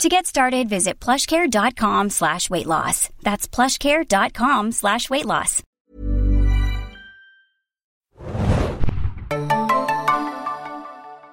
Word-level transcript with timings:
To 0.00 0.08
get 0.08 0.26
started, 0.26 0.68
visit 0.68 0.98
plushcare.com 1.00 2.10
slash 2.10 2.50
weight 2.50 2.66
loss. 2.66 3.08
That's 3.22 3.46
plushcare.com 3.46 4.72
slash 4.72 5.08
weight 5.10 5.26
loss. 5.26 5.62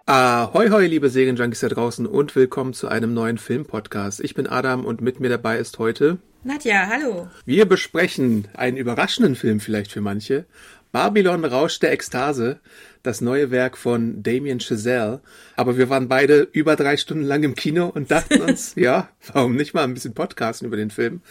Ahoi, 0.05 0.69
hoi, 0.69 0.88
liebe 0.88 1.09
Serienjunkies 1.09 1.59
da 1.59 1.69
draußen 1.69 2.07
und 2.07 2.35
willkommen 2.35 2.73
zu 2.73 2.88
einem 2.88 3.13
neuen 3.13 3.38
Filmpodcast. 3.38 4.19
Ich 4.21 4.33
bin 4.33 4.47
Adam 4.47 4.83
und 4.85 5.02
mit 5.02 5.19
mir 5.19 5.30
dabei 5.30 5.57
ist 5.59 5.77
heute 5.80 6.17
Nadja, 6.44 6.88
hallo. 6.88 7.27
Wir 7.45 7.66
besprechen 7.67 8.47
einen 8.55 8.77
überraschenden 8.77 9.35
Film 9.35 9.59
vielleicht 9.59 9.91
für 9.91 10.02
manche. 10.02 10.45
Babylon 10.91 11.45
Rausch 11.45 11.80
der 11.80 11.91
Ekstase, 11.91 12.59
das 13.03 13.21
neue 13.21 13.52
Werk 13.52 13.77
von 13.77 14.23
Damien 14.23 14.59
Chazelle. 14.59 15.21
Aber 15.55 15.77
wir 15.77 15.89
waren 15.89 16.08
beide 16.08 16.48
über 16.52 16.76
drei 16.76 16.98
Stunden 16.98 17.23
lang 17.23 17.44
im 17.44 17.55
Kino 17.55 17.88
und 17.88 18.12
dachten 18.12 18.41
uns, 18.41 18.73
ja, 18.77 19.09
warum 19.34 19.55
nicht 19.55 19.73
mal 19.73 19.84
ein 19.84 19.94
bisschen 19.94 20.13
podcasten 20.13 20.67
über 20.67 20.77
den 20.77 20.91
Film? 20.91 21.22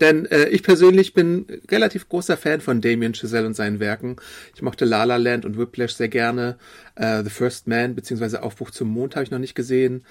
Denn 0.00 0.26
äh, 0.26 0.48
ich 0.48 0.62
persönlich 0.62 1.14
bin 1.14 1.46
relativ 1.70 2.08
großer 2.08 2.36
Fan 2.36 2.60
von 2.60 2.80
Damien 2.80 3.14
Chazelle 3.14 3.46
und 3.46 3.54
seinen 3.54 3.80
Werken. 3.80 4.16
Ich 4.54 4.62
mochte 4.62 4.84
La 4.84 5.04
La 5.04 5.16
Land 5.16 5.44
und 5.44 5.58
Whiplash 5.58 5.94
sehr 5.94 6.08
gerne. 6.08 6.58
Äh, 6.94 7.22
The 7.24 7.30
First 7.30 7.66
Man 7.66 7.94
beziehungsweise 7.94 8.42
Aufbruch 8.42 8.70
zum 8.70 8.88
Mond 8.88 9.16
habe 9.16 9.24
ich 9.24 9.30
noch 9.30 9.38
nicht 9.38 9.54
gesehen 9.54 10.04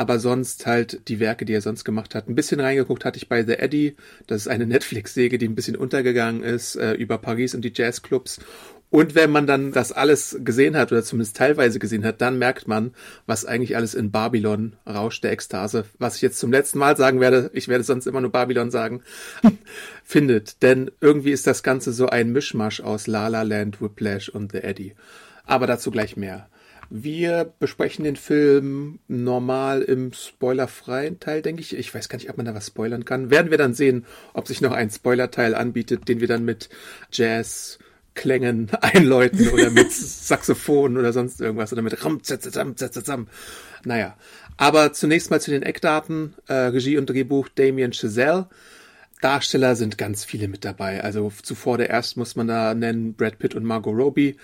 aber 0.00 0.18
sonst 0.18 0.64
halt 0.66 1.08
die 1.08 1.20
Werke, 1.20 1.44
die 1.44 1.52
er 1.52 1.60
sonst 1.60 1.84
gemacht 1.84 2.14
hat. 2.14 2.26
Ein 2.26 2.34
bisschen 2.34 2.58
reingeguckt 2.58 3.04
hatte 3.04 3.18
ich 3.18 3.28
bei 3.28 3.44
The 3.44 3.58
Eddie, 3.58 3.96
das 4.26 4.42
ist 4.42 4.48
eine 4.48 4.66
Netflix-Säge, 4.66 5.36
die 5.36 5.46
ein 5.46 5.54
bisschen 5.54 5.76
untergegangen 5.76 6.42
ist, 6.42 6.76
äh, 6.76 6.92
über 6.94 7.18
Paris 7.18 7.54
und 7.54 7.62
die 7.62 7.72
Jazzclubs. 7.74 8.40
Und 8.90 9.14
wenn 9.14 9.30
man 9.30 9.46
dann 9.46 9.70
das 9.70 9.92
alles 9.92 10.36
gesehen 10.40 10.76
hat 10.76 10.90
oder 10.90 11.04
zumindest 11.04 11.36
teilweise 11.36 11.78
gesehen 11.78 12.04
hat, 12.04 12.20
dann 12.20 12.38
merkt 12.38 12.66
man, 12.66 12.92
was 13.24 13.44
eigentlich 13.44 13.76
alles 13.76 13.94
in 13.94 14.10
Babylon, 14.10 14.74
Rausch 14.84 15.20
der 15.20 15.30
Ekstase, 15.30 15.84
was 15.98 16.16
ich 16.16 16.22
jetzt 16.22 16.40
zum 16.40 16.50
letzten 16.50 16.80
Mal 16.80 16.96
sagen 16.96 17.20
werde, 17.20 17.50
ich 17.54 17.68
werde 17.68 17.84
sonst 17.84 18.06
immer 18.06 18.20
nur 18.20 18.32
Babylon 18.32 18.72
sagen, 18.72 19.02
findet. 20.04 20.62
Denn 20.62 20.90
irgendwie 21.00 21.30
ist 21.30 21.46
das 21.46 21.62
Ganze 21.62 21.92
so 21.92 22.08
ein 22.08 22.32
Mischmasch 22.32 22.80
aus 22.80 23.06
La 23.06 23.28
La 23.28 23.42
Land, 23.42 23.80
Whiplash 23.80 24.28
und 24.28 24.50
The 24.50 24.58
Eddie. 24.58 24.94
Aber 25.44 25.68
dazu 25.68 25.92
gleich 25.92 26.16
mehr. 26.16 26.48
Wir 26.92 27.52
besprechen 27.60 28.04
den 28.04 28.16
Film 28.16 28.98
normal 29.06 29.82
im 29.82 30.12
spoilerfreien 30.12 31.20
Teil, 31.20 31.40
denke 31.40 31.62
ich. 31.62 31.76
Ich 31.78 31.94
weiß 31.94 32.08
gar 32.08 32.18
nicht, 32.18 32.28
ob 32.28 32.36
man 32.36 32.46
da 32.46 32.54
was 32.56 32.66
spoilern 32.66 33.04
kann. 33.04 33.30
Werden 33.30 33.52
wir 33.52 33.58
dann 33.58 33.74
sehen, 33.74 34.04
ob 34.34 34.48
sich 34.48 34.60
noch 34.60 34.72
ein 34.72 34.90
Spoilerteil 34.90 35.54
anbietet, 35.54 36.08
den 36.08 36.20
wir 36.20 36.26
dann 36.26 36.44
mit 36.44 36.68
Jazz 37.12 37.78
Klängen 38.14 38.70
einläuten 38.80 39.48
oder 39.48 39.70
mit 39.70 39.92
Saxophon 39.92 40.96
oder 40.96 41.12
sonst 41.12 41.40
irgendwas 41.40 41.72
oder 41.72 41.82
mit 41.82 42.04
Ram, 42.04 42.22
zatzam, 42.22 42.76
zatzam. 42.76 43.28
Naja, 43.84 44.16
aber 44.56 44.92
zunächst 44.92 45.30
mal 45.30 45.40
zu 45.40 45.50
den 45.50 45.62
Eckdaten. 45.62 46.34
Äh, 46.46 46.54
Regie 46.54 46.98
und 46.98 47.08
Drehbuch 47.08 47.48
Damien 47.48 47.92
Chazelle. 47.92 48.48
Darsteller 49.20 49.76
sind 49.76 49.98
ganz 49.98 50.24
viele 50.24 50.48
mit 50.48 50.64
dabei. 50.64 51.02
Also 51.04 51.30
zuvor 51.42 51.78
der 51.78 51.90
erst 51.90 52.16
muss 52.16 52.36
man 52.36 52.46
da 52.46 52.74
nennen 52.74 53.14
Brad 53.14 53.38
Pitt 53.38 53.54
und 53.54 53.64
Margot 53.64 53.94
Robbie 53.94 54.36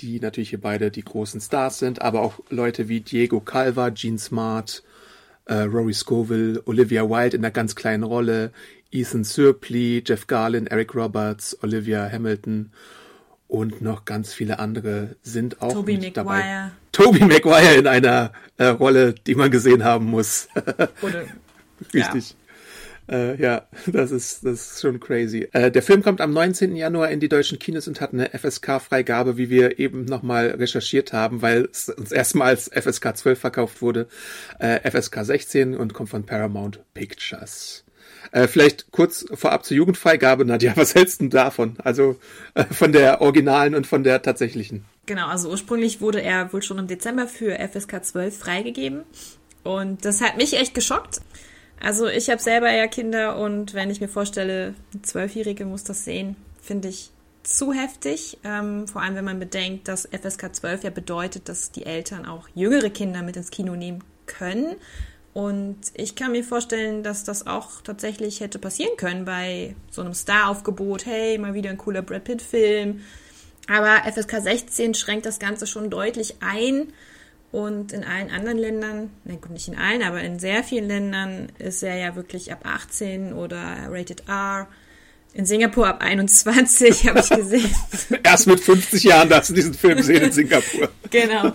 die 0.00 0.20
natürlich 0.20 0.50
hier 0.50 0.60
beide 0.60 0.90
die 0.90 1.04
großen 1.04 1.40
Stars 1.40 1.78
sind, 1.78 2.02
aber 2.02 2.22
auch 2.22 2.40
Leute 2.48 2.88
wie 2.88 3.00
Diego 3.00 3.40
Calva, 3.40 3.90
Gene 3.90 4.18
Smart, 4.18 4.82
äh, 5.46 5.54
Rory 5.54 5.92
Scoville, 5.92 6.62
Olivia 6.66 7.08
Wilde 7.08 7.36
in 7.36 7.44
einer 7.44 7.52
ganz 7.52 7.74
kleinen 7.74 8.02
Rolle, 8.02 8.52
Ethan 8.90 9.24
Surpley, 9.24 10.02
Jeff 10.04 10.26
Garlin, 10.26 10.66
Eric 10.66 10.94
Roberts, 10.94 11.56
Olivia 11.62 12.10
Hamilton 12.10 12.72
und 13.50 13.82
noch 13.82 14.04
ganz 14.04 14.32
viele 14.32 14.60
andere 14.60 15.16
sind 15.22 15.60
auch 15.60 15.72
Toby 15.72 15.94
Maguire. 15.94 16.12
dabei. 16.12 16.70
Toby 16.92 17.20
Maguire 17.24 17.74
in 17.74 17.86
einer 17.86 18.32
äh, 18.58 18.66
Rolle, 18.66 19.14
die 19.26 19.34
man 19.34 19.50
gesehen 19.50 19.84
haben 19.84 20.06
muss. 20.06 20.48
Oder, 21.02 21.24
Richtig. 21.92 22.36
Äh, 23.10 23.42
ja, 23.42 23.66
das 23.86 24.12
ist, 24.12 24.44
das 24.44 24.72
ist 24.72 24.80
schon 24.80 25.00
crazy. 25.00 25.48
Äh, 25.52 25.72
der 25.72 25.82
Film 25.82 26.02
kommt 26.02 26.20
am 26.20 26.32
19. 26.32 26.76
Januar 26.76 27.10
in 27.10 27.18
die 27.18 27.28
deutschen 27.28 27.58
Kinos 27.58 27.88
und 27.88 28.00
hat 28.00 28.12
eine 28.12 28.30
FSK-Freigabe, 28.30 29.36
wie 29.36 29.50
wir 29.50 29.80
eben 29.80 30.04
nochmal 30.04 30.50
recherchiert 30.50 31.12
haben, 31.12 31.42
weil 31.42 31.68
es 31.72 31.88
uns 31.88 32.12
erstmals 32.12 32.70
FSK 32.72 33.16
12 33.16 33.38
verkauft 33.38 33.82
wurde. 33.82 34.06
Äh, 34.60 34.88
FSK 34.88 35.24
16 35.24 35.76
und 35.76 35.92
kommt 35.92 36.10
von 36.10 36.24
Paramount 36.24 36.80
Pictures. 36.94 37.84
Äh, 38.32 38.46
vielleicht 38.48 38.90
kurz 38.92 39.26
vorab 39.34 39.64
zur 39.64 39.76
Jugendfreigabe, 39.76 40.44
Nadja, 40.44 40.72
was 40.76 40.94
hältst 40.94 41.20
du 41.20 41.28
davon? 41.28 41.76
Also 41.82 42.16
äh, 42.54 42.64
von 42.64 42.92
der 42.92 43.20
originalen 43.20 43.74
und 43.74 43.86
von 43.86 44.04
der 44.04 44.22
tatsächlichen. 44.22 44.84
Genau, 45.06 45.26
also 45.26 45.50
ursprünglich 45.50 46.00
wurde 46.00 46.22
er 46.22 46.52
wohl 46.52 46.62
schon 46.62 46.78
im 46.78 46.86
Dezember 46.86 47.26
für 47.26 47.58
FSK 47.58 48.04
12 48.04 48.38
freigegeben. 48.38 49.02
Und 49.64 50.04
das 50.04 50.20
hat 50.20 50.36
mich 50.36 50.54
echt 50.54 50.74
geschockt. 50.74 51.20
Also 51.80 52.06
ich 52.06 52.28
habe 52.30 52.40
selber 52.40 52.70
ja 52.70 52.86
Kinder 52.86 53.38
und 53.38 53.74
wenn 53.74 53.90
ich 53.90 54.00
mir 54.00 54.08
vorstelle, 54.08 54.74
eine 54.92 55.02
Zwölfjährige 55.02 55.64
muss 55.64 55.82
das 55.82 56.04
sehen, 56.04 56.36
finde 56.60 56.88
ich 56.88 57.10
zu 57.42 57.72
heftig. 57.72 58.38
Ähm, 58.44 58.86
vor 58.86 59.02
allem, 59.02 59.14
wenn 59.14 59.24
man 59.24 59.38
bedenkt, 59.38 59.88
dass 59.88 60.06
FSK 60.06 60.54
12 60.54 60.84
ja 60.84 60.90
bedeutet, 60.90 61.48
dass 61.48 61.72
die 61.72 61.86
Eltern 61.86 62.26
auch 62.26 62.48
jüngere 62.54 62.90
Kinder 62.90 63.22
mit 63.22 63.36
ins 63.36 63.50
Kino 63.50 63.76
nehmen 63.76 64.04
können. 64.26 64.76
Und 65.32 65.78
ich 65.94 66.16
kann 66.16 66.32
mir 66.32 66.42
vorstellen, 66.42 67.02
dass 67.02 67.22
das 67.22 67.46
auch 67.46 67.82
tatsächlich 67.82 68.40
hätte 68.40 68.58
passieren 68.58 68.96
können 68.96 69.24
bei 69.24 69.76
so 69.90 70.00
einem 70.02 70.14
Star-Aufgebot. 70.14 71.06
Hey, 71.06 71.38
mal 71.38 71.54
wieder 71.54 71.70
ein 71.70 71.78
cooler 71.78 72.02
Brad 72.02 72.24
Pitt-Film. 72.24 73.02
Aber 73.68 74.02
FSK 74.10 74.42
16 74.42 74.94
schränkt 74.94 75.26
das 75.26 75.38
Ganze 75.38 75.66
schon 75.66 75.90
deutlich 75.90 76.36
ein. 76.40 76.92
Und 77.52 77.92
in 77.92 78.04
allen 78.04 78.30
anderen 78.30 78.58
Ländern, 78.58 79.10
na 79.24 79.34
gut, 79.34 79.50
nicht 79.50 79.66
in 79.66 79.76
allen, 79.76 80.02
aber 80.02 80.20
in 80.20 80.38
sehr 80.38 80.62
vielen 80.62 80.86
Ländern 80.86 81.50
ist 81.58 81.82
er 81.82 81.96
ja 81.96 82.14
wirklich 82.14 82.52
ab 82.52 82.60
18 82.64 83.32
oder 83.32 83.88
Rated 83.88 84.28
R. 84.28 84.68
In 85.32 85.46
Singapur 85.46 85.86
ab 85.86 86.00
21, 86.00 87.08
habe 87.08 87.20
ich 87.20 87.28
gesehen. 87.28 87.74
Erst 88.22 88.46
mit 88.46 88.60
50 88.60 89.02
Jahren 89.04 89.28
darfst 89.28 89.50
du 89.50 89.54
diesen 89.54 89.74
Film 89.74 90.02
sehen 90.02 90.22
in 90.22 90.32
Singapur. 90.32 90.90
genau. 91.10 91.52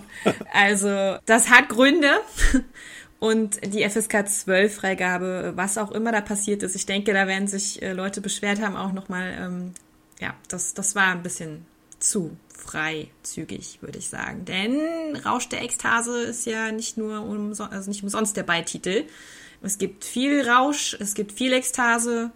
Also, 0.53 1.17
das 1.25 1.49
hat 1.49 1.69
Gründe. 1.69 2.11
Und 3.25 3.73
die 3.73 3.89
FSK 3.89 4.27
12 4.27 4.75
Freigabe, 4.75 5.53
was 5.55 5.79
auch 5.79 5.89
immer 5.91 6.11
da 6.11 6.21
passiert 6.21 6.61
ist, 6.61 6.75
ich 6.75 6.85
denke, 6.85 7.11
da 7.11 7.25
werden 7.25 7.47
sich 7.47 7.81
äh, 7.81 7.91
Leute 7.91 8.21
beschwert 8.21 8.61
haben, 8.61 8.75
auch 8.75 8.91
nochmal, 8.91 9.35
ähm, 9.39 9.73
ja, 10.19 10.35
das, 10.47 10.75
das 10.75 10.93
war 10.93 11.07
ein 11.07 11.23
bisschen 11.23 11.65
zu 11.97 12.37
freizügig, 12.55 13.79
würde 13.81 13.97
ich 13.97 14.09
sagen. 14.09 14.45
Denn 14.45 14.79
Rausch 15.25 15.49
der 15.49 15.63
Ekstase 15.63 16.21
ist 16.21 16.45
ja 16.45 16.71
nicht 16.71 16.97
nur 16.97 17.21
umso 17.21 17.63
also 17.63 17.89
nicht 17.89 18.03
umsonst 18.03 18.37
der 18.37 18.43
Beititel. 18.43 19.05
Es 19.63 19.79
gibt 19.79 20.05
viel 20.05 20.47
Rausch, 20.47 20.95
es 20.99 21.15
gibt 21.15 21.31
viel 21.31 21.51
Ekstase 21.53 22.29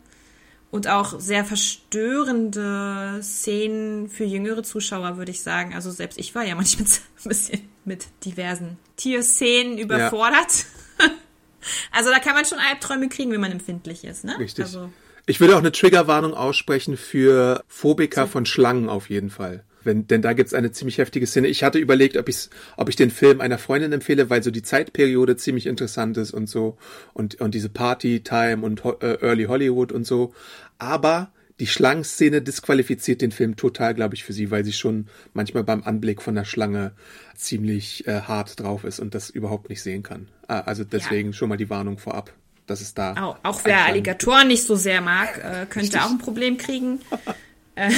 und 0.71 0.87
auch 0.87 1.19
sehr 1.19 1.45
verstörende 1.45 3.19
Szenen 3.21 4.09
für 4.09 4.23
jüngere 4.23 4.63
Zuschauer, 4.63 5.17
würde 5.17 5.29
ich 5.29 5.43
sagen. 5.43 5.75
Also 5.75 5.91
selbst 5.91 6.17
ich 6.17 6.33
war 6.33 6.45
ja 6.45 6.55
manchmal 6.55 6.87
ein 6.87 7.29
bisschen 7.29 7.69
mit 7.85 8.07
diversen 8.25 8.79
Tierszenen 8.95 9.77
überfordert. 9.77 10.51
Ja. 10.57 10.78
also 11.91 12.09
da 12.09 12.19
kann 12.19 12.33
man 12.33 12.45
schon 12.45 12.59
Albträume 12.59 13.09
kriegen, 13.09 13.31
wenn 13.31 13.41
man 13.41 13.51
empfindlich 13.51 14.03
ist, 14.03 14.23
ne? 14.23 14.37
Richtig. 14.39 14.65
Also, 14.65 14.89
ich 15.25 15.39
würde 15.39 15.55
auch 15.55 15.59
eine 15.59 15.71
Triggerwarnung 15.71 16.33
aussprechen 16.33 16.97
für 16.97 17.63
Phobiker 17.67 18.27
von 18.27 18.45
Schlangen 18.45 18.89
auf 18.89 19.09
jeden 19.09 19.29
Fall. 19.29 19.63
Wenn, 19.83 20.07
denn 20.07 20.21
da 20.21 20.33
gibt's 20.33 20.53
eine 20.53 20.71
ziemlich 20.71 20.97
heftige 20.97 21.25
Szene. 21.25 21.47
Ich 21.47 21.63
hatte 21.63 21.79
überlegt, 21.79 22.17
ob, 22.17 22.27
ich's, 22.27 22.49
ob 22.75 22.89
ich 22.89 22.95
den 22.95 23.11
Film 23.11 23.39
einer 23.39 23.57
Freundin 23.57 23.93
empfehle, 23.93 24.29
weil 24.29 24.43
so 24.43 24.51
die 24.51 24.61
Zeitperiode 24.61 25.37
ziemlich 25.37 25.67
interessant 25.67 26.17
ist 26.17 26.33
und 26.33 26.49
so 26.49 26.77
und, 27.13 27.39
und 27.39 27.53
diese 27.53 27.69
Party-Time 27.69 28.65
und 28.65 28.83
äh, 29.01 29.19
Early 29.21 29.45
Hollywood 29.45 29.91
und 29.91 30.05
so. 30.05 30.33
Aber 30.79 31.31
die 31.59 31.67
Schlangenszene 31.67 32.41
disqualifiziert 32.41 33.21
den 33.21 33.31
Film 33.31 33.55
total, 33.55 33.93
glaube 33.93 34.15
ich, 34.15 34.23
für 34.23 34.33
sie, 34.33 34.49
weil 34.49 34.63
sie 34.63 34.73
schon 34.73 35.07
manchmal 35.33 35.63
beim 35.63 35.83
Anblick 35.83 36.21
von 36.21 36.35
der 36.35 36.45
Schlange 36.45 36.93
ziemlich 37.35 38.07
äh, 38.07 38.21
hart 38.21 38.59
drauf 38.59 38.83
ist 38.83 38.99
und 38.99 39.13
das 39.13 39.29
überhaupt 39.29 39.69
nicht 39.69 39.81
sehen 39.81 40.03
kann. 40.03 40.29
Ah, 40.47 40.61
also 40.61 40.83
deswegen 40.83 41.29
ja. 41.29 41.33
schon 41.33 41.49
mal 41.49 41.57
die 41.57 41.69
Warnung 41.69 41.97
vorab. 41.97 42.33
dass 42.65 42.81
es 42.81 42.93
da. 42.93 43.13
Auch, 43.21 43.37
auch 43.43 43.65
wer 43.65 43.85
Alligatoren 43.85 44.47
nicht 44.47 44.63
so 44.63 44.75
sehr 44.75 45.01
mag, 45.01 45.37
äh, 45.37 45.41
könnte 45.69 45.79
Richtig. 45.79 46.01
auch 46.01 46.11
ein 46.11 46.19
Problem 46.19 46.57
kriegen. 46.57 47.01
äh, 47.75 47.91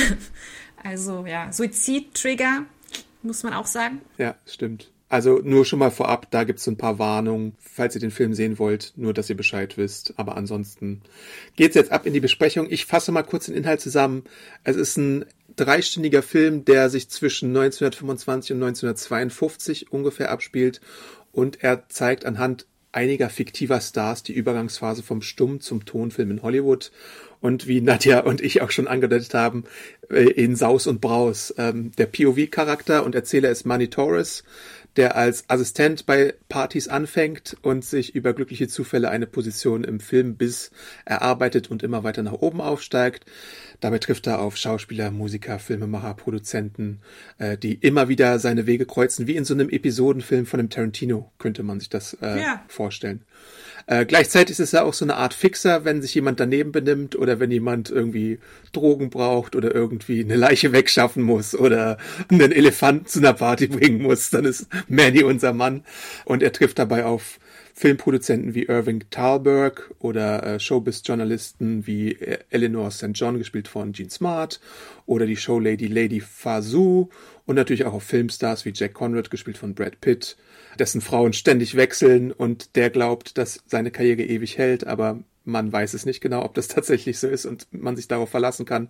also 0.84 1.26
ja, 1.26 1.52
Suizid-Trigger, 1.52 2.66
muss 3.22 3.44
man 3.44 3.54
auch 3.54 3.68
sagen. 3.68 4.02
Ja, 4.18 4.36
stimmt. 4.46 4.90
Also 5.12 5.42
nur 5.44 5.66
schon 5.66 5.80
mal 5.80 5.92
vorab, 5.92 6.32
da 6.32 6.46
gibt's 6.46 6.64
so 6.64 6.72
ein 6.72 6.78
paar 6.78 6.98
Warnungen, 6.98 7.58
falls 7.60 7.96
ihr 7.96 8.00
den 8.00 8.12
Film 8.12 8.34
sehen 8.34 8.60
wollt, 8.60 8.94
nur 8.96 9.14
dass 9.14 9.30
ihr 9.30 9.36
Bescheid 9.36 9.78
wisst. 9.78 10.14
Aber 10.16 10.38
ansonsten 10.38 11.02
geht's 11.58 11.76
jetzt 11.76 11.92
ab 11.92 12.06
in 12.06 12.14
die 12.14 12.22
Besprechung. 12.22 12.68
Ich 12.70 12.86
fasse 12.86 13.12
mal 13.12 13.24
kurz 13.24 13.48
den 13.48 13.56
Inhalt 13.56 13.82
zusammen. 13.82 14.24
Es 14.64 14.78
ist 14.78 14.96
ein 14.96 15.26
dreistündiger 15.58 16.22
Film, 16.22 16.64
der 16.64 16.90
sich 16.90 17.10
zwischen 17.10 17.50
1925 17.50 18.54
und 18.54 18.64
1952 18.64 19.92
ungefähr 19.92 20.32
abspielt 20.32 20.80
und 21.34 21.62
er 21.62 21.90
zeigt 21.90 22.24
anhand 22.26 22.66
einiger 22.94 23.30
fiktiver 23.30 23.82
Stars 23.82 24.24
die 24.24 24.34
Übergangsphase 24.34 25.04
vom 25.04 25.22
Stumm 25.22 25.60
zum 25.60 25.84
Tonfilm 25.84 26.32
in 26.32 26.42
Hollywood 26.42 26.90
und 27.42 27.68
wie 27.68 27.82
Nadja 27.82 28.22
und 28.22 28.40
ich 28.40 28.62
auch 28.62 28.72
schon 28.72 28.88
angedeutet 28.88 29.34
haben, 29.34 29.66
äh, 30.10 30.24
in 30.24 30.56
Saus 30.56 30.88
und 30.88 31.02
Braus. 31.02 31.54
Ähm, 31.58 31.92
der 31.98 32.06
POV-Charakter 32.06 33.04
und 33.04 33.16
Erzähler 33.16 33.50
ist 33.50 33.66
Manny 33.66 33.90
Torres, 33.90 34.44
der 34.98 35.16
als 35.16 35.50
Assistent 35.50 36.06
bei 36.06 36.34
Partys 36.50 36.88
anfängt 36.88 37.56
und 37.62 37.86
sich 37.86 38.14
über 38.14 38.34
glückliche 38.34 38.68
Zufälle 38.68 39.10
eine 39.10 39.26
Position 39.26 39.84
im 39.84 40.00
Film 40.00 40.36
bis 40.36 40.72
erarbeitet 41.06 41.72
und 41.72 41.82
immer 41.82 42.04
weiter 42.04 42.24
nach 42.24 42.34
oben 42.34 42.62
aufsteigt. 42.62 43.26
Dabei 43.80 44.00
trifft 44.00 44.28
er 44.28 44.42
auf 44.42 44.58
Schauspieler, 44.58 45.10
Musiker, 45.10 45.60
Filmemacher, 45.60 46.14
Produzenten, 46.14 47.00
äh, 47.38 47.58
die 47.58 47.74
immer 47.74 48.10
wieder 48.10 48.38
seine 48.38 48.68
Wege 48.68 48.86
kreuzen, 48.86 49.28
wie 49.28 49.36
in 49.36 49.46
so 49.46 49.54
einem 49.54 49.70
Episodenfilm 49.70 50.46
von 50.46 50.60
einem 50.60 50.70
Tarantino, 50.70 51.32
könnte 51.40 51.64
man 51.64 51.80
sich 51.80 51.90
das 51.90 52.14
äh, 52.22 52.42
ja. 52.42 52.64
vorstellen. 52.68 53.24
Äh, 53.88 54.06
gleichzeitig 54.06 54.52
ist 54.52 54.60
es 54.60 54.72
ja 54.72 54.84
auch 54.84 54.94
so 54.94 55.06
eine 55.06 55.16
Art 55.16 55.34
Fixer, 55.34 55.86
wenn 55.86 56.02
sich 56.02 56.14
jemand 56.16 56.40
daneben 56.40 56.72
benimmt 56.72 57.16
oder 57.16 57.40
wenn 57.40 57.52
jemand 57.52 57.90
irgendwie 57.90 58.40
Drogen 58.72 59.10
braucht 59.10 59.56
oder 59.56 59.74
irgendwie 59.74 60.24
eine 60.24 60.36
Leiche 60.36 60.72
wegschaffen 60.72 61.24
muss 61.24 61.56
oder 61.56 61.98
einen 62.30 62.52
Elefanten 62.52 63.08
zu 63.08 63.20
einer 63.20 63.34
Party 63.34 63.68
bringen 63.68 64.02
muss, 64.02 64.30
dann 64.30 64.46
ist 64.46 64.68
Manny 64.88 65.24
unser 65.24 65.54
Mann. 65.54 65.84
Und 66.26 66.44
er 66.44 66.52
trifft 66.52 66.80
dabei 66.80 67.06
auf 67.06 67.40
Filmproduzenten 67.74 68.54
wie 68.54 68.66
Irving 68.66 69.06
Thalberg 69.10 69.92
oder 70.00 70.44
äh, 70.44 70.60
Showbiz-Journalisten 70.60 71.88
wie 71.88 72.12
äh, 72.12 72.40
Eleanor 72.50 72.92
St. 72.92 73.12
John, 73.14 73.38
gespielt 73.38 73.68
von 73.68 73.94
Gene 73.94 74.10
Smart, 74.10 74.60
oder 75.06 75.26
die 75.26 75.38
Showlady 75.38 75.88
Lady 75.88 76.20
Fazoo 76.20 77.10
und 77.46 77.56
natürlich 77.56 77.86
auch 77.86 77.94
auf 77.94 78.04
Filmstars 78.04 78.66
wie 78.66 78.74
Jack 78.74 78.94
Conrad, 78.94 79.32
gespielt 79.32 79.58
von 79.58 79.74
Brad 79.74 80.00
Pitt, 80.02 80.38
dessen 80.80 81.02
Frauen 81.02 81.34
ständig 81.34 81.76
wechseln 81.76 82.32
und 82.32 82.76
der 82.76 82.90
glaubt, 82.90 83.38
dass 83.38 83.64
seine 83.66 83.92
Karriere 83.92 84.24
ewig 84.24 84.58
hält, 84.58 84.86
aber 84.86 85.20
man 85.44 85.72
weiß 85.72 85.94
es 85.94 86.06
nicht 86.06 86.22
genau, 86.22 86.44
ob 86.44 86.54
das 86.54 86.68
tatsächlich 86.70 87.20
so 87.20 87.28
ist 87.28 87.46
und 87.46 87.68
man 87.72 87.96
sich 87.96 88.08
darauf 88.08 88.30
verlassen 88.30 88.66
kann. 88.66 88.90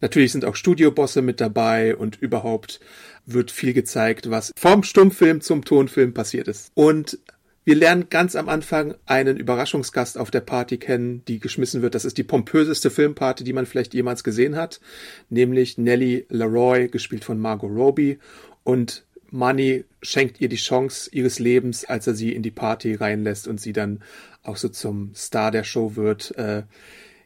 Natürlich 0.00 0.32
sind 0.32 0.44
auch 0.44 0.56
Studiobosse 0.56 1.22
mit 1.22 1.40
dabei 1.40 1.96
und 1.96 2.20
überhaupt 2.20 2.80
wird 3.26 3.50
viel 3.50 3.72
gezeigt, 3.72 4.30
was 4.30 4.52
vom 4.56 4.82
Stummfilm 4.82 5.40
zum 5.40 5.64
Tonfilm 5.64 6.14
passiert 6.14 6.48
ist. 6.48 6.72
Und 6.74 7.18
wir 7.64 7.76
lernen 7.76 8.06
ganz 8.08 8.36
am 8.36 8.48
Anfang 8.48 8.94
einen 9.04 9.36
Überraschungsgast 9.36 10.16
auf 10.16 10.30
der 10.30 10.40
Party 10.40 10.78
kennen, 10.78 11.22
die 11.28 11.38
geschmissen 11.38 11.82
wird. 11.82 11.94
Das 11.94 12.06
ist 12.06 12.16
die 12.16 12.24
pompöseste 12.24 12.90
Filmparty, 12.90 13.44
die 13.44 13.52
man 13.52 13.66
vielleicht 13.66 13.92
jemals 13.92 14.24
gesehen 14.24 14.56
hat, 14.56 14.80
nämlich 15.28 15.76
Nellie 15.76 16.24
Leroy, 16.30 16.88
gespielt 16.88 17.22
von 17.22 17.38
Margot 17.38 17.70
Robbie. 17.70 18.18
Und 18.64 19.04
Money 19.30 19.84
schenkt 20.02 20.40
ihr 20.40 20.48
die 20.48 20.56
Chance 20.56 21.10
ihres 21.12 21.38
Lebens, 21.38 21.84
als 21.84 22.06
er 22.06 22.14
sie 22.14 22.32
in 22.32 22.42
die 22.42 22.50
Party 22.50 22.94
reinlässt 22.94 23.48
und 23.48 23.60
sie 23.60 23.72
dann 23.72 24.02
auch 24.42 24.56
so 24.56 24.68
zum 24.68 25.14
Star 25.14 25.50
der 25.50 25.64
Show 25.64 25.96
wird. 25.96 26.36
Äh, 26.36 26.64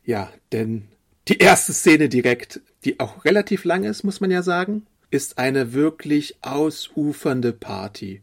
ja, 0.05 0.31
denn 0.53 0.89
die 1.29 1.39
erste 1.39 1.73
Szene 1.73 2.09
direkt, 2.09 2.61
die 2.85 3.01
auch 3.01 3.25
relativ 3.25 3.65
lang 3.65 3.85
ist, 3.85 4.05
muss 4.05 4.21
man 4.21 4.31
ja 4.31 4.43
sagen, 4.43 4.87
ist 5.11 5.39
eine 5.39 5.73
wirklich 5.73 6.37
ausufernde 6.43 7.53
Party, 7.53 8.23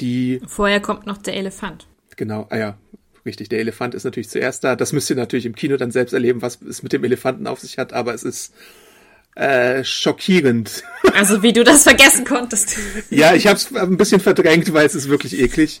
die. 0.00 0.40
Vorher 0.46 0.80
kommt 0.80 1.06
noch 1.06 1.18
der 1.18 1.34
Elefant. 1.34 1.88
Genau, 2.16 2.46
ah 2.50 2.56
ja, 2.56 2.78
richtig. 3.24 3.48
Der 3.48 3.60
Elefant 3.60 3.94
ist 3.94 4.04
natürlich 4.04 4.28
zuerst 4.28 4.62
da. 4.62 4.76
Das 4.76 4.92
müsst 4.92 5.10
ihr 5.10 5.16
natürlich 5.16 5.46
im 5.46 5.54
Kino 5.54 5.76
dann 5.76 5.90
selbst 5.90 6.12
erleben, 6.12 6.42
was 6.42 6.60
es 6.62 6.82
mit 6.82 6.92
dem 6.92 7.04
Elefanten 7.04 7.46
auf 7.46 7.60
sich 7.60 7.78
hat, 7.78 7.92
aber 7.92 8.14
es 8.14 8.22
ist 8.22 8.54
äh, 9.34 9.84
schockierend. 9.84 10.82
Also 11.14 11.42
wie 11.42 11.52
du 11.52 11.64
das 11.64 11.84
vergessen 11.84 12.24
konntest. 12.24 12.76
ja, 13.10 13.34
ich 13.34 13.46
habe 13.46 13.56
es 13.56 13.74
ein 13.74 13.96
bisschen 13.96 14.20
verdrängt, 14.20 14.72
weil 14.72 14.86
es 14.86 14.94
ist 14.94 15.08
wirklich 15.08 15.38
eklig, 15.38 15.80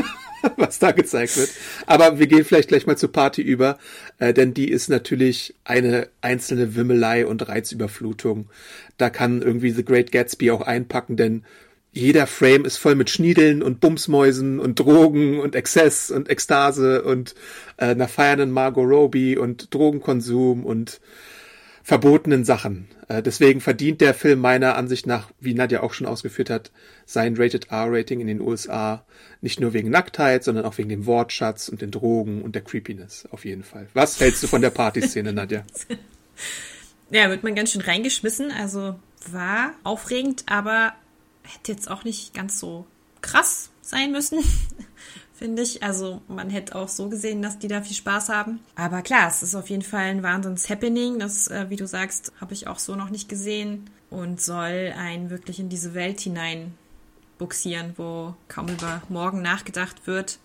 was 0.56 0.78
da 0.78 0.92
gezeigt 0.92 1.36
wird. 1.36 1.50
Aber 1.86 2.18
wir 2.18 2.26
gehen 2.26 2.44
vielleicht 2.44 2.68
gleich 2.68 2.86
mal 2.86 2.96
zur 2.96 3.12
Party 3.12 3.42
über, 3.42 3.78
äh, 4.18 4.34
denn 4.34 4.54
die 4.54 4.70
ist 4.70 4.88
natürlich 4.88 5.54
eine 5.64 6.08
einzelne 6.20 6.74
Wimmelei 6.74 7.26
und 7.26 7.48
Reizüberflutung. 7.48 8.48
Da 8.96 9.10
kann 9.10 9.42
irgendwie 9.42 9.70
The 9.70 9.84
Great 9.84 10.10
Gatsby 10.10 10.50
auch 10.50 10.62
einpacken, 10.62 11.16
denn 11.16 11.44
jeder 11.92 12.26
Frame 12.26 12.64
ist 12.64 12.76
voll 12.76 12.94
mit 12.94 13.10
Schniedeln 13.10 13.62
und 13.62 13.80
Bumsmäusen 13.80 14.60
und 14.60 14.78
Drogen 14.78 15.40
und 15.40 15.54
Exzess 15.54 16.10
und 16.10 16.28
Ekstase 16.28 17.02
und 17.02 17.34
äh, 17.76 17.86
einer 17.86 18.08
feiernden 18.08 18.50
Margot 18.50 18.88
Robbie 18.88 19.36
und 19.36 19.72
Drogenkonsum 19.74 20.64
und 20.64 21.00
verbotenen 21.88 22.44
Sachen. 22.44 22.86
Äh, 23.08 23.22
deswegen 23.22 23.62
verdient 23.62 24.02
der 24.02 24.12
Film 24.12 24.40
meiner 24.40 24.76
Ansicht 24.76 25.06
nach, 25.06 25.30
wie 25.40 25.54
Nadja 25.54 25.82
auch 25.82 25.94
schon 25.94 26.06
ausgeführt 26.06 26.50
hat, 26.50 26.70
sein 27.06 27.34
Rated 27.38 27.70
R-Rating 27.70 28.20
in 28.20 28.26
den 28.26 28.42
USA. 28.42 29.06
Nicht 29.40 29.58
nur 29.58 29.72
wegen 29.72 29.88
Nacktheit, 29.88 30.44
sondern 30.44 30.66
auch 30.66 30.76
wegen 30.76 30.90
dem 30.90 31.06
Wortschatz 31.06 31.70
und 31.70 31.80
den 31.80 31.90
Drogen 31.90 32.42
und 32.42 32.54
der 32.54 32.60
Creepiness. 32.60 33.26
Auf 33.30 33.46
jeden 33.46 33.62
Fall. 33.62 33.88
Was 33.94 34.20
hältst 34.20 34.42
du 34.42 34.48
von 34.48 34.60
der 34.60 34.68
Partyszene, 34.68 35.32
Nadja? 35.32 35.64
Ja, 37.10 37.30
wird 37.30 37.42
man 37.42 37.54
ganz 37.54 37.72
schön 37.72 37.80
reingeschmissen. 37.80 38.50
Also 38.50 38.96
war 39.32 39.72
aufregend, 39.82 40.44
aber 40.46 40.92
hätte 41.42 41.72
jetzt 41.72 41.90
auch 41.90 42.04
nicht 42.04 42.34
ganz 42.34 42.60
so 42.60 42.86
krass 43.22 43.70
sein 43.80 44.12
müssen 44.12 44.40
finde 45.38 45.62
ich. 45.62 45.82
Also 45.82 46.20
man 46.28 46.50
hätte 46.50 46.74
auch 46.74 46.88
so 46.88 47.08
gesehen, 47.08 47.42
dass 47.42 47.58
die 47.58 47.68
da 47.68 47.80
viel 47.82 47.96
Spaß 47.96 48.28
haben. 48.28 48.60
Aber 48.74 49.02
klar, 49.02 49.28
es 49.28 49.42
ist 49.42 49.54
auf 49.54 49.70
jeden 49.70 49.82
Fall 49.82 50.06
ein 50.06 50.22
Wahnsinns-Happening. 50.22 51.18
Das, 51.18 51.48
äh, 51.48 51.66
wie 51.68 51.76
du 51.76 51.86
sagst, 51.86 52.32
habe 52.40 52.54
ich 52.54 52.66
auch 52.66 52.78
so 52.78 52.96
noch 52.96 53.10
nicht 53.10 53.28
gesehen 53.28 53.88
und 54.10 54.40
soll 54.40 54.92
einen 54.96 55.30
wirklich 55.30 55.60
in 55.60 55.68
diese 55.68 55.94
Welt 55.94 56.20
hinein 56.20 56.74
buxieren, 57.38 57.94
wo 57.96 58.34
kaum 58.48 58.68
über 58.68 59.02
morgen 59.08 59.42
nachgedacht 59.42 60.06
wird, 60.06 60.40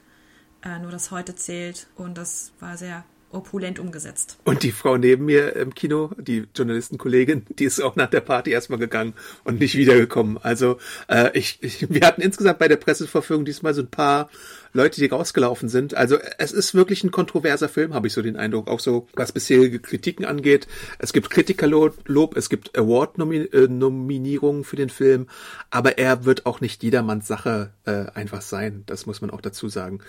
äh, 0.64 0.80
nur 0.80 0.92
das 0.92 1.10
heute 1.10 1.36
zählt. 1.36 1.88
Und 1.96 2.18
das 2.18 2.54
war 2.60 2.78
sehr 2.78 3.04
opulent 3.34 3.80
umgesetzt. 3.80 4.38
Und 4.44 4.64
die 4.64 4.72
Frau 4.72 4.98
neben 4.98 5.26
mir 5.26 5.56
im 5.56 5.74
Kino, 5.74 6.12
die 6.18 6.46
Journalistenkollegin, 6.56 7.46
die 7.58 7.66
ist 7.66 7.82
auch 7.82 7.96
nach 7.96 8.10
der 8.10 8.22
Party 8.22 8.52
erstmal 8.52 8.80
gegangen 8.80 9.14
und 9.44 9.60
nicht 9.60 9.76
wiedergekommen. 9.76 10.38
Also 10.38 10.78
äh, 11.08 11.38
ich, 11.38 11.58
ich, 11.62 11.90
wir 11.90 12.02
hatten 12.06 12.22
insgesamt 12.22 12.60
bei 12.60 12.68
der 12.68 12.78
Presseverfügung 12.78 13.44
diesmal 13.44 13.74
so 13.74 13.82
ein 13.82 13.90
paar 13.90 14.30
Leute, 14.74 15.00
die 15.00 15.08
rausgelaufen 15.08 15.70
sind. 15.70 15.94
Also 15.96 16.18
es 16.38 16.52
ist 16.52 16.74
wirklich 16.74 17.04
ein 17.04 17.12
kontroverser 17.12 17.70
Film, 17.70 17.94
habe 17.94 18.08
ich 18.08 18.14
so 18.14 18.22
den 18.22 18.36
Eindruck, 18.36 18.68
auch 18.68 18.80
so 18.80 19.08
was 19.14 19.32
bisherige 19.32 19.80
Kritiken 19.80 20.26
angeht. 20.26 20.68
Es 21.00 21.14
gibt 21.14 21.30
Kritikerlob, 21.30 22.36
es 22.36 22.50
gibt 22.50 22.78
Award-Nominierungen 22.78 24.62
äh, 24.62 24.66
für 24.66 24.76
den 24.76 24.90
Film, 24.90 25.28
aber 25.70 25.98
er 26.00 26.26
wird 26.26 26.46
auch 26.46 26.60
nicht 26.60 26.82
jedermanns 26.84 27.28
Sache 27.28 27.72
äh, 27.86 28.06
einfach 28.14 28.42
sein. 28.42 28.84
Das 28.88 29.06
muss 29.06 29.22
man 29.22 29.30
auch 29.30 29.42
dazu 29.42 29.70
sagen. 29.70 30.00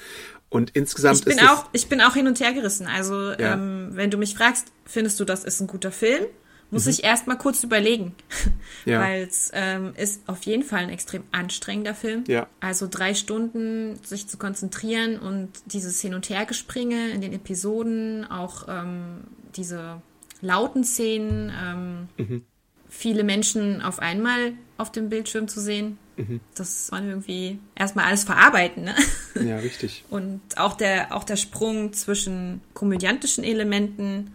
Und 0.49 0.71
insgesamt 0.71 1.19
ich 1.19 1.25
bin 1.25 1.39
ist 1.39 1.49
auch, 1.49 1.69
ich 1.73 1.89
bin 1.89 2.01
auch 2.01 2.15
hin 2.15 2.27
und 2.27 2.41
her 2.41 2.53
gerissen. 2.53 2.87
Also 2.87 3.33
ja. 3.33 3.55
ähm, 3.55 3.91
wenn 3.93 4.11
du 4.11 4.19
mich 4.19 4.35
fragst, 4.35 4.69
findest 4.85 5.21
du, 5.21 5.25
das 5.25 5.45
ist 5.45 5.61
ein 5.61 5.67
guter 5.67 5.93
Film? 5.93 6.25
Muss 6.71 6.85
mhm. 6.85 6.91
ich 6.91 7.05
erst 7.05 7.27
mal 7.27 7.37
kurz 7.37 7.63
überlegen. 7.63 8.15
Ja. 8.87 9.01
Weil 9.01 9.23
es 9.23 9.51
ähm, 9.55 9.95
ist 9.97 10.29
auf 10.29 10.43
jeden 10.43 10.63
Fall 10.63 10.81
ein 10.81 10.91
extrem 10.91 11.25
anstrengender 11.33 11.95
Film. 11.95 12.25
Ja. 12.27 12.49
Also 12.61 12.87
drei 12.87 13.15
Stunden 13.15 13.99
sich 14.05 14.29
zu 14.29 14.37
konzentrieren 14.37 15.19
und 15.19 15.49
dieses 15.65 16.03
Hin- 16.03 16.13
und 16.13 16.29
Hergespringe 16.29 17.09
in 17.09 17.23
den 17.23 17.33
Episoden, 17.33 18.31
auch 18.31 18.67
ähm, 18.69 19.23
diese 19.57 20.03
lauten 20.43 20.85
Szenen, 20.85 21.51
ähm, 21.59 22.09
mhm. 22.19 22.43
viele 22.91 23.25
Menschen 23.25 23.81
auf 23.81 24.01
einmal 24.01 24.53
auf 24.77 24.93
dem 24.93 25.09
Bildschirm 25.09 25.49
zu 25.49 25.61
sehen. 25.61 25.99
Mhm. 26.17 26.41
Das 26.55 26.91
man 26.91 27.09
irgendwie 27.09 27.59
erstmal 27.75 28.05
alles 28.05 28.25
verarbeiten, 28.25 28.85
ne? 28.85 28.95
Ja, 29.43 29.57
richtig. 29.57 30.05
Und 30.11 30.41
auch 30.57 30.77
der, 30.77 31.15
auch 31.17 31.25
der 31.25 31.37
Sprung 31.37 31.93
zwischen 31.93 32.61
komödiantischen 32.75 33.45
Elementen 33.45 34.33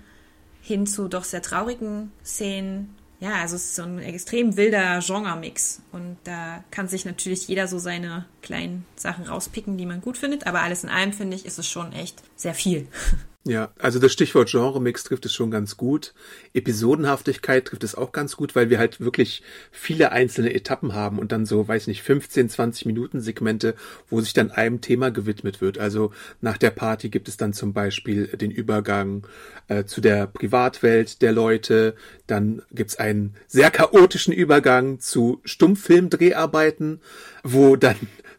hin 0.69 0.87
zu 0.87 1.07
doch 1.07 1.25
sehr 1.25 1.41
traurigen 1.41 2.11
Szenen. 2.23 2.95
Ja, 3.19 3.33
also 3.41 3.57
es 3.57 3.65
ist 3.65 3.75
so 3.75 3.83
ein 3.83 3.99
extrem 3.99 4.55
wilder 4.55 5.01
Genre-Mix. 5.05 5.81
Und 5.91 6.17
da 6.23 6.63
kann 6.71 6.87
sich 6.87 7.03
natürlich 7.03 7.49
jeder 7.49 7.67
so 7.67 7.77
seine 7.77 8.25
kleinen 8.41 8.85
Sachen 8.95 9.25
rauspicken, 9.25 9.77
die 9.77 9.85
man 9.85 9.99
gut 9.99 10.17
findet. 10.17 10.47
Aber 10.47 10.61
alles 10.61 10.85
in 10.85 10.89
allem, 10.89 11.11
finde 11.11 11.35
ich, 11.35 11.45
ist 11.45 11.59
es 11.59 11.67
schon 11.67 11.91
echt 11.91 12.23
sehr 12.37 12.53
viel. 12.53 12.87
Ja, 13.45 13.71
also 13.79 13.99
das 13.99 14.11
Stichwort 14.11 14.49
Genre-Mix 14.51 15.05
trifft 15.05 15.25
es 15.25 15.33
schon 15.33 15.49
ganz 15.49 15.77
gut. 15.77 16.13
Episodenhaftigkeit 16.53 17.63
trifft 17.65 17.85
es 17.85 17.95
auch 17.95 18.11
ganz 18.11 18.35
gut, 18.35 18.53
weil 18.53 18.69
wir 18.69 18.79
halt 18.79 18.99
wirklich 18.99 19.43
viele 19.71 20.11
einzelne 20.11 20.53
Etappen 20.53 20.93
haben 20.93 21.17
und 21.17 21.31
dann 21.31 21.45
so, 21.45 21.65
weiß 21.65 21.87
nicht, 21.87 22.03
15, 22.03 22.49
20 22.49 22.85
Minuten 22.85 23.21
Segmente, 23.21 23.75
wo 24.09 24.19
sich 24.19 24.33
dann 24.33 24.51
einem 24.51 24.81
Thema 24.81 25.09
gewidmet 25.09 25.61
wird. 25.61 25.77
Also 25.77 26.11
nach 26.41 26.57
der 26.57 26.71
Party 26.71 27.07
gibt 27.07 27.29
es 27.29 27.37
dann 27.37 27.53
zum 27.53 27.71
Beispiel 27.71 28.27
den 28.27 28.51
Übergang 28.51 29.25
äh, 29.69 29.85
zu 29.85 30.01
der 30.01 30.27
Privatwelt 30.27 31.21
der 31.21 31.31
Leute. 31.31 31.95
Dann 32.27 32.61
gibt's 32.71 32.97
einen 32.97 33.35
sehr 33.47 33.71
chaotischen 33.71 34.33
Übergang 34.33 34.99
zu 34.99 35.39
Stummfilmdreharbeiten, 35.45 36.99
wo 37.43 37.77
dann 37.77 37.95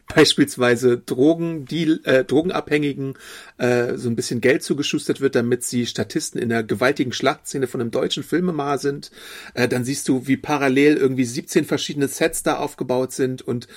beispielsweise 0.15 0.97
Drogen, 0.97 1.65
die 1.65 1.99
äh, 2.03 2.23
Drogenabhängigen 2.23 3.15
äh, 3.57 3.95
so 3.95 4.09
ein 4.09 4.15
bisschen 4.15 4.41
Geld 4.41 4.63
zugeschustert 4.63 5.21
wird, 5.21 5.35
damit 5.35 5.63
sie 5.63 5.85
Statisten 5.85 6.41
in 6.41 6.49
der 6.49 6.63
gewaltigen 6.63 7.13
Schlachtszene 7.13 7.67
von 7.67 7.81
einem 7.81 7.91
deutschen 7.91 8.23
Filmemacher 8.23 8.77
sind. 8.77 9.11
Äh, 9.53 9.67
dann 9.67 9.83
siehst 9.83 10.07
du, 10.07 10.27
wie 10.27 10.37
parallel 10.37 10.97
irgendwie 10.97 11.25
17 11.25 11.65
verschiedene 11.65 12.07
Sets 12.07 12.43
da 12.43 12.57
aufgebaut 12.57 13.11
sind 13.13 13.41
und 13.41 13.67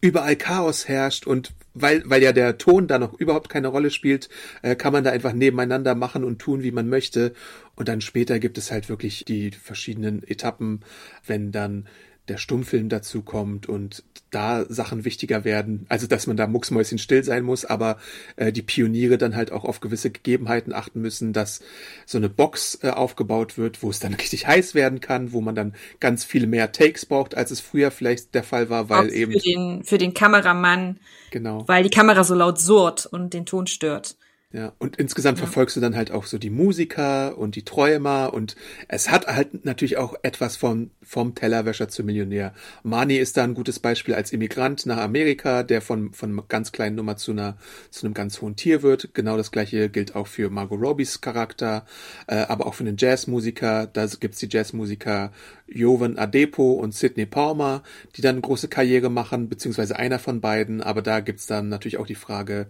überall 0.00 0.36
Chaos 0.36 0.86
herrscht 0.86 1.26
und 1.26 1.52
weil, 1.74 2.02
weil 2.06 2.22
ja 2.22 2.32
der 2.32 2.58
Ton 2.58 2.86
da 2.86 2.98
noch 2.98 3.14
überhaupt 3.14 3.48
keine 3.48 3.68
Rolle 3.68 3.90
spielt, 3.90 4.28
äh, 4.62 4.74
kann 4.76 4.92
man 4.92 5.04
da 5.04 5.10
einfach 5.10 5.32
nebeneinander 5.32 5.94
machen 5.94 6.24
und 6.24 6.38
tun, 6.38 6.62
wie 6.62 6.72
man 6.72 6.88
möchte. 6.88 7.32
Und 7.76 7.88
dann 7.88 8.00
später 8.00 8.38
gibt 8.38 8.58
es 8.58 8.70
halt 8.70 8.88
wirklich 8.88 9.24
die 9.24 9.50
verschiedenen 9.50 10.22
Etappen, 10.22 10.80
wenn 11.26 11.52
dann 11.52 11.86
der 12.28 12.38
Stummfilm 12.38 12.88
dazu 12.88 13.22
kommt 13.22 13.68
und 13.68 14.04
da 14.30 14.64
Sachen 14.68 15.04
wichtiger 15.04 15.44
werden. 15.44 15.86
Also, 15.88 16.06
dass 16.06 16.26
man 16.26 16.36
da 16.36 16.46
mucksmäuschen 16.46 16.98
still 16.98 17.24
sein 17.24 17.44
muss, 17.44 17.64
aber 17.64 17.98
äh, 18.36 18.52
die 18.52 18.62
Pioniere 18.62 19.18
dann 19.18 19.34
halt 19.34 19.52
auch 19.52 19.64
auf 19.64 19.80
gewisse 19.80 20.10
Gegebenheiten 20.10 20.72
achten 20.72 21.00
müssen, 21.00 21.32
dass 21.32 21.60
so 22.06 22.18
eine 22.18 22.28
Box 22.28 22.78
äh, 22.82 22.90
aufgebaut 22.90 23.56
wird, 23.56 23.82
wo 23.82 23.90
es 23.90 24.00
dann 24.00 24.14
richtig 24.18 24.46
heiß 24.46 24.74
werden 24.74 25.00
kann, 25.00 25.32
wo 25.32 25.40
man 25.40 25.54
dann 25.54 25.74
ganz 26.00 26.24
viel 26.24 26.46
mehr 26.46 26.72
Takes 26.72 27.06
braucht, 27.06 27.36
als 27.36 27.50
es 27.50 27.60
früher 27.60 27.90
vielleicht 27.90 28.34
der 28.34 28.44
Fall 28.44 28.68
war, 28.68 28.88
weil 28.88 29.08
Auch 29.08 29.12
eben. 29.12 29.32
Für 29.32 29.38
den, 29.38 29.84
für 29.84 29.98
den 29.98 30.14
Kameramann. 30.14 30.98
Genau. 31.30 31.66
Weil 31.66 31.82
die 31.82 31.90
Kamera 31.90 32.24
so 32.24 32.34
laut 32.34 32.60
surrt 32.60 33.06
und 33.06 33.34
den 33.34 33.46
Ton 33.46 33.66
stört. 33.66 34.16
Ja, 34.50 34.72
und 34.78 34.96
insgesamt 34.96 35.36
Ja. 35.36 35.44
verfolgst 35.44 35.76
du 35.76 35.80
dann 35.80 35.94
halt 35.94 36.10
auch 36.10 36.24
so 36.24 36.38
die 36.38 36.48
Musiker 36.48 37.36
und 37.36 37.54
die 37.54 37.66
Träumer 37.66 38.32
und 38.32 38.56
es 38.88 39.10
hat 39.10 39.26
halt 39.26 39.66
natürlich 39.66 39.98
auch 39.98 40.14
etwas 40.22 40.56
von 40.56 40.90
vom 41.02 41.34
Tellerwäscher 41.34 41.88
zum 41.90 42.06
Millionär. 42.06 42.54
Mani 42.82 43.18
ist 43.18 43.36
da 43.36 43.44
ein 43.44 43.52
gutes 43.52 43.78
Beispiel 43.78 44.14
als 44.14 44.32
Immigrant 44.32 44.86
nach 44.86 44.96
Amerika, 44.96 45.62
der 45.64 45.82
von 45.82 46.14
von 46.14 46.32
einer 46.32 46.42
ganz 46.48 46.72
kleinen 46.72 46.96
Nummer 46.96 47.18
zu 47.18 47.32
einer 47.32 47.58
zu 47.90 48.06
einem 48.06 48.14
ganz 48.14 48.40
hohen 48.40 48.56
Tier 48.56 48.82
wird. 48.82 49.12
Genau 49.12 49.36
das 49.36 49.50
gleiche 49.52 49.90
gilt 49.90 50.14
auch 50.16 50.26
für 50.28 50.48
Margot 50.48 50.80
Robbies 50.80 51.20
Charakter, 51.20 51.84
äh, 52.26 52.36
aber 52.36 52.64
auch 52.66 52.72
für 52.74 52.84
den 52.84 52.96
Jazzmusiker. 52.96 53.86
Da 53.86 54.06
gibt's 54.18 54.38
die 54.38 54.48
Jazzmusiker 54.50 55.30
Jovan 55.66 56.16
Adepo 56.16 56.72
und 56.72 56.94
Sidney 56.94 57.26
Palmer, 57.26 57.82
die 58.16 58.22
dann 58.22 58.36
eine 58.36 58.40
große 58.40 58.68
Karriere 58.68 59.10
machen, 59.10 59.50
beziehungsweise 59.50 59.96
einer 59.98 60.18
von 60.18 60.40
beiden. 60.40 60.80
Aber 60.80 61.02
da 61.02 61.20
gibt's 61.20 61.46
dann 61.46 61.68
natürlich 61.68 61.98
auch 61.98 62.06
die 62.06 62.14
Frage, 62.14 62.66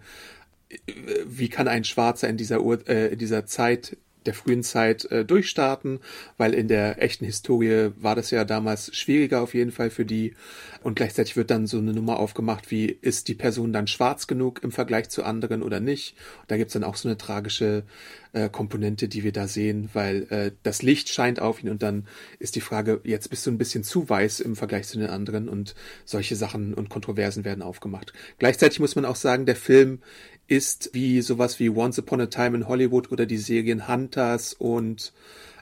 wie 1.25 1.49
kann 1.49 1.67
ein 1.67 1.83
Schwarzer 1.83 2.29
in 2.29 2.37
dieser 2.37 2.61
Ur 2.61 2.87
äh, 2.87 3.07
in 3.07 3.19
dieser 3.19 3.45
Zeit 3.45 3.97
der 4.25 4.33
frühen 4.33 4.63
Zeit 4.63 5.05
äh, 5.05 5.23
durchstarten, 5.23 5.99
weil 6.37 6.53
in 6.53 6.67
der 6.67 7.01
echten 7.01 7.25
Historie 7.25 7.91
war 7.95 8.15
das 8.15 8.31
ja 8.31 8.43
damals 8.43 8.95
schwieriger 8.95 9.41
auf 9.41 9.53
jeden 9.53 9.71
Fall 9.71 9.89
für 9.89 10.05
die 10.05 10.35
und 10.83 10.95
gleichzeitig 10.95 11.35
wird 11.35 11.49
dann 11.51 11.67
so 11.67 11.77
eine 11.77 11.93
Nummer 11.93 12.19
aufgemacht, 12.19 12.69
wie 12.69 12.85
ist 12.85 13.27
die 13.27 13.33
Person 13.33 13.73
dann 13.73 13.87
schwarz 13.87 14.27
genug 14.27 14.61
im 14.63 14.71
Vergleich 14.71 15.09
zu 15.09 15.23
anderen 15.23 15.63
oder 15.63 15.79
nicht. 15.79 16.15
Da 16.47 16.57
gibt's 16.57 16.73
dann 16.73 16.83
auch 16.83 16.95
so 16.95 17.07
eine 17.07 17.17
tragische 17.17 17.83
äh, 18.33 18.49
Komponente, 18.49 19.07
die 19.07 19.23
wir 19.23 19.31
da 19.31 19.47
sehen, 19.47 19.89
weil 19.93 20.23
äh, 20.29 20.51
das 20.63 20.81
Licht 20.81 21.09
scheint 21.09 21.39
auf 21.39 21.63
ihn 21.63 21.69
und 21.69 21.83
dann 21.83 22.07
ist 22.39 22.55
die 22.55 22.61
Frage, 22.61 23.01
jetzt 23.03 23.29
bist 23.29 23.45
du 23.45 23.51
ein 23.51 23.57
bisschen 23.57 23.83
zu 23.83 24.07
weiß 24.09 24.39
im 24.39 24.55
Vergleich 24.55 24.87
zu 24.87 24.99
den 24.99 25.09
anderen 25.09 25.49
und 25.49 25.75
solche 26.05 26.35
Sachen 26.35 26.73
und 26.73 26.89
Kontroversen 26.89 27.43
werden 27.45 27.61
aufgemacht. 27.61 28.13
Gleichzeitig 28.37 28.79
muss 28.79 28.95
man 28.95 29.05
auch 29.05 29.15
sagen, 29.15 29.45
der 29.45 29.55
Film 29.55 29.99
ist 30.47 30.89
wie 30.93 31.21
sowas 31.21 31.59
wie 31.59 31.69
Once 31.69 31.99
Upon 31.99 32.21
a 32.21 32.25
Time 32.25 32.57
in 32.57 32.67
Hollywood 32.67 33.11
oder 33.11 33.25
die 33.25 33.37
Serien 33.37 33.87
Hunters 33.87 34.53
und 34.53 35.13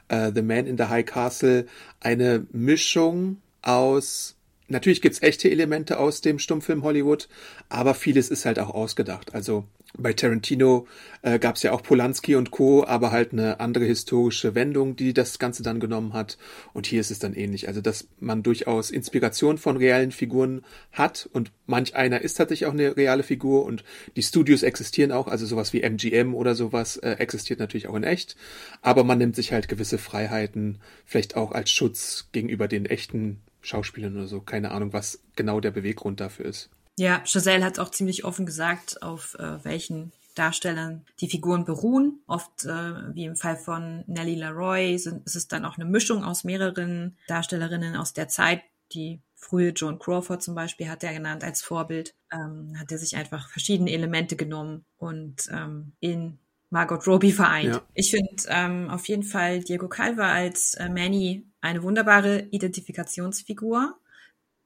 äh, 0.08 0.32
The 0.34 0.42
Man 0.42 0.66
in 0.66 0.78
the 0.78 0.84
High 0.84 1.04
Castle 1.04 1.66
eine 2.00 2.46
Mischung 2.52 3.38
aus 3.62 4.37
Natürlich 4.68 5.00
gibt's 5.00 5.22
echte 5.22 5.50
Elemente 5.50 5.98
aus 5.98 6.20
dem 6.20 6.38
Stummfilm 6.38 6.82
Hollywood, 6.82 7.28
aber 7.70 7.94
vieles 7.94 8.28
ist 8.28 8.44
halt 8.44 8.58
auch 8.58 8.70
ausgedacht. 8.70 9.34
Also 9.34 9.64
bei 9.96 10.12
Tarantino 10.12 10.86
äh, 11.22 11.38
gab's 11.38 11.62
ja 11.62 11.72
auch 11.72 11.82
Polanski 11.82 12.36
und 12.36 12.50
Co., 12.50 12.84
aber 12.84 13.10
halt 13.10 13.32
eine 13.32 13.60
andere 13.60 13.86
historische 13.86 14.54
Wendung, 14.54 14.94
die 14.96 15.14
das 15.14 15.38
Ganze 15.38 15.62
dann 15.62 15.80
genommen 15.80 16.12
hat. 16.12 16.36
Und 16.74 16.86
hier 16.86 17.00
ist 17.00 17.10
es 17.10 17.18
dann 17.18 17.32
ähnlich. 17.32 17.68
Also, 17.68 17.80
dass 17.80 18.08
man 18.20 18.42
durchaus 18.42 18.90
Inspiration 18.90 19.56
von 19.56 19.78
realen 19.78 20.12
Figuren 20.12 20.62
hat 20.92 21.28
und 21.32 21.50
manch 21.66 21.96
einer 21.96 22.20
ist 22.20 22.34
tatsächlich 22.34 22.66
auch 22.66 22.74
eine 22.74 22.96
reale 22.98 23.22
Figur 23.22 23.64
und 23.64 23.84
die 24.16 24.22
Studios 24.22 24.62
existieren 24.62 25.12
auch, 25.12 25.28
also 25.28 25.46
sowas 25.46 25.72
wie 25.72 25.80
MGM 25.80 26.34
oder 26.34 26.54
sowas 26.54 26.98
äh, 26.98 27.12
existiert 27.12 27.58
natürlich 27.58 27.88
auch 27.88 27.96
in 27.96 28.04
echt. 28.04 28.36
Aber 28.82 29.02
man 29.02 29.16
nimmt 29.16 29.36
sich 29.36 29.52
halt 29.52 29.68
gewisse 29.68 29.96
Freiheiten, 29.96 30.78
vielleicht 31.06 31.36
auch 31.36 31.52
als 31.52 31.70
Schutz 31.70 32.28
gegenüber 32.32 32.68
den 32.68 32.84
echten 32.84 33.40
Schauspielern 33.60 34.16
oder 34.16 34.26
so. 34.26 34.40
Keine 34.40 34.70
Ahnung, 34.70 34.92
was 34.92 35.22
genau 35.36 35.60
der 35.60 35.70
Beweggrund 35.70 36.20
dafür 36.20 36.46
ist. 36.46 36.70
Ja, 36.98 37.22
Giselle 37.24 37.64
hat 37.64 37.78
auch 37.78 37.90
ziemlich 37.90 38.24
offen 38.24 38.44
gesagt, 38.44 39.02
auf 39.02 39.34
äh, 39.38 39.64
welchen 39.64 40.12
Darstellern 40.34 41.04
die 41.20 41.28
Figuren 41.28 41.64
beruhen. 41.64 42.20
Oft, 42.26 42.64
äh, 42.64 43.14
wie 43.14 43.24
im 43.24 43.36
Fall 43.36 43.56
von 43.56 44.04
Nellie 44.06 44.36
Leroy, 44.36 44.98
sind, 44.98 45.26
ist 45.26 45.36
es 45.36 45.48
dann 45.48 45.64
auch 45.64 45.76
eine 45.76 45.84
Mischung 45.84 46.24
aus 46.24 46.44
mehreren 46.44 47.16
Darstellerinnen 47.26 47.96
aus 47.96 48.12
der 48.12 48.28
Zeit. 48.28 48.62
Die 48.92 49.20
frühe 49.34 49.70
Joan 49.70 49.98
Crawford 49.98 50.42
zum 50.42 50.54
Beispiel 50.54 50.88
hat 50.88 51.04
er 51.04 51.12
genannt 51.12 51.44
als 51.44 51.62
Vorbild. 51.62 52.14
Ähm, 52.32 52.74
hat 52.78 52.90
er 52.90 52.98
sich 52.98 53.16
einfach 53.16 53.48
verschiedene 53.50 53.92
Elemente 53.92 54.36
genommen 54.36 54.84
und 54.96 55.48
ähm, 55.52 55.92
in 56.00 56.38
Margot 56.70 57.06
Robbie 57.06 57.32
vereint. 57.32 57.74
Ja. 57.76 57.82
Ich 57.94 58.10
finde 58.10 58.42
ähm, 58.48 58.90
auf 58.90 59.08
jeden 59.08 59.22
Fall 59.22 59.60
Diego 59.60 59.88
Calva 59.88 60.32
als 60.32 60.74
äh, 60.74 60.88
Manny 60.88 61.46
eine 61.60 61.82
wunderbare 61.82 62.46
Identifikationsfigur. 62.50 63.96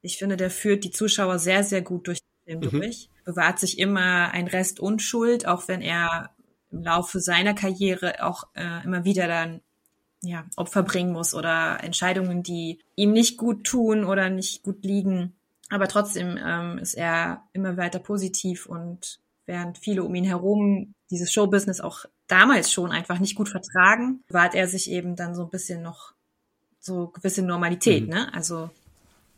Ich 0.02 0.18
finde, 0.18 0.36
der 0.36 0.50
führt 0.50 0.84
die 0.84 0.90
Zuschauer 0.90 1.38
sehr, 1.38 1.62
sehr 1.62 1.82
gut 1.82 2.08
durch 2.08 2.18
den 2.20 2.60
Film 2.60 2.72
Mhm. 2.72 2.80
durch. 2.80 3.08
Bewahrt 3.24 3.60
sich 3.60 3.78
immer 3.78 4.32
ein 4.32 4.48
Rest 4.48 4.80
Unschuld, 4.80 5.46
auch 5.46 5.68
wenn 5.68 5.80
er 5.80 6.30
im 6.72 6.82
Laufe 6.82 7.20
seiner 7.20 7.54
Karriere 7.54 8.24
auch 8.24 8.44
äh, 8.54 8.82
immer 8.84 9.04
wieder 9.04 9.28
dann 9.28 9.60
ja, 10.22 10.44
Opfer 10.56 10.82
bringen 10.82 11.12
muss 11.12 11.34
oder 11.34 11.82
Entscheidungen, 11.82 12.42
die 12.42 12.78
ihm 12.96 13.12
nicht 13.12 13.36
gut 13.36 13.64
tun 13.64 14.04
oder 14.04 14.30
nicht 14.30 14.62
gut 14.62 14.84
liegen. 14.84 15.34
Aber 15.68 15.88
trotzdem 15.88 16.38
ähm, 16.44 16.78
ist 16.78 16.94
er 16.94 17.44
immer 17.52 17.76
weiter 17.76 17.98
positiv 17.98 18.66
und 18.66 19.20
während 19.46 19.78
viele 19.78 20.04
um 20.04 20.14
ihn 20.14 20.24
herum 20.24 20.94
dieses 21.10 21.32
Showbusiness 21.32 21.80
auch 21.80 22.04
damals 22.26 22.72
schon 22.72 22.90
einfach 22.90 23.18
nicht 23.18 23.34
gut 23.34 23.48
vertragen, 23.48 24.22
wahrt 24.28 24.54
er 24.54 24.66
sich 24.68 24.90
eben 24.90 25.16
dann 25.16 25.34
so 25.34 25.44
ein 25.44 25.50
bisschen 25.50 25.82
noch 25.82 26.14
so 26.80 27.08
gewisse 27.08 27.42
Normalität, 27.42 28.04
Mhm. 28.04 28.08
ne? 28.10 28.34
Also 28.34 28.70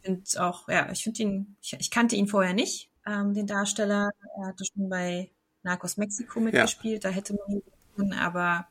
ich 0.02 0.06
finde 0.06 0.24
auch, 0.46 0.68
ja, 0.68 0.90
ich 0.92 1.02
finde 1.04 1.22
ihn, 1.22 1.56
ich, 1.62 1.74
ich 1.78 1.90
kannte 1.90 2.16
ihn 2.16 2.28
vorher 2.28 2.54
nicht, 2.54 2.90
ähm, 3.06 3.34
den 3.34 3.46
Darsteller. 3.46 4.10
Er 4.40 4.46
hatte 4.48 4.64
schon 4.64 4.88
bei 4.88 5.30
Narcos 5.62 5.96
Mexico 5.96 6.40
mitgespielt, 6.40 7.04
da 7.04 7.08
hätte 7.08 7.34
man 7.34 7.56
ihn 7.56 7.62
tun, 7.96 8.12
aber 8.12 8.68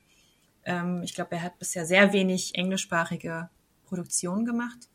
ähm, 0.65 1.01
ich 1.03 1.13
glaube, 1.15 1.35
er 1.35 1.43
hat 1.43 1.59
bisher 1.59 1.85
sehr 1.85 2.13
wenig 2.13 2.55
englischsprachige 2.55 3.49
Produktionen 3.85 4.45
gemacht. 4.45 4.89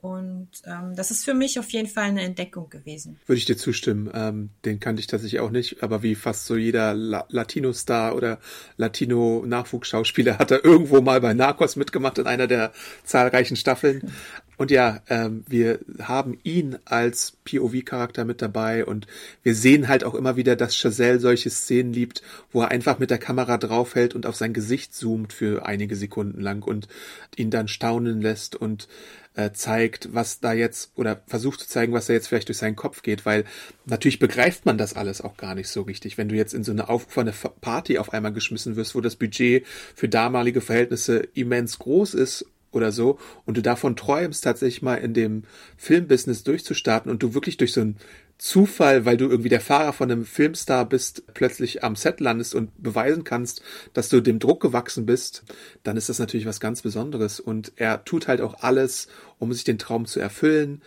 Und 0.00 0.48
ähm, 0.64 0.94
das 0.94 1.10
ist 1.10 1.24
für 1.24 1.34
mich 1.34 1.58
auf 1.58 1.70
jeden 1.70 1.88
Fall 1.88 2.04
eine 2.04 2.22
Entdeckung 2.22 2.70
gewesen. 2.70 3.18
Würde 3.26 3.38
ich 3.38 3.46
dir 3.46 3.56
zustimmen. 3.56 4.08
Ähm, 4.14 4.50
den 4.64 4.78
kannte 4.78 5.00
ich 5.00 5.08
tatsächlich 5.08 5.40
auch 5.40 5.50
nicht, 5.50 5.82
aber 5.82 6.04
wie 6.04 6.14
fast 6.14 6.46
so 6.46 6.56
jeder 6.56 6.94
La 6.94 7.24
Latino-Star 7.28 8.14
oder 8.14 8.38
Latino-Nachwuchsschauspieler 8.76 10.38
hat 10.38 10.52
er 10.52 10.64
irgendwo 10.64 11.00
mal 11.00 11.20
bei 11.20 11.34
Narcos 11.34 11.74
mitgemacht 11.74 12.18
in 12.18 12.26
einer 12.28 12.46
der 12.46 12.72
zahlreichen 13.02 13.56
Staffeln. 13.56 14.12
Und 14.58 14.72
ja, 14.72 15.00
ähm, 15.08 15.44
wir 15.48 15.78
haben 16.02 16.36
ihn 16.42 16.78
als 16.84 17.36
POV-Charakter 17.44 18.24
mit 18.24 18.42
dabei 18.42 18.84
und 18.84 19.06
wir 19.44 19.54
sehen 19.54 19.86
halt 19.86 20.02
auch 20.02 20.14
immer 20.14 20.34
wieder, 20.34 20.56
dass 20.56 20.76
Chazelle 20.76 21.20
solche 21.20 21.48
Szenen 21.48 21.92
liebt, 21.92 22.22
wo 22.50 22.62
er 22.62 22.72
einfach 22.72 22.98
mit 22.98 23.10
der 23.10 23.18
Kamera 23.18 23.56
draufhält 23.56 24.16
und 24.16 24.26
auf 24.26 24.34
sein 24.34 24.52
Gesicht 24.52 24.92
zoomt 24.92 25.32
für 25.32 25.64
einige 25.64 25.94
Sekunden 25.94 26.40
lang 26.40 26.64
und 26.64 26.88
ihn 27.36 27.50
dann 27.50 27.68
staunen 27.68 28.20
lässt 28.20 28.56
und 28.56 28.88
äh, 29.34 29.52
zeigt, 29.52 30.12
was 30.12 30.40
da 30.40 30.52
jetzt 30.52 30.90
oder 30.96 31.22
versucht 31.28 31.60
zu 31.60 31.68
zeigen, 31.68 31.92
was 31.92 32.06
da 32.06 32.14
jetzt 32.14 32.26
vielleicht 32.26 32.48
durch 32.48 32.58
seinen 32.58 32.74
Kopf 32.74 33.02
geht, 33.02 33.24
weil 33.24 33.44
natürlich 33.86 34.18
begreift 34.18 34.66
man 34.66 34.76
das 34.76 34.94
alles 34.94 35.20
auch 35.20 35.36
gar 35.36 35.54
nicht 35.54 35.68
so 35.68 35.82
richtig. 35.82 36.18
Wenn 36.18 36.28
du 36.28 36.34
jetzt 36.34 36.52
in 36.52 36.64
so 36.64 36.72
eine 36.72 36.88
aufgefahrene 36.88 37.32
Party 37.60 37.98
auf 37.98 38.12
einmal 38.12 38.32
geschmissen 38.32 38.74
wirst, 38.74 38.96
wo 38.96 39.00
das 39.00 39.14
Budget 39.14 39.64
für 39.94 40.08
damalige 40.08 40.60
Verhältnisse 40.60 41.18
immens 41.34 41.78
groß 41.78 42.14
ist 42.14 42.44
oder 42.70 42.92
so 42.92 43.18
und 43.44 43.56
du 43.56 43.62
davon 43.62 43.96
träumst, 43.96 44.44
tatsächlich 44.44 44.82
mal 44.82 44.96
in 44.96 45.14
dem 45.14 45.44
Filmbusiness 45.76 46.42
durchzustarten 46.44 47.10
und 47.10 47.22
du 47.22 47.34
wirklich 47.34 47.56
durch 47.56 47.72
so 47.72 47.80
ein 47.80 47.96
Zufall, 48.38 49.04
weil 49.04 49.16
du 49.16 49.28
irgendwie 49.28 49.48
der 49.48 49.60
Fahrer 49.60 49.92
von 49.92 50.10
einem 50.10 50.24
Filmstar 50.24 50.88
bist, 50.88 51.24
plötzlich 51.34 51.82
am 51.82 51.96
Set 51.96 52.20
landest 52.20 52.54
und 52.54 52.70
beweisen 52.80 53.24
kannst, 53.24 53.62
dass 53.94 54.08
du 54.08 54.20
dem 54.20 54.38
Druck 54.38 54.60
gewachsen 54.60 55.06
bist, 55.06 55.42
dann 55.82 55.96
ist 55.96 56.08
das 56.08 56.20
natürlich 56.20 56.46
was 56.46 56.60
ganz 56.60 56.82
Besonderes. 56.82 57.40
Und 57.40 57.72
er 57.74 58.04
tut 58.04 58.28
halt 58.28 58.40
auch 58.40 58.62
alles, 58.62 59.08
um 59.40 59.52
sich 59.52 59.64
den 59.64 59.78
Traum 59.78 60.06
zu 60.06 60.20
erfüllen. 60.20 60.82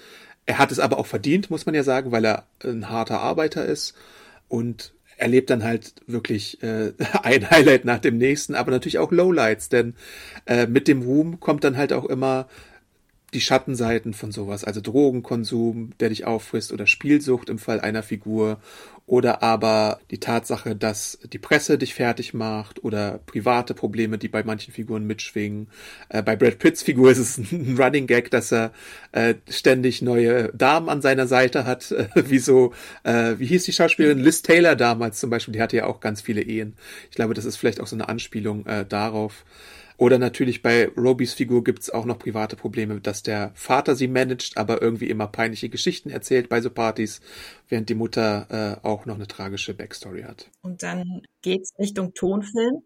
Er 0.45 0.59
hat 0.59 0.71
es 0.71 0.79
aber 0.79 0.97
auch 0.97 1.07
verdient, 1.07 1.49
muss 1.49 1.65
man 1.65 1.75
ja 1.75 1.83
sagen, 1.83 2.13
weil 2.13 2.23
er 2.23 2.45
ein 2.63 2.89
harter 2.89 3.19
Arbeiter 3.19 3.65
ist 3.65 3.95
und 4.47 4.93
erlebt 5.21 5.49
dann 5.49 5.63
halt 5.63 5.93
wirklich 6.07 6.61
äh, 6.63 6.93
ein 7.23 7.49
Highlight 7.49 7.85
nach 7.85 7.99
dem 7.99 8.17
nächsten, 8.17 8.55
aber 8.55 8.71
natürlich 8.71 8.99
auch 8.99 9.11
Lowlights, 9.11 9.69
denn 9.69 9.95
äh, 10.45 10.67
mit 10.67 10.87
dem 10.87 11.03
Ruhm 11.03 11.39
kommt 11.39 11.63
dann 11.63 11.77
halt 11.77 11.93
auch 11.93 12.05
immer 12.05 12.47
die 13.33 13.41
Schattenseiten 13.41 14.13
von 14.13 14.31
sowas, 14.31 14.63
also 14.63 14.81
Drogenkonsum, 14.81 15.91
der 15.99 16.09
dich 16.09 16.25
auffrisst 16.25 16.73
oder 16.73 16.85
Spielsucht 16.85 17.49
im 17.49 17.59
Fall 17.59 17.79
einer 17.79 18.03
Figur 18.03 18.59
oder 19.05 19.43
aber 19.43 19.99
die 20.09 20.19
Tatsache, 20.19 20.75
dass 20.75 21.19
die 21.31 21.37
Presse 21.37 21.77
dich 21.77 21.93
fertig 21.93 22.33
macht 22.33 22.83
oder 22.83 23.19
private 23.25 23.73
Probleme, 23.73 24.17
die 24.17 24.27
bei 24.27 24.43
manchen 24.43 24.73
Figuren 24.73 25.05
mitschwingen. 25.05 25.67
Äh, 26.09 26.23
bei 26.23 26.35
Brad 26.35 26.59
Pitts 26.59 26.83
Figur 26.83 27.11
ist 27.11 27.17
es 27.17 27.37
ein 27.51 27.75
Running 27.77 28.07
Gag, 28.07 28.31
dass 28.31 28.51
er 28.51 28.71
äh, 29.11 29.35
ständig 29.49 30.01
neue 30.01 30.49
Damen 30.53 30.87
an 30.87 31.01
seiner 31.01 31.27
Seite 31.27 31.65
hat, 31.65 31.91
äh, 31.91 32.07
wie 32.15 32.39
so, 32.39 32.73
äh, 33.03 33.35
wie 33.37 33.47
hieß 33.47 33.65
die 33.65 33.73
Schauspielerin 33.73 34.19
Liz 34.19 34.43
Taylor 34.43 34.75
damals 34.75 35.19
zum 35.19 35.29
Beispiel, 35.29 35.53
die 35.53 35.61
hatte 35.61 35.77
ja 35.77 35.87
auch 35.87 35.99
ganz 35.99 36.21
viele 36.21 36.41
Ehen. 36.41 36.75
Ich 37.09 37.15
glaube, 37.15 37.33
das 37.33 37.45
ist 37.45 37.57
vielleicht 37.57 37.81
auch 37.81 37.87
so 37.87 37.95
eine 37.95 38.07
Anspielung 38.07 38.65
äh, 38.65 38.85
darauf. 38.85 39.43
Oder 40.01 40.17
natürlich 40.17 40.63
bei 40.63 40.87
Robys 40.97 41.35
Figur 41.35 41.63
gibt's 41.63 41.91
auch 41.91 42.05
noch 42.05 42.17
private 42.17 42.55
Probleme, 42.55 42.99
dass 42.99 43.21
der 43.21 43.51
Vater 43.53 43.95
sie 43.95 44.07
managt, 44.07 44.57
aber 44.57 44.81
irgendwie 44.81 45.07
immer 45.07 45.27
peinliche 45.27 45.69
Geschichten 45.69 46.09
erzählt 46.09 46.49
bei 46.49 46.59
so 46.59 46.71
Partys, 46.71 47.21
während 47.69 47.87
die 47.87 47.93
Mutter 47.93 48.79
äh, 48.81 48.87
auch 48.87 49.05
noch 49.05 49.13
eine 49.13 49.27
tragische 49.27 49.75
Backstory 49.75 50.23
hat. 50.23 50.49
Und 50.63 50.81
dann 50.81 51.21
geht's 51.43 51.77
Richtung 51.77 52.15
Tonfilm. 52.15 52.81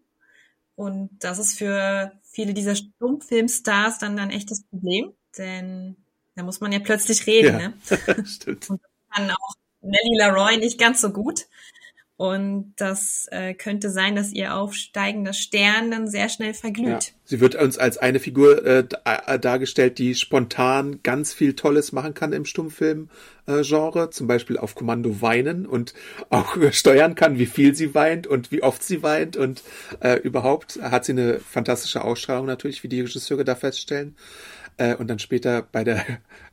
Und 0.74 1.08
das 1.20 1.38
ist 1.38 1.56
für 1.56 2.12
viele 2.22 2.52
dieser 2.52 2.76
Stummfilmstars 2.76 3.98
dann 3.98 4.18
ein 4.18 4.28
echtes 4.28 4.64
Problem, 4.64 5.14
denn 5.38 5.96
da 6.34 6.42
muss 6.42 6.60
man 6.60 6.70
ja 6.70 6.80
plötzlich 6.80 7.26
reden. 7.26 7.58
Ja, 7.58 7.68
ne? 7.68 8.26
stimmt. 8.26 8.68
Und 8.68 8.82
das 8.82 8.90
kann 9.16 9.30
auch 9.30 9.54
Nelly 9.80 10.18
Laroy 10.18 10.58
nicht 10.58 10.78
ganz 10.78 11.00
so 11.00 11.08
gut. 11.08 11.46
Und 12.18 12.72
das 12.76 13.26
äh, 13.30 13.52
könnte 13.52 13.90
sein, 13.90 14.16
dass 14.16 14.32
ihr 14.32 14.54
aufsteigender 14.54 15.34
Stern 15.34 15.90
dann 15.90 16.08
sehr 16.08 16.30
schnell 16.30 16.54
verglüht. 16.54 16.86
Ja. 16.86 16.98
Sie 17.24 17.40
wird 17.40 17.56
uns 17.56 17.76
als 17.76 17.98
eine 17.98 18.20
Figur 18.20 18.64
äh, 18.64 18.84
äh, 19.04 19.38
dargestellt, 19.38 19.98
die 19.98 20.14
spontan 20.14 21.00
ganz 21.02 21.34
viel 21.34 21.54
Tolles 21.54 21.92
machen 21.92 22.14
kann 22.14 22.32
im 22.32 22.46
Stummfilm-Genre, 22.46 24.04
äh, 24.04 24.10
zum 24.10 24.26
Beispiel 24.28 24.56
auf 24.56 24.74
Kommando 24.74 25.20
weinen 25.20 25.66
und 25.66 25.92
auch 26.30 26.56
steuern 26.72 27.16
kann, 27.16 27.38
wie 27.38 27.44
viel 27.44 27.74
sie 27.74 27.94
weint 27.94 28.26
und 28.26 28.50
wie 28.50 28.62
oft 28.62 28.82
sie 28.82 29.02
weint. 29.02 29.36
Und 29.36 29.62
äh, 30.00 30.18
überhaupt 30.18 30.80
hat 30.80 31.04
sie 31.04 31.12
eine 31.12 31.38
fantastische 31.38 32.02
Ausstrahlung 32.02 32.46
natürlich, 32.46 32.82
wie 32.82 32.88
die 32.88 33.02
Regisseure 33.02 33.44
da 33.44 33.54
feststellen. 33.54 34.16
Äh, 34.78 34.94
und 34.94 35.08
dann 35.08 35.18
später 35.18 35.60
bei 35.70 35.84
der 35.84 36.02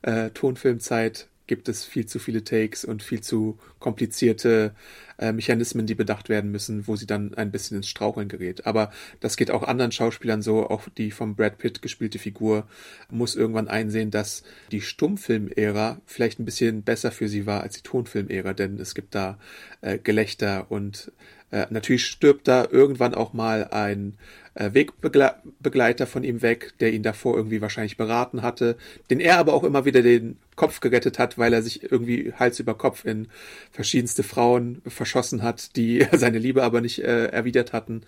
äh, 0.01 0.29
Tonfilmzeit 0.31 1.29
gibt 1.47 1.67
es 1.69 1.83
viel 1.83 2.05
zu 2.05 2.19
viele 2.19 2.43
Takes 2.43 2.85
und 2.85 3.03
viel 3.03 3.21
zu 3.21 3.57
komplizierte 3.79 4.73
äh, 5.17 5.31
Mechanismen, 5.31 5.85
die 5.85 5.95
bedacht 5.95 6.29
werden 6.29 6.51
müssen, 6.51 6.87
wo 6.87 6.95
sie 6.95 7.05
dann 7.05 7.33
ein 7.33 7.51
bisschen 7.51 7.77
ins 7.77 7.87
Straucheln 7.87 8.29
gerät. 8.29 8.65
Aber 8.65 8.91
das 9.19 9.37
geht 9.37 9.51
auch 9.51 9.63
anderen 9.63 9.91
Schauspielern 9.91 10.41
so, 10.41 10.69
auch 10.69 10.87
die 10.97 11.11
vom 11.11 11.35
Brad 11.35 11.57
Pitt 11.57 11.81
gespielte 11.81 12.19
Figur 12.19 12.67
muss 13.09 13.35
irgendwann 13.35 13.67
einsehen, 13.67 14.11
dass 14.11 14.43
die 14.71 14.81
Stummfilm-Ära 14.81 16.01
vielleicht 16.05 16.39
ein 16.39 16.45
bisschen 16.45 16.83
besser 16.83 17.11
für 17.11 17.27
sie 17.27 17.45
war 17.45 17.61
als 17.61 17.75
die 17.75 17.83
Tonfilm-Ära, 17.83 18.53
denn 18.53 18.79
es 18.79 18.95
gibt 18.95 19.15
da 19.15 19.37
äh, 19.81 19.97
Gelächter 19.97 20.71
und 20.71 21.11
äh, 21.51 21.67
natürlich 21.69 22.07
stirbt 22.07 22.47
da 22.47 22.67
irgendwann 22.69 23.13
auch 23.13 23.33
mal 23.33 23.67
ein 23.67 24.17
äh, 24.55 24.73
Wegbegleiter 24.73 26.07
von 26.07 26.23
ihm 26.23 26.41
weg, 26.41 26.73
der 26.79 26.93
ihn 26.93 27.03
davor 27.03 27.35
irgendwie 27.35 27.61
wahrscheinlich 27.61 27.97
beraten 27.97 28.41
hatte, 28.41 28.77
den 29.09 29.19
er 29.19 29.37
aber 29.37 29.53
auch 29.53 29.63
immer 29.63 29.85
wieder 29.85 30.01
den 30.01 30.37
Kopf 30.55 30.79
gerettet 30.79 31.19
hat, 31.19 31.37
weil 31.37 31.53
er 31.53 31.61
sich 31.61 31.91
irgendwie 31.91 32.33
Hals 32.33 32.59
über 32.59 32.75
Kopf 32.75 33.05
in 33.05 33.27
verschiedenste 33.71 34.23
Frauen 34.23 34.81
verschossen 34.85 35.41
hat, 35.41 35.75
die 35.75 36.05
seine 36.11 36.37
Liebe 36.37 36.63
aber 36.63 36.81
nicht 36.81 36.99
äh, 37.03 37.27
erwidert 37.27 37.73
hatten. 37.73 38.01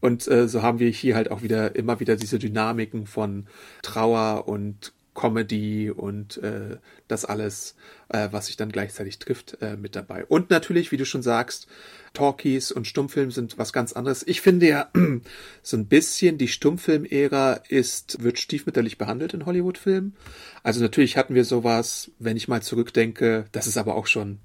Und 0.00 0.26
äh, 0.28 0.48
so 0.48 0.62
haben 0.62 0.80
wir 0.80 0.90
hier 0.90 1.14
halt 1.14 1.30
auch 1.30 1.42
wieder 1.42 1.76
immer 1.76 2.00
wieder 2.00 2.16
diese 2.16 2.38
Dynamiken 2.38 3.06
von 3.06 3.46
Trauer 3.82 4.48
und 4.48 4.92
Comedy 5.14 5.90
und 5.90 6.38
äh, 6.38 6.78
das 7.08 7.24
alles, 7.24 7.76
äh, 8.08 8.28
was 8.30 8.46
sich 8.46 8.56
dann 8.56 8.72
gleichzeitig 8.72 9.18
trifft, 9.18 9.58
äh, 9.60 9.76
mit 9.76 9.96
dabei. 9.96 10.24
Und 10.26 10.50
natürlich, 10.50 10.92
wie 10.92 10.96
du 10.96 11.06
schon 11.06 11.22
sagst, 11.22 11.66
Talkies 12.12 12.70
und 12.70 12.86
Stummfilm 12.86 13.30
sind 13.30 13.58
was 13.58 13.72
ganz 13.72 13.92
anderes. 13.92 14.26
Ich 14.26 14.40
finde 14.40 14.66
ja 14.66 14.90
so 15.62 15.76
ein 15.76 15.86
bisschen 15.86 16.38
die 16.38 16.48
Stummfilm-Ära 16.48 17.60
ist, 17.68 18.22
wird 18.22 18.38
stiefmütterlich 18.38 18.98
behandelt 18.98 19.34
in 19.34 19.46
Hollywood-Filmen. 19.46 20.14
Also 20.62 20.80
natürlich 20.80 21.16
hatten 21.16 21.34
wir 21.34 21.44
sowas, 21.44 22.10
wenn 22.18 22.36
ich 22.36 22.48
mal 22.48 22.62
zurückdenke, 22.62 23.46
das 23.52 23.66
ist 23.66 23.78
aber 23.78 23.94
auch 23.94 24.06
schon 24.06 24.38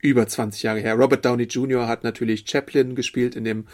über 0.00 0.26
20 0.26 0.62
Jahre 0.62 0.80
her. 0.80 0.94
Robert 0.94 1.24
Downey 1.24 1.44
Jr. 1.44 1.88
hat 1.88 2.04
natürlich 2.04 2.48
Chaplin 2.48 2.94
gespielt 2.94 3.36
in 3.36 3.44
dem, 3.44 3.66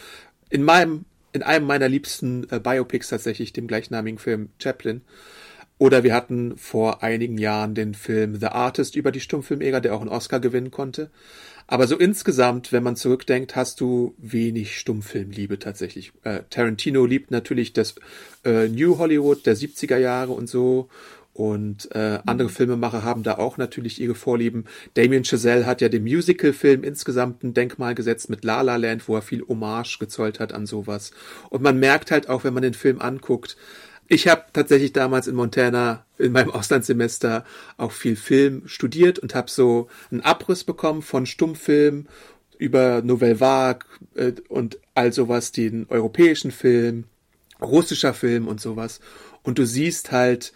in 0.49 0.63
meinem, 0.63 1.05
in 1.33 1.43
einem 1.43 1.67
meiner 1.67 1.89
liebsten 1.89 2.49
äh, 2.51 2.61
Biopics 2.61 3.09
tatsächlich, 3.09 3.53
dem 3.53 3.67
gleichnamigen 3.67 4.19
Film 4.19 4.51
Chaplin. 4.63 5.03
Oder 5.81 6.05
wir 6.05 6.13
hatten 6.13 6.59
vor 6.59 7.03
einigen 7.03 7.39
Jahren 7.39 7.75
den 7.75 7.95
Film 7.95 8.39
The 8.39 8.49
Artist 8.49 8.97
über 8.97 9.11
die 9.11 9.21
Stummfilmäger, 9.21 9.81
der 9.81 9.95
auch 9.95 10.03
einen 10.03 10.11
Oscar 10.11 10.39
gewinnen 10.39 10.71
konnte. 10.71 11.11
Aber 11.67 11.87
so 11.87 11.97
insgesamt, 11.97 12.71
wenn 12.71 12.83
man 12.83 12.97
zurückdenkt, 12.97 13.57
hast 13.57 13.81
du 13.81 14.15
wenig 14.19 14.79
Stummfilmliebe 14.79 15.59
tatsächlich. 15.59 16.13
Äh, 16.23 16.41
Tarantino 16.51 17.07
liebt 17.07 17.31
natürlich 17.31 17.73
das 17.73 17.95
äh, 18.45 18.69
New 18.69 18.99
Hollywood 18.99 19.47
der 19.47 19.57
70er 19.57 19.97
Jahre 19.97 20.33
und 20.33 20.51
so. 20.51 20.91
Und 21.33 21.91
äh, 21.95 22.19
andere 22.27 22.49
mhm. 22.49 22.53
Filmemacher 22.53 23.03
haben 23.03 23.23
da 23.23 23.39
auch 23.39 23.57
natürlich 23.57 24.03
ihre 24.03 24.15
Vorlieben. 24.15 24.67
Damien 24.93 25.25
Chazelle 25.25 25.65
hat 25.65 25.81
ja 25.81 25.89
dem 25.89 26.03
Musical-Film 26.03 26.85
insgesamt 26.85 27.43
ein 27.43 27.55
Denkmal 27.55 27.95
gesetzt 27.95 28.29
mit 28.29 28.45
La 28.45 28.61
La 28.61 28.77
Land, 28.77 29.09
wo 29.09 29.15
er 29.15 29.23
viel 29.23 29.43
Hommage 29.49 29.99
gezollt 29.99 30.41
hat 30.41 30.53
an 30.53 30.67
sowas. 30.67 31.13
Und 31.49 31.63
man 31.63 31.79
merkt 31.79 32.11
halt 32.11 32.29
auch, 32.29 32.45
wenn 32.45 32.53
man 32.53 32.65
den 32.65 32.75
Film 32.75 33.01
anguckt, 33.01 33.57
ich 34.11 34.27
habe 34.27 34.47
tatsächlich 34.53 34.93
damals 34.93 35.29
in 35.29 35.37
Montana 35.37 36.05
in 36.19 36.33
meinem 36.33 36.51
Auslandssemester 36.51 37.45
auch 37.77 37.93
viel 37.93 38.17
Film 38.17 38.67
studiert 38.67 39.21
und 39.21 39.35
habe 39.37 39.49
so 39.49 39.89
einen 40.11 40.21
Abriss 40.21 40.65
bekommen 40.65 41.01
von 41.01 41.27
Stummfilm 41.27 42.09
über 42.59 43.03
Nouvelle 43.03 43.39
Vague 43.39 43.87
äh, 44.17 44.33
und 44.49 44.79
all 44.95 45.13
sowas, 45.13 45.53
den 45.53 45.87
europäischen 45.89 46.51
Film, 46.51 47.05
russischer 47.63 48.13
Film 48.13 48.49
und 48.49 48.61
sowas. 48.61 49.01
Und 49.45 49.59
du 49.59 49.65
siehst 49.65 50.11
halt, 50.11 50.53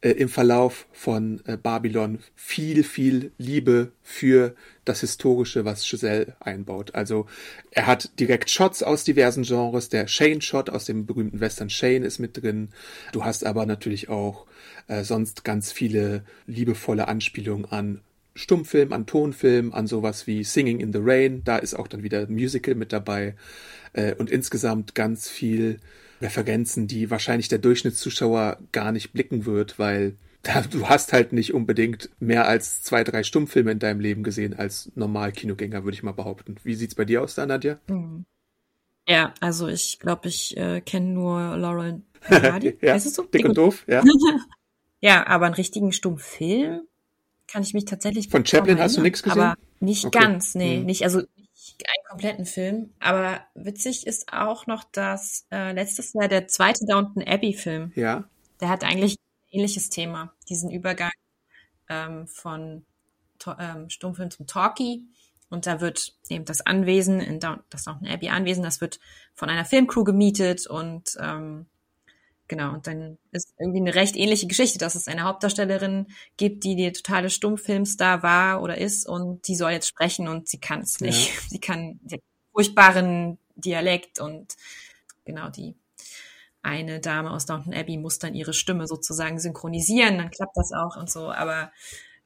äh, 0.00 0.10
im 0.10 0.28
Verlauf 0.28 0.86
von 0.92 1.40
äh, 1.46 1.56
Babylon 1.56 2.20
viel, 2.34 2.84
viel 2.84 3.32
Liebe 3.38 3.92
für 4.02 4.54
das 4.84 5.00
Historische, 5.00 5.64
was 5.64 5.88
Giselle 5.88 6.36
einbaut. 6.40 6.94
Also 6.94 7.26
er 7.70 7.86
hat 7.86 8.18
direkt 8.20 8.50
Shots 8.50 8.82
aus 8.82 9.04
diversen 9.04 9.42
Genres. 9.42 9.88
Der 9.88 10.06
Shane-Shot 10.06 10.70
aus 10.70 10.84
dem 10.84 11.06
berühmten 11.06 11.40
Western 11.40 11.70
Shane 11.70 12.04
ist 12.04 12.18
mit 12.18 12.40
drin. 12.40 12.68
Du 13.12 13.24
hast 13.24 13.44
aber 13.44 13.66
natürlich 13.66 14.08
auch 14.08 14.46
äh, 14.86 15.02
sonst 15.04 15.44
ganz 15.44 15.72
viele 15.72 16.24
liebevolle 16.46 17.08
Anspielungen 17.08 17.66
an 17.66 18.00
Stummfilm, 18.34 18.92
an 18.92 19.06
Tonfilm, 19.06 19.72
an 19.72 19.88
sowas 19.88 20.28
wie 20.28 20.44
Singing 20.44 20.78
in 20.78 20.92
the 20.92 21.00
Rain. 21.02 21.42
Da 21.44 21.58
ist 21.58 21.74
auch 21.74 21.88
dann 21.88 22.04
wieder 22.04 22.28
Musical 22.28 22.76
mit 22.76 22.92
dabei. 22.92 23.34
Äh, 23.94 24.14
und 24.14 24.30
insgesamt 24.30 24.94
ganz 24.94 25.28
viel 25.28 25.80
Referenzen, 26.20 26.86
die 26.86 27.10
wahrscheinlich 27.10 27.48
der 27.48 27.58
Durchschnittszuschauer 27.58 28.58
gar 28.72 28.92
nicht 28.92 29.12
blicken 29.12 29.46
wird, 29.46 29.78
weil 29.78 30.16
da, 30.42 30.62
du 30.62 30.88
hast 30.88 31.12
halt 31.12 31.32
nicht 31.32 31.52
unbedingt 31.54 32.10
mehr 32.20 32.46
als 32.46 32.82
zwei, 32.82 33.04
drei 33.04 33.22
Stummfilme 33.22 33.72
in 33.72 33.78
deinem 33.78 34.00
Leben 34.00 34.22
gesehen 34.22 34.54
als 34.54 34.90
normal 34.94 35.32
Kinogänger, 35.32 35.84
würde 35.84 35.94
ich 35.94 36.02
mal 36.02 36.12
behaupten. 36.12 36.56
Wie 36.62 36.74
sieht's 36.74 36.94
bei 36.94 37.04
dir 37.04 37.22
aus, 37.22 37.34
da, 37.34 37.46
Nadja? 37.46 37.78
Hm. 37.88 38.24
Ja, 39.08 39.32
also 39.40 39.68
ich 39.68 39.98
glaube, 39.98 40.28
ich 40.28 40.56
äh, 40.56 40.80
kenne 40.80 41.06
nur 41.06 41.56
Laurel 41.56 42.02
Hardy. 42.28 42.76
ja, 42.80 42.94
weißt 42.94 43.06
du 43.06 43.10
so? 43.10 43.22
Dick, 43.22 43.44
und 43.46 43.56
doof, 43.56 43.84
ja. 43.88 44.02
ja, 45.00 45.26
aber 45.26 45.46
einen 45.46 45.54
richtigen 45.54 45.92
Stummfilm 45.92 46.82
kann 47.50 47.62
ich 47.62 47.72
mich 47.72 47.86
tatsächlich 47.86 48.28
Von 48.28 48.44
Chaplin 48.44 48.78
hast 48.78 48.98
du 48.98 49.00
nichts 49.00 49.22
gesehen? 49.22 49.40
Aber 49.40 49.56
nicht 49.80 50.04
okay. 50.04 50.18
ganz, 50.18 50.54
nee, 50.54 50.76
hm. 50.76 50.84
nicht, 50.84 51.02
also 51.04 51.22
einen 51.86 52.08
kompletten 52.08 52.46
Film. 52.46 52.94
Aber 53.00 53.40
witzig 53.54 54.06
ist 54.06 54.32
auch 54.32 54.66
noch, 54.66 54.84
dass 54.84 55.46
äh, 55.50 55.72
letztes 55.72 56.12
Jahr 56.12 56.28
der 56.28 56.48
zweite 56.48 56.84
Downton 56.86 57.22
Abbey-Film, 57.22 57.92
ja. 57.94 58.24
der 58.60 58.68
hat 58.68 58.84
eigentlich 58.84 59.12
ein 59.14 59.58
ähnliches 59.58 59.90
Thema, 59.90 60.32
diesen 60.48 60.70
Übergang 60.70 61.12
ähm, 61.88 62.26
von 62.26 62.84
ähm, 63.58 63.90
Stummfilm 63.90 64.30
zum 64.30 64.46
Talkie. 64.46 65.06
Und 65.50 65.66
da 65.66 65.80
wird 65.80 66.14
eben 66.28 66.44
das 66.44 66.60
Anwesen, 66.60 67.20
in 67.20 67.40
Down 67.40 67.60
das 67.70 67.84
Downton 67.84 68.08
Abbey 68.08 68.28
Anwesen, 68.28 68.62
das 68.62 68.80
wird 68.80 69.00
von 69.34 69.48
einer 69.48 69.64
Filmcrew 69.64 70.04
gemietet 70.04 70.66
und 70.66 71.16
ähm, 71.20 71.66
genau, 72.48 72.72
und 72.72 72.86
dann 72.86 73.18
ist 73.30 73.54
irgendwie 73.58 73.80
eine 73.80 73.94
recht 73.94 74.16
ähnliche 74.16 74.46
Geschichte, 74.46 74.78
dass 74.78 74.94
es 74.94 75.08
eine 75.08 75.22
Hauptdarstellerin 75.22 76.06
gibt, 76.36 76.64
die 76.64 76.74
die 76.74 76.92
totale 76.92 77.30
Stummfilmstar 77.30 78.22
war 78.22 78.62
oder 78.62 78.78
ist 78.78 79.08
und 79.08 79.46
die 79.46 79.54
soll 79.54 79.72
jetzt 79.72 79.88
sprechen 79.88 80.28
und 80.28 80.48
sie 80.48 80.58
kann 80.58 80.80
es 80.80 81.00
nicht. 81.00 81.28
Ja. 81.28 81.40
Sie 81.48 81.60
kann 81.60 81.98
den 82.02 82.20
furchtbaren 82.52 83.38
Dialekt 83.56 84.20
und 84.20 84.56
genau 85.24 85.48
die 85.48 85.74
eine 86.62 87.00
Dame 87.00 87.30
aus 87.30 87.46
Downton 87.46 87.72
Abbey 87.72 87.96
muss 87.96 88.18
dann 88.18 88.34
ihre 88.34 88.52
Stimme 88.52 88.86
sozusagen 88.86 89.38
synchronisieren, 89.38 90.18
dann 90.18 90.30
klappt 90.30 90.56
das 90.56 90.72
auch 90.72 90.96
und 90.96 91.08
so, 91.08 91.30
aber 91.30 91.72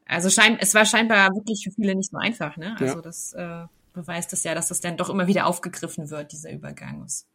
also 0.07 0.31
schein, 0.31 0.59
es 0.59 0.75
war 0.75 0.85
scheinbar 0.85 1.31
wirklich 1.31 1.65
für 1.65 1.71
viele 1.71 1.95
nicht 1.95 2.11
so 2.11 2.17
einfach, 2.17 2.57
ne? 2.57 2.77
Also 2.79 2.97
ja. 2.97 3.03
das 3.03 3.33
äh, 3.35 3.67
beweist 3.93 4.33
das 4.33 4.43
ja, 4.45 4.55
dass 4.55 4.69
das 4.69 4.81
dann 4.81 4.97
doch 4.97 5.11
immer 5.11 5.27
wieder 5.27 5.47
aufgegriffen 5.47 6.11
wird, 6.11 6.33
dieser 6.33 6.51
Übergang. 6.51 7.03
Es 7.05 7.27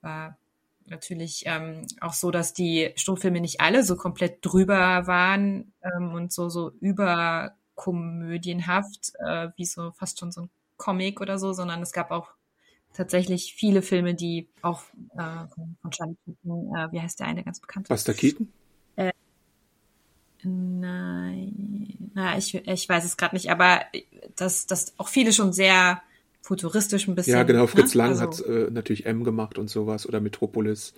war 0.00 0.38
natürlich 0.90 1.44
ähm, 1.46 1.86
auch 2.00 2.12
so, 2.12 2.30
dass 2.30 2.52
die 2.52 2.92
Stummfilme 2.96 3.40
nicht 3.40 3.60
alle 3.60 3.84
so 3.84 3.96
komplett 3.96 4.38
drüber 4.42 5.06
waren 5.06 5.72
ähm, 5.82 6.12
und 6.14 6.32
so 6.32 6.48
so 6.48 6.72
überkomödienhaft, 6.80 9.12
äh, 9.26 9.48
wie 9.56 9.64
so 9.64 9.92
fast 9.92 10.18
schon 10.18 10.32
so 10.32 10.42
ein 10.42 10.50
Comic 10.76 11.20
oder 11.20 11.38
so, 11.38 11.52
sondern 11.52 11.80
es 11.82 11.92
gab 11.92 12.10
auch 12.10 12.30
tatsächlich 12.92 13.54
viele 13.54 13.82
Filme, 13.82 14.14
die 14.14 14.48
auch 14.62 14.82
äh, 15.16 15.46
von, 15.54 15.76
Charlie 15.90 16.16
Keaton, 16.24 16.74
äh, 16.74 16.90
wie 16.92 17.00
heißt 17.00 17.20
der 17.20 17.26
eine 17.26 17.44
ganz 17.44 17.60
bekannt? 17.60 17.88
Buster 17.88 18.14
Keaton? 18.14 18.50
Äh, 18.96 19.12
nein, 20.42 22.10
na, 22.14 22.38
ich, 22.38 22.54
ich 22.54 22.88
weiß 22.88 23.04
es 23.04 23.16
gerade 23.16 23.36
nicht, 23.36 23.50
aber 23.50 23.82
dass 24.36 24.66
das 24.66 24.98
auch 24.98 25.08
viele 25.08 25.32
schon 25.32 25.52
sehr 25.52 26.02
futuristisch 26.40 27.08
ein 27.08 27.14
bisschen. 27.14 27.34
Ja, 27.34 27.42
genau, 27.42 27.66
Fritz 27.66 27.94
ne? 27.94 27.98
Lang 27.98 28.10
also, 28.10 28.22
hat 28.22 28.40
äh, 28.40 28.70
natürlich 28.70 29.06
M 29.06 29.24
gemacht 29.24 29.58
und 29.58 29.68
sowas 29.68 30.06
oder 30.06 30.20
Metropolis. 30.20 30.94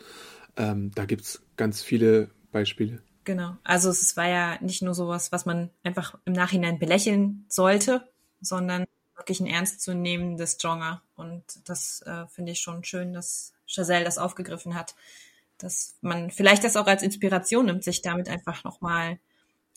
Ähm, 0.57 0.91
da 0.95 1.05
gibt's 1.05 1.43
ganz 1.57 1.83
viele 1.83 2.31
Beispiele. 2.53 3.03
Genau, 3.25 3.57
also 3.65 3.91
es 3.91 4.17
war 4.17 4.29
ja 4.29 4.59
nicht 4.61 4.83
nur 4.83 4.95
sowas, 4.95 5.31
was 5.31 5.47
man 5.47 5.71
einfach 5.85 6.19
im 6.25 6.33
Nachhinein 6.33 6.79
belächeln 6.79 7.45
sollte, 7.49 8.09
sondern 8.41 8.87
wirklich 9.15 9.41
ein 9.41 9.47
ernstzunehmendes 9.47 10.59
Genre. 10.59 11.03
Und 11.15 11.45
das 11.69 12.03
äh, 12.07 12.27
finde 12.29 12.53
ich 12.53 12.61
schon 12.61 12.83
schön, 12.85 13.13
dass 13.13 13.53
Chazelle 13.67 14.05
das 14.05 14.19
aufgegriffen 14.19 14.75
hat. 14.75 14.95
Dass 15.59 15.97
man 16.01 16.31
vielleicht 16.31 16.65
das 16.65 16.77
auch 16.77 16.87
als 16.87 17.03
Inspiration 17.03 17.67
nimmt, 17.67 17.85
sich 17.85 18.01
damit 18.01 18.29
einfach 18.29 18.65
nochmal 18.65 19.19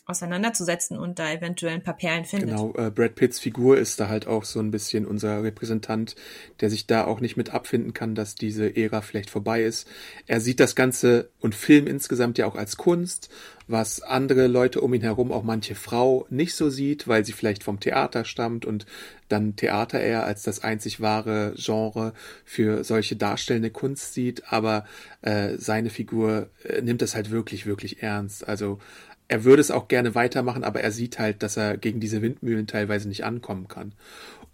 auseinanderzusetzen 0.06 0.98
und 0.98 1.18
da 1.18 1.32
eventuell 1.32 1.74
ein 1.74 1.82
paar 1.82 1.96
Perlen 1.96 2.26
findet. 2.26 2.50
Genau, 2.50 2.74
äh, 2.76 2.90
Brad 2.90 3.14
Pitts 3.14 3.38
Figur 3.38 3.78
ist 3.78 3.98
da 3.98 4.08
halt 4.08 4.26
auch 4.26 4.44
so 4.44 4.60
ein 4.60 4.70
bisschen 4.70 5.06
unser 5.06 5.42
Repräsentant, 5.42 6.14
der 6.60 6.68
sich 6.68 6.86
da 6.86 7.04
auch 7.04 7.20
nicht 7.20 7.38
mit 7.38 7.54
abfinden 7.54 7.94
kann, 7.94 8.14
dass 8.14 8.34
diese 8.34 8.76
Ära 8.76 9.00
vielleicht 9.00 9.30
vorbei 9.30 9.62
ist. 9.62 9.88
Er 10.26 10.40
sieht 10.40 10.60
das 10.60 10.74
Ganze 10.74 11.30
und 11.40 11.54
Film 11.54 11.86
insgesamt 11.86 12.36
ja 12.36 12.46
auch 12.46 12.54
als 12.54 12.76
Kunst, 12.76 13.30
was 13.66 14.02
andere 14.02 14.46
Leute 14.46 14.82
um 14.82 14.92
ihn 14.92 15.00
herum, 15.00 15.32
auch 15.32 15.42
manche 15.42 15.74
Frau, 15.74 16.26
nicht 16.28 16.54
so 16.54 16.68
sieht, 16.68 17.08
weil 17.08 17.24
sie 17.24 17.32
vielleicht 17.32 17.64
vom 17.64 17.80
Theater 17.80 18.26
stammt 18.26 18.66
und 18.66 18.84
dann 19.28 19.56
Theater 19.56 20.00
eher 20.00 20.26
als 20.26 20.42
das 20.42 20.62
einzig 20.62 21.00
wahre 21.00 21.54
Genre 21.56 22.12
für 22.44 22.84
solche 22.84 23.16
darstellende 23.16 23.70
Kunst 23.70 24.12
sieht. 24.12 24.52
Aber 24.52 24.84
äh, 25.22 25.56
seine 25.56 25.88
Figur 25.88 26.50
äh, 26.62 26.82
nimmt 26.82 27.00
das 27.00 27.14
halt 27.14 27.30
wirklich, 27.30 27.64
wirklich 27.64 28.02
ernst. 28.02 28.46
Also 28.46 28.80
er 29.28 29.44
würde 29.44 29.60
es 29.60 29.70
auch 29.70 29.88
gerne 29.88 30.14
weitermachen, 30.14 30.64
aber 30.64 30.80
er 30.80 30.90
sieht 30.90 31.18
halt, 31.18 31.42
dass 31.42 31.56
er 31.56 31.76
gegen 31.76 32.00
diese 32.00 32.22
Windmühlen 32.22 32.66
teilweise 32.66 33.08
nicht 33.08 33.24
ankommen 33.24 33.68
kann. 33.68 33.92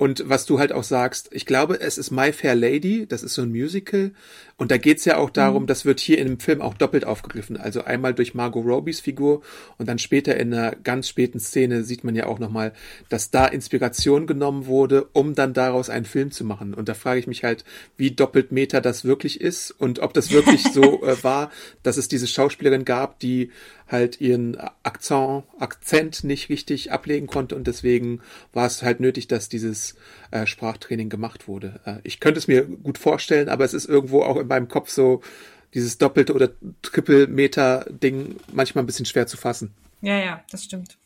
Und 0.00 0.24
was 0.26 0.46
du 0.46 0.59
halt 0.59 0.72
auch 0.72 0.83
sagst, 0.83 1.28
ich 1.30 1.44
glaube, 1.44 1.78
es 1.78 1.98
ist 1.98 2.11
My 2.11 2.33
Fair 2.33 2.54
Lady, 2.54 3.04
das 3.06 3.22
ist 3.22 3.35
so 3.35 3.42
ein 3.42 3.50
Musical. 3.50 4.12
Und 4.56 4.70
da 4.70 4.78
geht's 4.78 5.04
ja 5.04 5.18
auch 5.18 5.28
darum, 5.28 5.64
mhm. 5.64 5.66
das 5.66 5.85
wird 5.85 6.00
hier 6.00 6.16
in 6.16 6.26
dem 6.26 6.40
Film 6.40 6.62
auch 6.62 6.72
doppelt 6.72 7.04
aufgegriffen. 7.04 7.59
Also 7.59 7.85
einmal 7.85 8.14
durch 8.14 8.33
Margot 8.33 8.64
Robbys 8.64 9.00
Figur 9.00 9.42
und 9.76 9.90
dann 9.90 9.98
später 9.98 10.38
in 10.38 10.54
einer 10.54 10.74
ganz 10.74 11.06
späten 11.06 11.38
Szene 11.38 11.85
sieht 11.85 12.02
man 12.02 12.14
ja 12.14 12.24
auch 12.24 12.38
nochmal, 12.38 12.72
dass 13.11 13.30
da 13.30 13.44
Inspiration 13.44 14.26
genommen 14.26 14.64
wurde, 14.64 15.04
um 15.12 15.35
dann 15.35 15.52
daraus 15.52 15.90
einen 15.90 16.06
Film 16.06 16.30
zu 16.30 16.44
machen. 16.44 16.72
Und 16.72 16.88
da 16.88 16.94
frage 16.94 17.20
ich 17.20 17.26
mich 17.26 17.44
halt, 17.44 17.66
wie 17.98 18.11
doppelt 18.11 18.52
Meta 18.52 18.80
das 18.80 19.04
wirklich 19.04 19.38
ist 19.38 19.70
und 19.70 19.98
ob 19.98 20.14
das 20.14 20.30
wirklich 20.30 20.62
so 20.62 21.02
äh, 21.06 21.22
war, 21.22 21.50
dass 21.83 21.98
es 21.98 22.09
diese 22.09 22.26
Schauspielerin 22.26 22.87
gab, 22.87 23.18
die 23.18 23.50
halt 23.90 24.20
ihren 24.20 24.57
Akzent, 24.83 25.44
Akzent 25.59 26.24
nicht 26.24 26.48
richtig 26.48 26.92
ablegen 26.92 27.26
konnte 27.26 27.57
und 27.57 27.66
deswegen 27.66 28.20
war 28.53 28.66
es 28.66 28.83
halt 28.83 29.00
nötig, 29.00 29.29
dass 29.29 29.48
dieses 29.48 29.96
äh, 30.31 30.46
Sprachtraining 30.46 31.09
gemacht 31.09 31.48
wurde. 31.48 31.81
Äh, 31.85 31.96
ich 32.05 32.20
könnte 32.20 32.38
es 32.38 32.48
mir 32.48 32.64
gut 32.64 32.98
vorstellen, 32.98 33.48
aber 33.48 33.64
es 33.64 33.74
ist 33.74 33.87
irgendwo 33.87 34.22
auch 34.22 34.37
in 34.37 34.46
meinem 34.46 34.68
Kopf 34.68 34.90
so 34.90 35.22
dieses 35.74 35.98
doppelte 35.98 36.35
oder 36.35 36.50
triple 36.83 37.26
Meter 37.26 37.87
Ding 37.90 38.37
manchmal 38.53 38.85
ein 38.85 38.87
bisschen 38.87 39.07
schwer 39.07 39.26
zu 39.26 39.37
fassen. 39.37 39.72
Ja, 40.00 40.18
ja, 40.18 40.44
das 40.50 40.64
stimmt. 40.64 40.96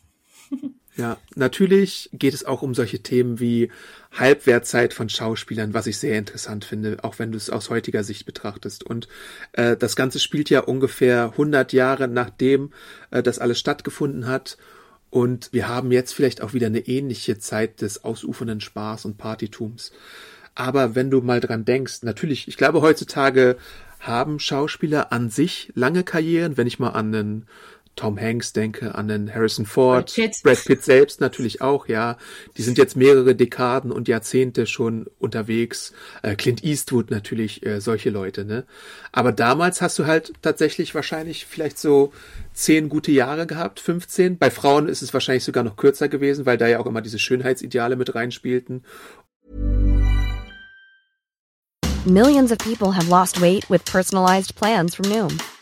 Ja, 0.97 1.17
natürlich 1.35 2.09
geht 2.13 2.33
es 2.33 2.45
auch 2.45 2.61
um 2.61 2.73
solche 2.73 2.99
Themen 2.99 3.41
wie 3.41 3.69
Halbwertzeit 4.15 4.93
von 4.93 5.09
Schauspielern, 5.09 5.73
was 5.73 5.87
ich 5.87 5.97
sehr 5.97 6.17
interessant 6.17 6.65
finde, 6.65 6.97
auch 7.03 7.19
wenn 7.19 7.31
du 7.31 7.37
es 7.37 7.49
aus 7.49 7.69
heutiger 7.69 8.03
Sicht 8.03 8.25
betrachtest. 8.25 8.83
Und 8.83 9.07
äh, 9.53 9.75
das 9.75 9.95
Ganze 9.95 10.19
spielt 10.19 10.49
ja 10.49 10.61
ungefähr 10.61 11.31
100 11.31 11.73
Jahre 11.73 12.07
nachdem 12.07 12.71
äh, 13.11 13.21
das 13.21 13.39
alles 13.39 13.59
stattgefunden 13.59 14.27
hat. 14.27 14.57
Und 15.09 15.49
wir 15.53 15.67
haben 15.67 15.91
jetzt 15.91 16.13
vielleicht 16.13 16.41
auch 16.41 16.53
wieder 16.53 16.67
eine 16.67 16.87
ähnliche 16.87 17.37
Zeit 17.39 17.81
des 17.81 18.03
ausufernden 18.03 18.61
Spaß 18.61 19.05
und 19.05 19.17
Partytums. 19.17 19.91
Aber 20.55 20.95
wenn 20.95 21.09
du 21.09 21.21
mal 21.21 21.41
dran 21.41 21.65
denkst, 21.65 22.03
natürlich, 22.03 22.47
ich 22.47 22.57
glaube 22.57 22.81
heutzutage 22.81 23.57
haben 23.99 24.39
Schauspieler 24.39 25.11
an 25.11 25.29
sich 25.29 25.71
lange 25.75 26.03
Karrieren, 26.03 26.57
wenn 26.57 26.67
ich 26.67 26.79
mal 26.79 26.89
an 26.89 27.13
einen 27.13 27.45
Tom 27.95 28.19
Hanks 28.19 28.53
denke, 28.53 28.95
an 28.95 29.07
den 29.07 29.33
Harrison 29.33 29.65
Ford, 29.65 30.05
Brad 30.07 30.15
Pitt. 30.15 30.43
Brad 30.43 30.65
Pitt 30.65 30.83
selbst 30.83 31.21
natürlich 31.21 31.61
auch, 31.61 31.87
ja. 31.87 32.17
Die 32.57 32.61
sind 32.61 32.77
jetzt 32.77 32.95
mehrere 32.95 33.35
Dekaden 33.35 33.91
und 33.91 34.07
Jahrzehnte 34.07 34.67
schon 34.67 35.07
unterwegs. 35.17 35.93
Äh, 36.21 36.35
Clint 36.35 36.63
Eastwood 36.63 37.09
natürlich, 37.09 37.65
äh, 37.65 37.79
solche 37.79 38.09
Leute, 38.09 38.43
ne. 38.43 38.65
Aber 39.11 39.31
damals 39.31 39.81
hast 39.81 39.97
du 39.97 40.05
halt 40.05 40.33
tatsächlich 40.41 40.93
wahrscheinlich 40.93 41.45
vielleicht 41.45 41.77
so 41.77 42.11
zehn 42.53 42.89
gute 42.89 43.11
Jahre 43.11 43.47
gehabt, 43.47 43.79
15. 43.79 44.37
Bei 44.37 44.51
Frauen 44.51 44.89
ist 44.89 45.01
es 45.01 45.13
wahrscheinlich 45.13 45.43
sogar 45.43 45.63
noch 45.63 45.77
kürzer 45.77 46.09
gewesen, 46.09 46.45
weil 46.45 46.57
da 46.57 46.67
ja 46.67 46.79
auch 46.79 46.85
immer 46.85 47.01
diese 47.01 47.19
Schönheitsideale 47.19 47.95
mit 47.95 48.13
reinspielten. 48.13 48.83
Millions 52.05 52.51
of 52.51 52.59
people 52.59 52.91
have 52.91 53.09
lost 53.09 53.41
weight 53.41 53.67
with 53.69 53.83
personalized 53.85 54.55
plans 54.55 54.93
from 54.93 55.09
Noom. 55.09 55.39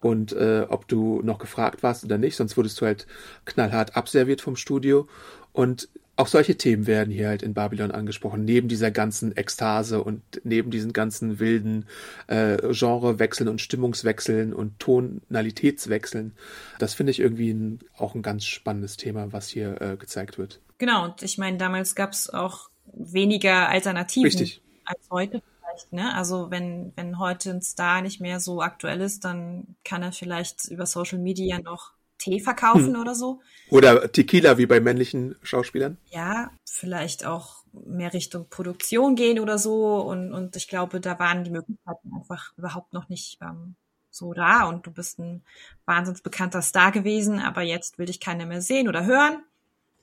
Und 0.00 0.32
äh, 0.32 0.66
ob 0.68 0.86
du 0.88 1.20
noch 1.22 1.38
gefragt 1.38 1.82
warst 1.82 2.04
oder 2.04 2.18
nicht, 2.18 2.36
sonst 2.36 2.56
wurdest 2.56 2.80
du 2.80 2.86
halt 2.86 3.06
knallhart 3.44 3.96
abserviert 3.96 4.40
vom 4.40 4.56
Studio. 4.56 5.08
Und 5.52 5.88
auch 6.18 6.26
solche 6.26 6.56
Themen 6.56 6.88
werden 6.88 7.12
hier 7.12 7.28
halt 7.28 7.42
in 7.42 7.54
Babylon 7.54 7.92
angesprochen, 7.92 8.44
neben 8.44 8.66
dieser 8.66 8.90
ganzen 8.90 9.36
Ekstase 9.36 10.02
und 10.02 10.22
neben 10.42 10.70
diesen 10.70 10.92
ganzen 10.92 11.38
wilden 11.38 11.86
äh, 12.26 12.56
Genrewechseln 12.72 13.48
und 13.48 13.60
Stimmungswechseln 13.60 14.52
und 14.52 14.80
Tonalitätswechseln. 14.80 16.32
Das 16.80 16.94
finde 16.94 17.12
ich 17.12 17.20
irgendwie 17.20 17.50
ein, 17.50 17.78
auch 17.96 18.16
ein 18.16 18.22
ganz 18.22 18.44
spannendes 18.44 18.96
Thema, 18.96 19.32
was 19.32 19.48
hier 19.48 19.80
äh, 19.80 19.96
gezeigt 19.96 20.38
wird. 20.38 20.60
Genau, 20.78 21.04
und 21.04 21.22
ich 21.22 21.38
meine, 21.38 21.56
damals 21.56 21.94
gab 21.94 22.12
es 22.12 22.28
auch 22.30 22.68
weniger 22.92 23.68
Alternativen 23.68 24.26
Richtig. 24.26 24.60
als 24.84 25.00
heute 25.10 25.42
vielleicht, 25.78 25.92
ne? 25.92 26.14
Also 26.14 26.50
wenn, 26.50 26.92
wenn 26.96 27.18
heute 27.18 27.50
ein 27.50 27.62
Star 27.62 28.02
nicht 28.02 28.20
mehr 28.20 28.40
so 28.40 28.60
aktuell 28.60 29.00
ist, 29.00 29.24
dann 29.24 29.76
kann 29.84 30.02
er 30.02 30.12
vielleicht 30.12 30.66
über 30.66 30.86
Social 30.86 31.18
Media 31.18 31.58
noch 31.58 31.92
Tee 32.18 32.40
verkaufen 32.40 32.94
hm. 32.94 33.00
oder 33.00 33.14
so. 33.14 33.40
Oder 33.70 34.10
Tequila 34.10 34.58
wie 34.58 34.66
bei 34.66 34.80
männlichen 34.80 35.36
Schauspielern. 35.42 35.98
Ja, 36.10 36.50
vielleicht 36.64 37.24
auch 37.24 37.62
mehr 37.72 38.12
Richtung 38.12 38.48
Produktion 38.48 39.14
gehen 39.14 39.38
oder 39.38 39.58
so. 39.58 40.00
Und, 40.00 40.32
und 40.32 40.56
ich 40.56 40.68
glaube, 40.68 41.00
da 41.00 41.18
waren 41.18 41.44
die 41.44 41.50
Möglichkeiten 41.50 42.12
einfach 42.14 42.52
überhaupt 42.56 42.92
noch 42.92 43.08
nicht 43.08 43.38
ähm, 43.40 43.76
so 44.10 44.32
da. 44.32 44.64
Und 44.64 44.86
du 44.86 44.90
bist 44.90 45.20
ein 45.20 45.44
wahnsinnig 45.84 46.22
bekannter 46.24 46.62
Star 46.62 46.90
gewesen, 46.90 47.38
aber 47.38 47.62
jetzt 47.62 47.98
will 47.98 48.06
dich 48.06 48.18
keiner 48.18 48.46
mehr 48.46 48.62
sehen 48.62 48.88
oder 48.88 49.04
hören. 49.04 49.44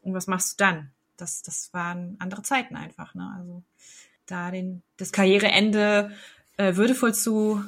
Und 0.03 0.13
was 0.13 0.27
machst 0.27 0.53
du 0.53 0.63
dann? 0.63 0.91
Das, 1.17 1.41
das 1.41 1.73
waren 1.73 2.15
andere 2.19 2.43
Zeiten 2.43 2.75
einfach. 2.77 3.13
Ne? 3.13 3.33
Also 3.37 3.63
da 4.25 4.51
den, 4.51 4.83
das 4.97 5.11
Karriereende 5.11 6.11
äh, 6.57 6.75
würdevoll 6.75 7.13
zu 7.13 7.63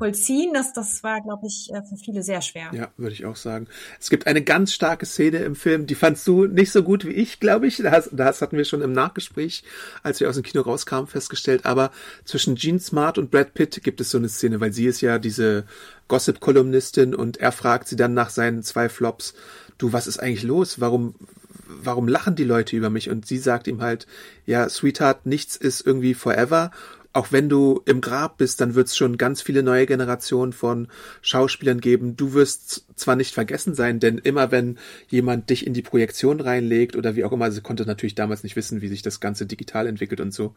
nachvollziehen. 0.00 0.52
Das, 0.54 0.72
das 0.72 1.02
war, 1.02 1.20
glaube 1.20 1.46
ich, 1.46 1.68
äh, 1.72 1.82
für 1.82 1.96
viele 1.96 2.22
sehr 2.22 2.42
schwer. 2.42 2.70
Ja, 2.72 2.88
würde 2.96 3.12
ich 3.12 3.24
auch 3.24 3.36
sagen. 3.36 3.66
Es 4.00 4.10
gibt 4.10 4.26
eine 4.26 4.42
ganz 4.42 4.72
starke 4.72 5.06
Szene 5.06 5.38
im 5.38 5.54
Film, 5.54 5.86
die 5.86 5.94
fandst 5.94 6.26
du 6.26 6.46
nicht 6.46 6.72
so 6.72 6.82
gut 6.82 7.04
wie 7.04 7.10
ich, 7.10 7.40
glaube 7.40 7.66
ich. 7.66 7.76
Das, 7.78 8.08
das 8.12 8.42
hatten 8.42 8.56
wir 8.56 8.64
schon 8.64 8.82
im 8.82 8.92
Nachgespräch, 8.92 9.62
als 10.02 10.20
wir 10.20 10.28
aus 10.28 10.36
dem 10.36 10.44
Kino 10.44 10.62
rauskamen, 10.62 11.06
festgestellt. 11.06 11.66
Aber 11.66 11.90
zwischen 12.24 12.54
Gene 12.54 12.80
Smart 12.80 13.18
und 13.18 13.30
Brad 13.30 13.54
Pitt 13.54 13.82
gibt 13.82 14.00
es 14.00 14.10
so 14.10 14.18
eine 14.18 14.28
Szene, 14.28 14.60
weil 14.60 14.72
sie 14.72 14.86
ist 14.86 15.00
ja 15.00 15.18
diese 15.18 15.64
Gossip-Kolumnistin 16.08 17.14
und 17.14 17.36
er 17.36 17.52
fragt 17.52 17.88
sie 17.88 17.96
dann 17.96 18.14
nach 18.14 18.30
seinen 18.30 18.62
zwei 18.62 18.88
Flops, 18.88 19.34
du, 19.78 19.92
was 19.92 20.06
ist 20.06 20.18
eigentlich 20.18 20.42
los? 20.42 20.80
Warum, 20.80 21.14
warum 21.84 22.08
lachen 22.08 22.36
die 22.36 22.44
Leute 22.44 22.76
über 22.76 22.90
mich? 22.90 23.10
Und 23.10 23.26
sie 23.26 23.38
sagt 23.38 23.66
ihm 23.66 23.82
halt, 23.82 24.06
ja, 24.46 24.68
Sweetheart, 24.68 25.26
nichts 25.26 25.56
ist 25.56 25.86
irgendwie 25.86 26.14
forever 26.14 26.70
auch 27.12 27.32
wenn 27.32 27.48
du 27.48 27.82
im 27.86 28.00
Grab 28.00 28.38
bist, 28.38 28.60
dann 28.60 28.74
wird 28.74 28.86
es 28.86 28.96
schon 28.96 29.18
ganz 29.18 29.42
viele 29.42 29.62
neue 29.62 29.86
Generationen 29.86 30.52
von 30.52 30.88
Schauspielern 31.22 31.80
geben. 31.80 32.16
Du 32.16 32.34
wirst 32.34 32.84
zwar 32.94 33.16
nicht 33.16 33.34
vergessen 33.34 33.74
sein, 33.74 33.98
denn 33.98 34.18
immer 34.18 34.52
wenn 34.52 34.78
jemand 35.08 35.50
dich 35.50 35.66
in 35.66 35.74
die 35.74 35.82
Projektion 35.82 36.40
reinlegt 36.40 36.94
oder 36.94 37.16
wie 37.16 37.24
auch 37.24 37.32
immer, 37.32 37.50
sie 37.50 37.62
konnte 37.62 37.84
natürlich 37.84 38.14
damals 38.14 38.44
nicht 38.44 38.54
wissen, 38.54 38.80
wie 38.80 38.88
sich 38.88 39.02
das 39.02 39.18
Ganze 39.18 39.46
digital 39.46 39.88
entwickelt 39.88 40.20
und 40.20 40.32
so. 40.32 40.54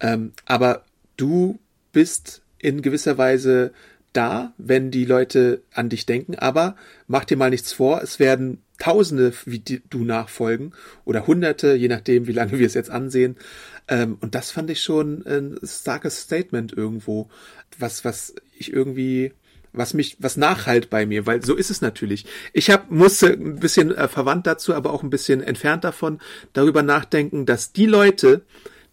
Ähm, 0.00 0.32
aber 0.46 0.84
du 1.18 1.58
bist 1.92 2.40
in 2.58 2.80
gewisser 2.80 3.18
Weise 3.18 3.72
da, 4.14 4.54
wenn 4.56 4.90
die 4.90 5.04
Leute 5.04 5.62
an 5.72 5.90
dich 5.90 6.06
denken, 6.06 6.34
aber 6.34 6.76
mach 7.08 7.24
dir 7.24 7.36
mal 7.36 7.50
nichts 7.50 7.72
vor, 7.72 8.02
es 8.02 8.18
werden 8.18 8.62
Tausende 8.80 9.32
wie 9.44 9.60
du 9.60 10.04
nachfolgen 10.04 10.72
oder 11.04 11.26
Hunderte, 11.26 11.74
je 11.74 11.86
nachdem, 11.86 12.26
wie 12.26 12.32
lange 12.32 12.58
wir 12.58 12.66
es 12.66 12.74
jetzt 12.74 12.90
ansehen. 12.90 13.36
Ähm, 13.88 14.16
und 14.20 14.34
das 14.34 14.50
fand 14.50 14.70
ich 14.70 14.82
schon 14.82 15.24
ein 15.26 15.58
starkes 15.62 16.22
Statement 16.22 16.72
irgendwo, 16.72 17.28
was, 17.78 18.04
was 18.04 18.34
ich 18.56 18.72
irgendwie, 18.72 19.32
was 19.72 19.94
mich, 19.94 20.16
was 20.18 20.36
nachhalt 20.36 20.90
bei 20.90 21.04
mir, 21.04 21.26
weil 21.26 21.44
so 21.44 21.54
ist 21.54 21.70
es 21.70 21.82
natürlich. 21.82 22.24
Ich 22.52 22.70
hab, 22.70 22.90
musste 22.90 23.28
ein 23.28 23.60
bisschen 23.60 23.94
äh, 23.94 24.08
verwandt 24.08 24.46
dazu, 24.46 24.74
aber 24.74 24.92
auch 24.92 25.02
ein 25.02 25.10
bisschen 25.10 25.42
entfernt 25.42 25.84
davon, 25.84 26.18
darüber 26.52 26.82
nachdenken, 26.82 27.46
dass 27.46 27.72
die 27.72 27.86
Leute, 27.86 28.42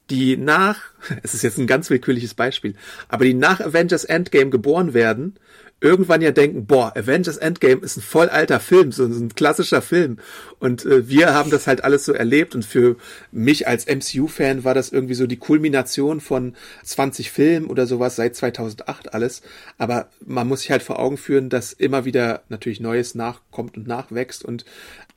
die 0.09 0.35
nach, 0.35 0.81
es 1.23 1.33
ist 1.33 1.43
jetzt 1.43 1.57
ein 1.57 1.67
ganz 1.67 1.89
willkürliches 1.89 2.33
Beispiel, 2.33 2.75
aber 3.07 3.23
die 3.23 3.33
nach 3.33 3.61
Avengers 3.61 4.03
Endgame 4.03 4.49
geboren 4.49 4.93
werden, 4.93 5.35
irgendwann 5.79 6.21
ja 6.21 6.31
denken, 6.31 6.65
boah, 6.65 6.91
Avengers 6.95 7.37
Endgame 7.37 7.81
ist 7.81 7.97
ein 7.97 8.01
voll 8.01 8.29
alter 8.29 8.59
Film, 8.59 8.91
so 8.91 9.05
ein 9.05 9.35
klassischer 9.35 9.81
Film. 9.81 10.17
Und 10.59 10.85
äh, 10.85 11.07
wir 11.07 11.33
haben 11.33 11.51
das 11.51 11.67
halt 11.67 11.83
alles 11.83 12.05
so 12.05 12.13
erlebt. 12.13 12.55
Und 12.55 12.65
für 12.65 12.95
mich 13.31 13.67
als 13.67 13.85
MCU-Fan 13.85 14.63
war 14.63 14.73
das 14.73 14.91
irgendwie 14.91 15.13
so 15.13 15.27
die 15.27 15.37
Kulmination 15.37 16.19
von 16.19 16.55
20 16.83 17.29
Filmen 17.29 17.67
oder 17.67 17.85
sowas 17.85 18.15
seit 18.15 18.35
2008 18.35 19.13
alles. 19.13 19.43
Aber 19.77 20.09
man 20.25 20.47
muss 20.47 20.61
sich 20.61 20.71
halt 20.71 20.81
vor 20.81 20.99
Augen 20.99 21.17
führen, 21.17 21.49
dass 21.49 21.73
immer 21.73 22.05
wieder 22.05 22.41
natürlich 22.49 22.79
Neues 22.79 23.13
nachkommt 23.13 23.77
und 23.77 23.87
nachwächst. 23.87 24.43
Und 24.43 24.65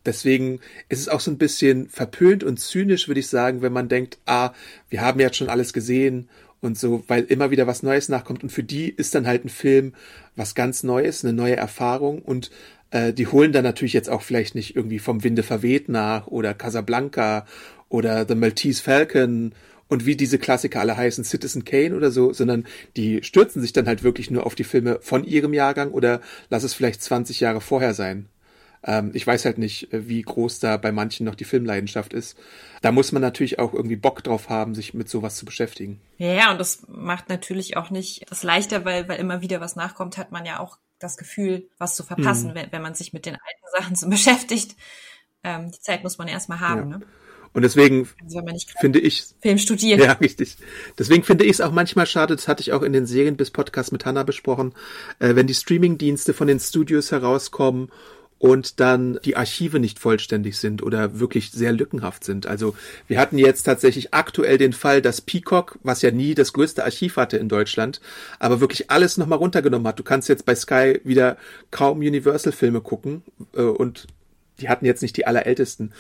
deswegen 0.04 0.60
ist 0.90 1.00
es 1.00 1.08
auch 1.08 1.20
so 1.20 1.30
ein 1.30 1.38
bisschen 1.38 1.88
verpönt 1.88 2.44
und 2.44 2.60
zynisch, 2.60 3.08
würde 3.08 3.20
ich 3.20 3.28
sagen, 3.28 3.62
wenn 3.62 3.72
man 3.72 3.88
denkt, 3.88 4.18
ah, 4.26 4.52
wir 4.90 5.00
haben 5.00 5.20
jetzt 5.20 5.36
schon 5.36 5.48
alles 5.48 5.72
gesehen 5.72 6.28
und 6.60 6.78
so, 6.78 7.04
weil 7.08 7.24
immer 7.24 7.50
wieder 7.50 7.66
was 7.66 7.82
Neues 7.82 8.08
nachkommt. 8.08 8.42
Und 8.42 8.50
für 8.50 8.62
die 8.62 8.88
ist 8.88 9.14
dann 9.14 9.26
halt 9.26 9.44
ein 9.44 9.48
Film 9.48 9.94
was 10.36 10.54
ganz 10.54 10.82
Neues, 10.82 11.24
eine 11.24 11.32
neue 11.32 11.56
Erfahrung 11.56 12.20
und 12.20 12.50
äh, 12.90 13.12
die 13.12 13.26
holen 13.26 13.52
dann 13.52 13.64
natürlich 13.64 13.92
jetzt 13.92 14.10
auch 14.10 14.22
vielleicht 14.22 14.54
nicht 14.54 14.76
irgendwie 14.76 14.98
vom 14.98 15.24
Winde 15.24 15.42
verweht 15.42 15.88
nach 15.88 16.26
oder 16.26 16.54
Casablanca 16.54 17.46
oder 17.88 18.26
The 18.26 18.34
Maltese 18.34 18.82
Falcon 18.82 19.52
und 19.88 20.06
wie 20.06 20.16
diese 20.16 20.38
Klassiker 20.38 20.80
alle 20.80 20.96
heißen, 20.96 21.24
Citizen 21.24 21.64
Kane 21.64 21.96
oder 21.96 22.10
so, 22.10 22.32
sondern 22.32 22.64
die 22.96 23.22
stürzen 23.22 23.60
sich 23.60 23.72
dann 23.72 23.86
halt 23.86 24.02
wirklich 24.02 24.30
nur 24.30 24.46
auf 24.46 24.54
die 24.54 24.64
Filme 24.64 24.98
von 25.02 25.24
ihrem 25.24 25.52
Jahrgang 25.52 25.90
oder 25.90 26.20
lass 26.48 26.62
es 26.62 26.74
vielleicht 26.74 27.02
20 27.02 27.40
Jahre 27.40 27.60
vorher 27.60 27.92
sein. 27.92 28.26
Ähm, 28.82 29.10
ich 29.14 29.26
weiß 29.26 29.44
halt 29.44 29.58
nicht, 29.58 29.92
äh, 29.92 30.08
wie 30.08 30.22
groß 30.22 30.58
da 30.58 30.76
bei 30.76 30.92
manchen 30.92 31.26
noch 31.26 31.34
die 31.34 31.44
Filmleidenschaft 31.44 32.12
ist. 32.12 32.38
Da 32.82 32.92
muss 32.92 33.12
man 33.12 33.20
natürlich 33.20 33.58
auch 33.58 33.74
irgendwie 33.74 33.96
Bock 33.96 34.24
drauf 34.24 34.48
haben, 34.48 34.74
sich 34.74 34.94
mit 34.94 35.08
sowas 35.08 35.36
zu 35.36 35.44
beschäftigen. 35.44 36.00
Ja, 36.16 36.50
und 36.50 36.58
das 36.58 36.86
macht 36.88 37.28
natürlich 37.28 37.76
auch 37.76 37.90
nicht 37.90 38.30
das 38.30 38.42
leichter, 38.42 38.84
weil, 38.84 39.08
weil 39.08 39.20
immer 39.20 39.42
wieder 39.42 39.60
was 39.60 39.76
nachkommt, 39.76 40.16
hat 40.16 40.32
man 40.32 40.46
ja 40.46 40.60
auch 40.60 40.78
das 40.98 41.16
Gefühl, 41.16 41.68
was 41.78 41.96
zu 41.96 42.04
verpassen, 42.04 42.50
hm. 42.50 42.54
wenn, 42.54 42.72
wenn 42.72 42.82
man 42.82 42.94
sich 42.94 43.12
mit 43.12 43.26
den 43.26 43.34
alten 43.34 43.78
Sachen 43.78 43.96
so 43.96 44.08
beschäftigt. 44.10 44.76
Ähm, 45.42 45.70
die 45.70 45.80
Zeit 45.80 46.02
muss 46.02 46.18
man 46.18 46.28
erstmal 46.28 46.60
haben. 46.60 46.90
Ja. 46.90 46.98
Ne? 46.98 47.06
Und 47.52 47.62
deswegen 47.62 48.08
also 48.22 48.40
finde 48.80 49.00
ich 49.00 49.24
Film 49.40 49.58
studiert. 49.58 50.00
Ja, 50.00 50.12
richtig. 50.12 50.56
Deswegen 50.98 51.24
finde 51.24 51.44
ich 51.44 51.52
es 51.52 51.60
auch 51.60 51.72
manchmal 51.72 52.06
schade, 52.06 52.36
das 52.36 52.46
hatte 52.46 52.60
ich 52.60 52.72
auch 52.72 52.82
in 52.82 52.92
den 52.92 53.06
Serien 53.06 53.36
bis 53.36 53.50
Podcast 53.50 53.90
mit 53.90 54.06
Hannah 54.06 54.22
besprochen, 54.22 54.72
äh, 55.18 55.34
wenn 55.34 55.48
die 55.48 55.54
Streaming-Dienste 55.54 56.32
von 56.32 56.46
den 56.46 56.60
Studios 56.60 57.10
herauskommen 57.10 57.90
und 58.40 58.80
dann 58.80 59.20
die 59.22 59.36
Archive 59.36 59.78
nicht 59.78 59.98
vollständig 59.98 60.56
sind 60.58 60.82
oder 60.82 61.20
wirklich 61.20 61.50
sehr 61.50 61.72
lückenhaft 61.72 62.24
sind. 62.24 62.46
Also 62.46 62.74
wir 63.06 63.20
hatten 63.20 63.36
jetzt 63.36 63.64
tatsächlich 63.64 64.14
aktuell 64.14 64.56
den 64.56 64.72
Fall, 64.72 65.02
dass 65.02 65.20
Peacock, 65.20 65.78
was 65.82 66.00
ja 66.00 66.10
nie 66.10 66.34
das 66.34 66.54
größte 66.54 66.82
Archiv 66.82 67.18
hatte 67.18 67.36
in 67.36 67.50
Deutschland, 67.50 68.00
aber 68.38 68.62
wirklich 68.62 68.90
alles 68.90 69.18
nochmal 69.18 69.38
runtergenommen 69.38 69.86
hat. 69.86 69.98
Du 69.98 70.04
kannst 70.04 70.30
jetzt 70.30 70.46
bei 70.46 70.54
Sky 70.54 71.00
wieder 71.04 71.36
kaum 71.70 71.98
Universal-Filme 71.98 72.80
gucken 72.80 73.22
äh, 73.54 73.60
und 73.60 74.06
die 74.58 74.70
hatten 74.70 74.86
jetzt 74.86 75.02
nicht 75.02 75.18
die 75.18 75.26
allerältesten. 75.26 75.92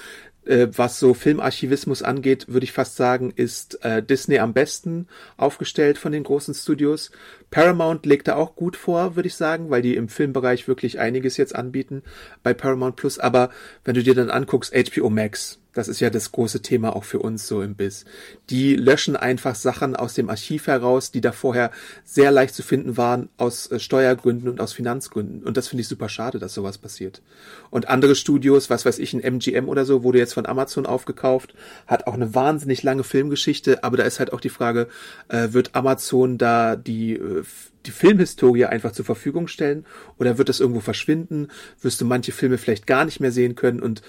Äh, 0.46 0.68
was 0.74 0.98
so 0.98 1.12
Filmarchivismus 1.12 2.02
angeht, 2.02 2.46
würde 2.48 2.64
ich 2.64 2.72
fast 2.72 2.96
sagen, 2.96 3.30
ist 3.34 3.84
äh, 3.84 4.02
Disney 4.02 4.38
am 4.38 4.54
besten 4.54 5.06
aufgestellt 5.36 5.98
von 5.98 6.12
den 6.12 6.22
großen 6.22 6.54
Studios. 6.54 7.10
Paramount 7.50 8.06
legt 8.06 8.28
da 8.28 8.36
auch 8.36 8.56
gut 8.56 8.76
vor, 8.76 9.16
würde 9.16 9.26
ich 9.26 9.34
sagen, 9.34 9.68
weil 9.68 9.82
die 9.82 9.96
im 9.96 10.08
Filmbereich 10.08 10.66
wirklich 10.66 10.98
einiges 10.98 11.36
jetzt 11.36 11.54
anbieten 11.54 12.02
bei 12.42 12.54
Paramount 12.54 12.96
Plus. 12.96 13.18
Aber 13.18 13.50
wenn 13.84 13.94
du 13.94 14.02
dir 14.02 14.14
dann 14.14 14.30
anguckst, 14.30 14.72
HBO 14.74 15.10
Max, 15.10 15.60
das 15.72 15.88
ist 15.88 16.00
ja 16.00 16.10
das 16.10 16.32
große 16.32 16.62
Thema 16.62 16.96
auch 16.96 17.04
für 17.04 17.20
uns 17.20 17.46
so 17.46 17.62
im 17.62 17.74
Biss. 17.74 18.04
Die 18.50 18.74
löschen 18.76 19.16
einfach 19.16 19.54
Sachen 19.54 19.96
aus 19.96 20.14
dem 20.14 20.28
Archiv 20.28 20.66
heraus, 20.66 21.10
die 21.10 21.20
da 21.20 21.32
vorher 21.32 21.70
sehr 22.04 22.30
leicht 22.30 22.54
zu 22.54 22.62
finden 22.62 22.96
waren, 22.96 23.28
aus 23.36 23.70
äh, 23.70 23.78
Steuergründen 23.78 24.48
und 24.48 24.60
aus 24.60 24.72
Finanzgründen. 24.72 25.42
Und 25.44 25.56
das 25.56 25.68
finde 25.68 25.82
ich 25.82 25.88
super 25.88 26.08
schade, 26.08 26.38
dass 26.38 26.54
sowas 26.54 26.78
passiert. 26.78 27.22
Und 27.70 27.88
andere 27.88 28.14
Studios, 28.14 28.70
was 28.70 28.84
weiß 28.84 28.98
ich, 28.98 29.14
ein 29.14 29.20
MGM 29.20 29.68
oder 29.68 29.84
so, 29.84 30.02
wurde 30.02 30.18
jetzt 30.18 30.34
von 30.34 30.46
Amazon 30.46 30.86
aufgekauft, 30.86 31.54
hat 31.86 32.06
auch 32.06 32.14
eine 32.14 32.34
wahnsinnig 32.34 32.82
lange 32.82 33.04
Filmgeschichte, 33.04 33.84
aber 33.84 33.96
da 33.96 34.04
ist 34.04 34.18
halt 34.18 34.32
auch 34.32 34.40
die 34.40 34.48
Frage, 34.48 34.88
äh, 35.28 35.52
wird 35.52 35.74
Amazon 35.74 36.38
da 36.38 36.76
die 36.76 37.14
äh, 37.14 37.44
die 37.86 37.92
Filmhistorie 37.92 38.66
einfach 38.66 38.92
zur 38.92 39.04
Verfügung 39.06 39.48
stellen 39.48 39.86
oder 40.18 40.38
wird 40.38 40.48
das 40.48 40.60
irgendwo 40.60 40.80
verschwinden? 40.80 41.48
Wirst 41.80 42.00
du 42.00 42.04
manche 42.04 42.32
Filme 42.32 42.58
vielleicht 42.58 42.86
gar 42.86 43.04
nicht 43.04 43.20
mehr 43.20 43.32
sehen 43.32 43.54
können 43.54 43.80
und 43.80 44.02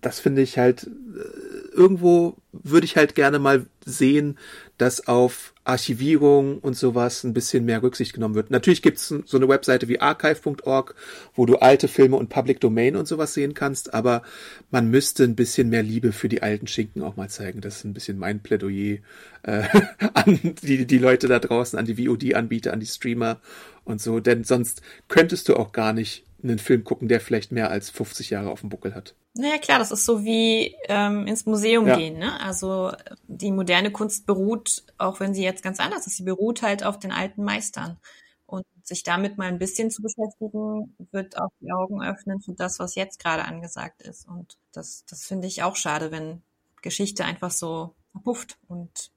das 0.00 0.20
finde 0.20 0.42
ich 0.42 0.58
halt, 0.58 0.84
äh, 0.84 1.74
irgendwo 1.74 2.36
würde 2.52 2.84
ich 2.84 2.96
halt 2.96 3.14
gerne 3.14 3.38
mal 3.38 3.66
sehen, 3.84 4.38
dass 4.78 5.06
auf 5.08 5.54
Archivierung 5.64 6.58
und 6.58 6.76
sowas 6.76 7.24
ein 7.24 7.34
bisschen 7.34 7.64
mehr 7.64 7.82
Rücksicht 7.82 8.12
genommen 8.12 8.34
wird. 8.34 8.50
Natürlich 8.50 8.82
gibt 8.82 8.98
es 8.98 9.08
so 9.08 9.36
eine 9.36 9.48
Webseite 9.48 9.88
wie 9.88 10.00
archive.org, 10.00 10.94
wo 11.34 11.46
du 11.46 11.56
alte 11.56 11.88
Filme 11.88 12.16
und 12.16 12.28
Public 12.28 12.60
Domain 12.60 12.96
und 12.96 13.08
sowas 13.08 13.34
sehen 13.34 13.54
kannst, 13.54 13.94
aber 13.94 14.22
man 14.70 14.90
müsste 14.90 15.24
ein 15.24 15.34
bisschen 15.34 15.68
mehr 15.68 15.82
Liebe 15.82 16.12
für 16.12 16.28
die 16.28 16.42
alten 16.42 16.66
Schinken 16.66 17.02
auch 17.02 17.16
mal 17.16 17.28
zeigen. 17.28 17.60
Das 17.60 17.76
ist 17.76 17.84
ein 17.84 17.94
bisschen 17.94 18.18
mein 18.18 18.40
Plädoyer 18.40 18.98
äh, 19.42 19.64
an 20.14 20.38
die, 20.62 20.86
die 20.86 20.98
Leute 20.98 21.26
da 21.26 21.38
draußen, 21.38 21.78
an 21.78 21.86
die 21.86 22.06
VOD-Anbieter, 22.06 22.72
an 22.72 22.80
die 22.80 22.86
Streamer 22.86 23.40
und 23.84 24.00
so, 24.00 24.20
denn 24.20 24.44
sonst 24.44 24.82
könntest 25.08 25.48
du 25.48 25.56
auch 25.56 25.72
gar 25.72 25.92
nicht 25.92 26.25
einen 26.42 26.58
Film 26.58 26.84
gucken, 26.84 27.08
der 27.08 27.20
vielleicht 27.20 27.52
mehr 27.52 27.70
als 27.70 27.90
50 27.90 28.30
Jahre 28.30 28.50
auf 28.50 28.60
dem 28.60 28.68
Buckel 28.68 28.94
hat. 28.94 29.14
Naja, 29.34 29.58
klar, 29.58 29.78
das 29.78 29.90
ist 29.90 30.06
so 30.06 30.24
wie 30.24 30.74
ähm, 30.88 31.26
ins 31.26 31.44
Museum 31.46 31.86
ja. 31.86 31.96
gehen. 31.96 32.18
Ne? 32.18 32.40
Also 32.40 32.92
die 33.26 33.52
moderne 33.52 33.90
Kunst 33.90 34.26
beruht, 34.26 34.84
auch 34.98 35.20
wenn 35.20 35.34
sie 35.34 35.42
jetzt 35.42 35.62
ganz 35.62 35.78
anders 35.78 36.06
ist, 36.06 36.16
sie 36.16 36.22
beruht 36.22 36.62
halt 36.62 36.84
auf 36.84 36.98
den 36.98 37.12
alten 37.12 37.44
Meistern. 37.44 37.98
Und 38.46 38.64
sich 38.84 39.02
damit 39.02 39.38
mal 39.38 39.48
ein 39.48 39.58
bisschen 39.58 39.90
zu 39.90 40.00
beschäftigen, 40.02 40.94
wird 41.10 41.36
auch 41.36 41.50
die 41.60 41.72
Augen 41.72 42.02
öffnen 42.02 42.40
für 42.40 42.52
das, 42.52 42.78
was 42.78 42.94
jetzt 42.94 43.18
gerade 43.18 43.44
angesagt 43.44 44.02
ist. 44.02 44.28
Und 44.28 44.56
das, 44.72 45.04
das 45.08 45.24
finde 45.24 45.48
ich 45.48 45.64
auch 45.64 45.74
schade, 45.74 46.12
wenn 46.12 46.42
Geschichte 46.80 47.24
einfach 47.24 47.50
so 47.50 47.94
verpufft 48.12 48.56
und 48.68 49.10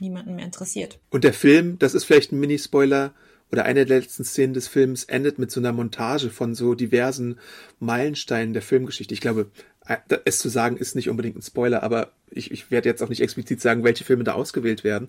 niemanden 0.00 0.36
mehr 0.36 0.44
interessiert. 0.44 1.00
Und 1.10 1.24
der 1.24 1.32
Film, 1.32 1.78
das 1.78 1.94
ist 1.94 2.04
vielleicht 2.04 2.32
ein 2.32 2.40
Mini-Spoiler, 2.40 3.14
oder 3.50 3.64
eine 3.64 3.86
der 3.86 4.00
letzten 4.00 4.24
Szenen 4.24 4.54
des 4.54 4.68
Films 4.68 5.04
endet 5.04 5.38
mit 5.38 5.50
so 5.50 5.60
einer 5.60 5.72
Montage 5.72 6.30
von 6.30 6.54
so 6.54 6.74
diversen 6.74 7.38
Meilensteinen 7.80 8.52
der 8.52 8.62
Filmgeschichte. 8.62 9.14
Ich 9.14 9.20
glaube, 9.20 9.50
äh, 9.86 9.96
es 10.24 10.38
zu 10.38 10.48
sagen 10.48 10.76
ist 10.76 10.94
nicht 10.94 11.08
unbedingt 11.08 11.36
ein 11.36 11.42
Spoiler, 11.42 11.82
aber 11.82 12.12
ich, 12.30 12.50
ich 12.50 12.70
werde 12.70 12.88
jetzt 12.88 13.02
auch 13.02 13.08
nicht 13.08 13.22
explizit 13.22 13.60
sagen, 13.60 13.84
welche 13.84 14.04
Filme 14.04 14.24
da 14.24 14.32
ausgewählt 14.32 14.84
werden. 14.84 15.08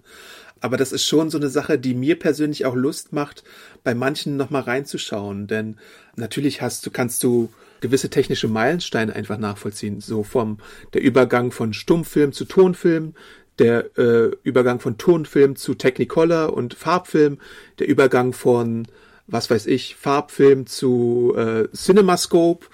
Aber 0.62 0.78
das 0.78 0.91
ist 0.91 1.06
schon 1.06 1.30
so 1.30 1.38
eine 1.38 1.49
Sache, 1.49 1.78
die 1.78 1.93
mir 1.93 2.17
persönlich 2.17 2.65
auch 2.65 2.75
Lust 2.75 3.13
macht, 3.13 3.43
bei 3.84 3.93
manchen 3.93 4.38
nochmal 4.38 4.63
reinzuschauen. 4.63 5.47
Denn 5.47 5.78
natürlich 6.15 6.62
hast 6.62 6.86
du, 6.86 6.91
kannst 6.91 7.23
du 7.23 7.49
gewisse 7.82 8.10
technische 8.10 8.47
Meilensteine 8.47 9.13
einfach 9.15 9.38
nachvollziehen. 9.38 10.02
So 10.02 10.23
vom 10.23 10.60
der 10.93 11.02
Übergang 11.02 11.52
von 11.52 11.73
Stummfilm 11.73 12.34
zu 12.34 12.45
Tonfilm, 12.45 13.13
der 13.60 13.98
äh, 13.98 14.32
Übergang 14.43 14.80
von 14.80 14.98
Tonfilm 14.98 15.56
zu 15.56 15.76
Technicolor 15.76 16.54
und 16.54 16.74
Farbfilm, 16.74 17.39
der 17.80 17.88
Übergang 17.88 18.34
von, 18.34 18.88
was 19.28 19.50
weiß 19.50 19.67
ich, 19.67 19.95
Farbfilm 19.95 20.65
zu 20.65 21.34
äh, 21.38 21.67
CinemaScope 21.76 22.67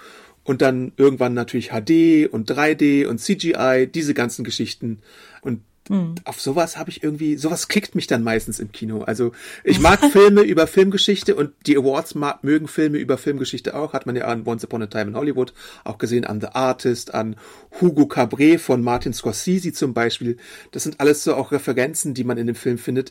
und 0.44 0.62
dann 0.62 0.92
irgendwann 0.96 1.34
natürlich 1.34 1.70
HD 1.70 2.32
und 2.32 2.50
3D 2.50 3.06
und 3.06 3.18
CGI, 3.18 3.88
diese 3.92 4.14
ganzen 4.14 4.44
Geschichten. 4.44 5.00
Und 5.42 5.62
Mhm. 5.88 6.16
Auf 6.24 6.40
sowas 6.40 6.76
habe 6.76 6.90
ich 6.90 7.02
irgendwie, 7.02 7.36
sowas 7.36 7.68
kickt 7.68 7.94
mich 7.94 8.06
dann 8.06 8.22
meistens 8.22 8.58
im 8.58 8.72
Kino. 8.72 9.02
Also 9.02 9.32
ich 9.64 9.80
mag 9.80 10.00
Filme 10.12 10.42
über 10.42 10.66
Filmgeschichte 10.66 11.34
und 11.34 11.52
die 11.66 11.76
Awards 11.76 12.14
mag, 12.14 12.42
mögen 12.44 12.68
Filme 12.68 12.98
über 12.98 13.18
Filmgeschichte 13.18 13.74
auch. 13.74 13.92
Hat 13.92 14.06
man 14.06 14.16
ja 14.16 14.26
an 14.26 14.46
Once 14.46 14.64
Upon 14.64 14.82
a 14.82 14.86
Time 14.86 15.08
in 15.08 15.16
Hollywood 15.16 15.52
auch 15.84 15.98
gesehen, 15.98 16.24
an 16.24 16.40
The 16.40 16.48
Artist, 16.48 17.14
an 17.14 17.36
Hugo 17.80 18.06
Cabret 18.06 18.60
von 18.60 18.82
Martin 18.82 19.12
Scorsese 19.12 19.72
zum 19.72 19.94
Beispiel. 19.94 20.36
Das 20.72 20.82
sind 20.82 21.00
alles 21.00 21.24
so 21.24 21.34
auch 21.34 21.52
Referenzen, 21.52 22.14
die 22.14 22.24
man 22.24 22.38
in 22.38 22.46
dem 22.46 22.56
Film 22.56 22.78
findet 22.78 23.10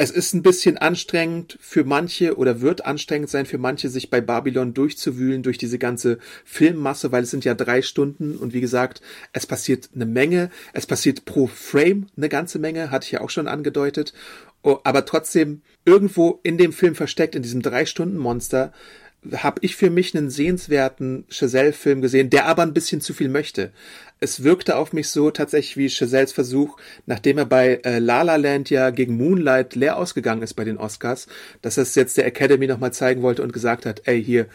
es 0.00 0.12
ist 0.12 0.32
ein 0.32 0.42
bisschen 0.42 0.78
anstrengend 0.78 1.58
für 1.60 1.82
manche 1.82 2.36
oder 2.36 2.60
wird 2.60 2.86
anstrengend 2.86 3.30
sein 3.30 3.46
für 3.46 3.58
manche, 3.58 3.88
sich 3.88 4.10
bei 4.10 4.20
Babylon 4.20 4.72
durchzuwühlen 4.72 5.42
durch 5.42 5.58
diese 5.58 5.76
ganze 5.76 6.18
Filmmasse, 6.44 7.10
weil 7.10 7.24
es 7.24 7.32
sind 7.32 7.44
ja 7.44 7.54
drei 7.54 7.82
Stunden 7.82 8.36
und 8.36 8.52
wie 8.52 8.60
gesagt, 8.60 9.02
es 9.32 9.44
passiert 9.44 9.90
eine 9.96 10.06
Menge, 10.06 10.50
es 10.72 10.86
passiert 10.86 11.24
pro 11.24 11.48
Frame 11.48 12.06
eine 12.16 12.28
ganze 12.28 12.60
Menge, 12.60 12.92
hatte 12.92 13.06
ich 13.06 13.10
ja 13.10 13.20
auch 13.20 13.30
schon 13.30 13.48
angedeutet, 13.48 14.14
oh, 14.62 14.78
aber 14.84 15.04
trotzdem 15.04 15.62
irgendwo 15.84 16.38
in 16.44 16.58
dem 16.58 16.72
Film 16.72 16.94
versteckt, 16.94 17.34
in 17.34 17.42
diesem 17.42 17.60
drei 17.60 17.84
Stunden 17.84 18.18
Monster, 18.18 18.72
habe 19.32 19.58
ich 19.62 19.76
für 19.76 19.90
mich 19.90 20.16
einen 20.16 20.30
sehenswerten 20.30 21.24
Chazelle-Film 21.28 22.00
gesehen, 22.00 22.30
der 22.30 22.46
aber 22.46 22.62
ein 22.62 22.72
bisschen 22.72 23.00
zu 23.00 23.12
viel 23.12 23.28
möchte. 23.28 23.72
Es 24.20 24.42
wirkte 24.42 24.76
auf 24.76 24.92
mich 24.92 25.08
so 25.08 25.30
tatsächlich 25.30 25.76
wie 25.76 25.88
Chazelles 25.88 26.32
Versuch, 26.32 26.76
nachdem 27.06 27.38
er 27.38 27.46
bei 27.46 27.80
äh, 27.84 27.98
La 27.98 28.22
La 28.22 28.36
Land 28.36 28.70
ja 28.70 28.90
gegen 28.90 29.16
Moonlight 29.16 29.74
leer 29.74 29.96
ausgegangen 29.96 30.42
ist 30.42 30.54
bei 30.54 30.64
den 30.64 30.78
Oscars, 30.78 31.26
dass 31.62 31.76
er 31.76 31.84
es 31.84 31.94
jetzt 31.94 32.16
der 32.16 32.26
Academy 32.26 32.66
nochmal 32.66 32.92
zeigen 32.92 33.22
wollte 33.22 33.42
und 33.42 33.52
gesagt 33.52 33.86
hat, 33.86 34.02
ey, 34.04 34.22
hier 34.22 34.46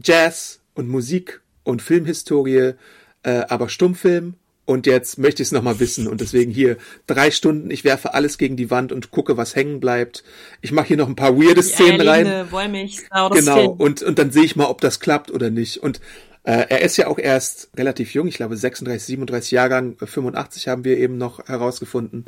Jazz 0.00 0.60
und 0.74 0.88
Musik 0.88 1.40
und 1.64 1.82
Filmhistorie, 1.82 2.74
äh, 3.22 3.42
aber 3.48 3.68
Stummfilm 3.68 4.34
und 4.68 4.86
jetzt 4.86 5.16
möchte 5.16 5.40
ich 5.40 5.48
es 5.48 5.52
nochmal 5.52 5.80
wissen 5.80 6.06
und 6.06 6.20
deswegen 6.20 6.52
hier 6.52 6.76
drei 7.06 7.30
Stunden, 7.30 7.70
ich 7.70 7.84
werfe 7.84 8.12
alles 8.12 8.36
gegen 8.36 8.54
die 8.54 8.70
Wand 8.70 8.92
und 8.92 9.10
gucke, 9.10 9.38
was 9.38 9.56
hängen 9.56 9.80
bleibt. 9.80 10.24
Ich 10.60 10.72
mache 10.72 10.88
hier 10.88 10.98
noch 10.98 11.08
ein 11.08 11.16
paar 11.16 11.38
weirde 11.38 11.62
Szenen 11.62 12.06
rein. 12.06 12.26
Genau, 13.32 13.70
und, 13.70 14.02
und 14.02 14.18
dann 14.18 14.30
sehe 14.30 14.44
ich 14.44 14.56
mal, 14.56 14.66
ob 14.66 14.82
das 14.82 15.00
klappt 15.00 15.30
oder 15.30 15.48
nicht. 15.48 15.78
Und 15.78 16.02
äh, 16.42 16.66
er 16.68 16.82
ist 16.82 16.98
ja 16.98 17.06
auch 17.06 17.18
erst 17.18 17.70
relativ 17.78 18.12
jung, 18.12 18.28
ich 18.28 18.34
glaube 18.34 18.58
36, 18.58 19.06
37 19.06 19.52
Jahrgang, 19.52 19.96
85 19.96 20.66
äh, 20.66 20.70
haben 20.70 20.84
wir 20.84 20.98
eben 20.98 21.16
noch 21.16 21.48
herausgefunden. 21.48 22.26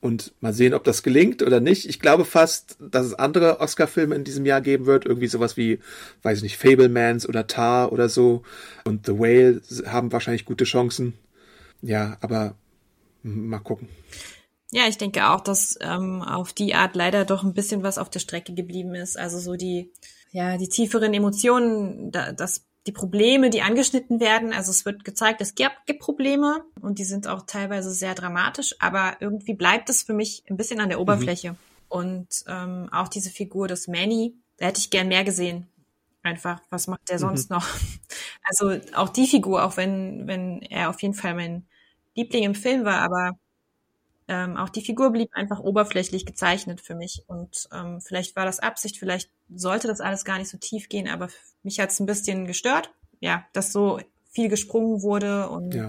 Und 0.00 0.32
mal 0.40 0.54
sehen, 0.54 0.72
ob 0.72 0.84
das 0.84 1.02
gelingt 1.02 1.42
oder 1.42 1.60
nicht. 1.60 1.86
Ich 1.86 2.00
glaube 2.00 2.24
fast, 2.24 2.78
dass 2.80 3.04
es 3.04 3.12
andere 3.12 3.60
Oscar-Filme 3.60 4.14
in 4.14 4.24
diesem 4.24 4.46
Jahr 4.46 4.62
geben 4.62 4.86
wird. 4.86 5.04
Irgendwie 5.04 5.28
sowas 5.28 5.58
wie, 5.58 5.78
weiß 6.22 6.38
ich 6.38 6.42
nicht, 6.42 6.56
Fablemans 6.56 7.28
oder 7.28 7.46
Tar 7.46 7.92
oder 7.92 8.08
so. 8.08 8.44
Und 8.84 9.04
The 9.04 9.18
Whale 9.18 9.60
haben 9.84 10.10
wahrscheinlich 10.10 10.46
gute 10.46 10.64
Chancen 10.64 11.12
ja, 11.82 12.16
aber 12.20 12.54
mal 13.22 13.58
gucken. 13.58 13.88
Ja, 14.70 14.88
ich 14.88 14.96
denke 14.96 15.28
auch, 15.28 15.40
dass 15.40 15.78
ähm, 15.82 16.22
auf 16.22 16.54
die 16.54 16.74
Art 16.74 16.96
leider 16.96 17.26
doch 17.26 17.44
ein 17.44 17.52
bisschen 17.52 17.82
was 17.82 17.98
auf 17.98 18.08
der 18.08 18.20
Strecke 18.20 18.54
geblieben 18.54 18.94
ist. 18.94 19.18
Also 19.18 19.38
so 19.38 19.54
die, 19.54 19.92
ja, 20.30 20.56
die 20.56 20.68
tieferen 20.68 21.12
Emotionen, 21.12 22.10
da, 22.10 22.32
das, 22.32 22.64
die 22.86 22.92
Probleme, 22.92 23.50
die 23.50 23.60
angeschnitten 23.60 24.18
werden. 24.18 24.54
Also 24.54 24.70
es 24.70 24.86
wird 24.86 25.04
gezeigt, 25.04 25.42
es 25.42 25.54
gibt, 25.54 25.76
gibt 25.84 26.00
Probleme 26.00 26.64
und 26.80 26.98
die 26.98 27.04
sind 27.04 27.28
auch 27.28 27.42
teilweise 27.42 27.90
sehr 27.90 28.14
dramatisch, 28.14 28.74
aber 28.78 29.16
irgendwie 29.20 29.52
bleibt 29.52 29.90
es 29.90 30.02
für 30.02 30.14
mich 30.14 30.42
ein 30.48 30.56
bisschen 30.56 30.80
an 30.80 30.88
der 30.88 30.96
mhm. 30.96 31.02
Oberfläche. 31.02 31.52
Mhm. 31.52 31.56
Und 31.88 32.28
ähm, 32.48 32.88
auch 32.90 33.08
diese 33.08 33.28
Figur 33.28 33.68
des 33.68 33.88
Manny, 33.88 34.34
da 34.56 34.66
hätte 34.66 34.80
ich 34.80 34.88
gern 34.88 35.08
mehr 35.08 35.24
gesehen. 35.24 35.68
Einfach, 36.22 36.62
was 36.70 36.86
macht 36.86 37.10
der 37.10 37.16
mhm. 37.16 37.20
sonst 37.20 37.50
mhm. 37.50 37.56
noch? 37.56 37.68
Also 38.44 38.72
auch 38.96 39.08
die 39.08 39.28
Figur, 39.28 39.64
auch 39.64 39.76
wenn, 39.76 40.26
wenn 40.26 40.62
er 40.62 40.90
auf 40.90 41.00
jeden 41.00 41.14
Fall 41.14 41.34
mein 41.34 41.64
Liebling 42.14 42.44
im 42.44 42.54
Film 42.54 42.84
war, 42.84 43.00
aber 43.00 43.38
ähm, 44.28 44.56
auch 44.56 44.68
die 44.68 44.82
Figur 44.82 45.10
blieb 45.10 45.30
einfach 45.32 45.60
oberflächlich 45.60 46.26
gezeichnet 46.26 46.80
für 46.80 46.94
mich. 46.94 47.24
Und 47.26 47.68
ähm, 47.72 48.00
vielleicht 48.00 48.36
war 48.36 48.44
das 48.44 48.60
Absicht, 48.60 48.98
vielleicht 48.98 49.30
sollte 49.54 49.88
das 49.88 50.00
alles 50.00 50.24
gar 50.24 50.38
nicht 50.38 50.48
so 50.50 50.58
tief 50.58 50.88
gehen, 50.88 51.08
aber 51.08 51.28
mich 51.62 51.80
hat 51.80 51.90
es 51.90 52.00
ein 52.00 52.06
bisschen 52.06 52.46
gestört, 52.46 52.92
ja, 53.20 53.44
dass 53.52 53.72
so 53.72 54.00
viel 54.30 54.48
gesprungen 54.48 55.02
wurde 55.02 55.48
und 55.48 55.74
ja 55.74 55.88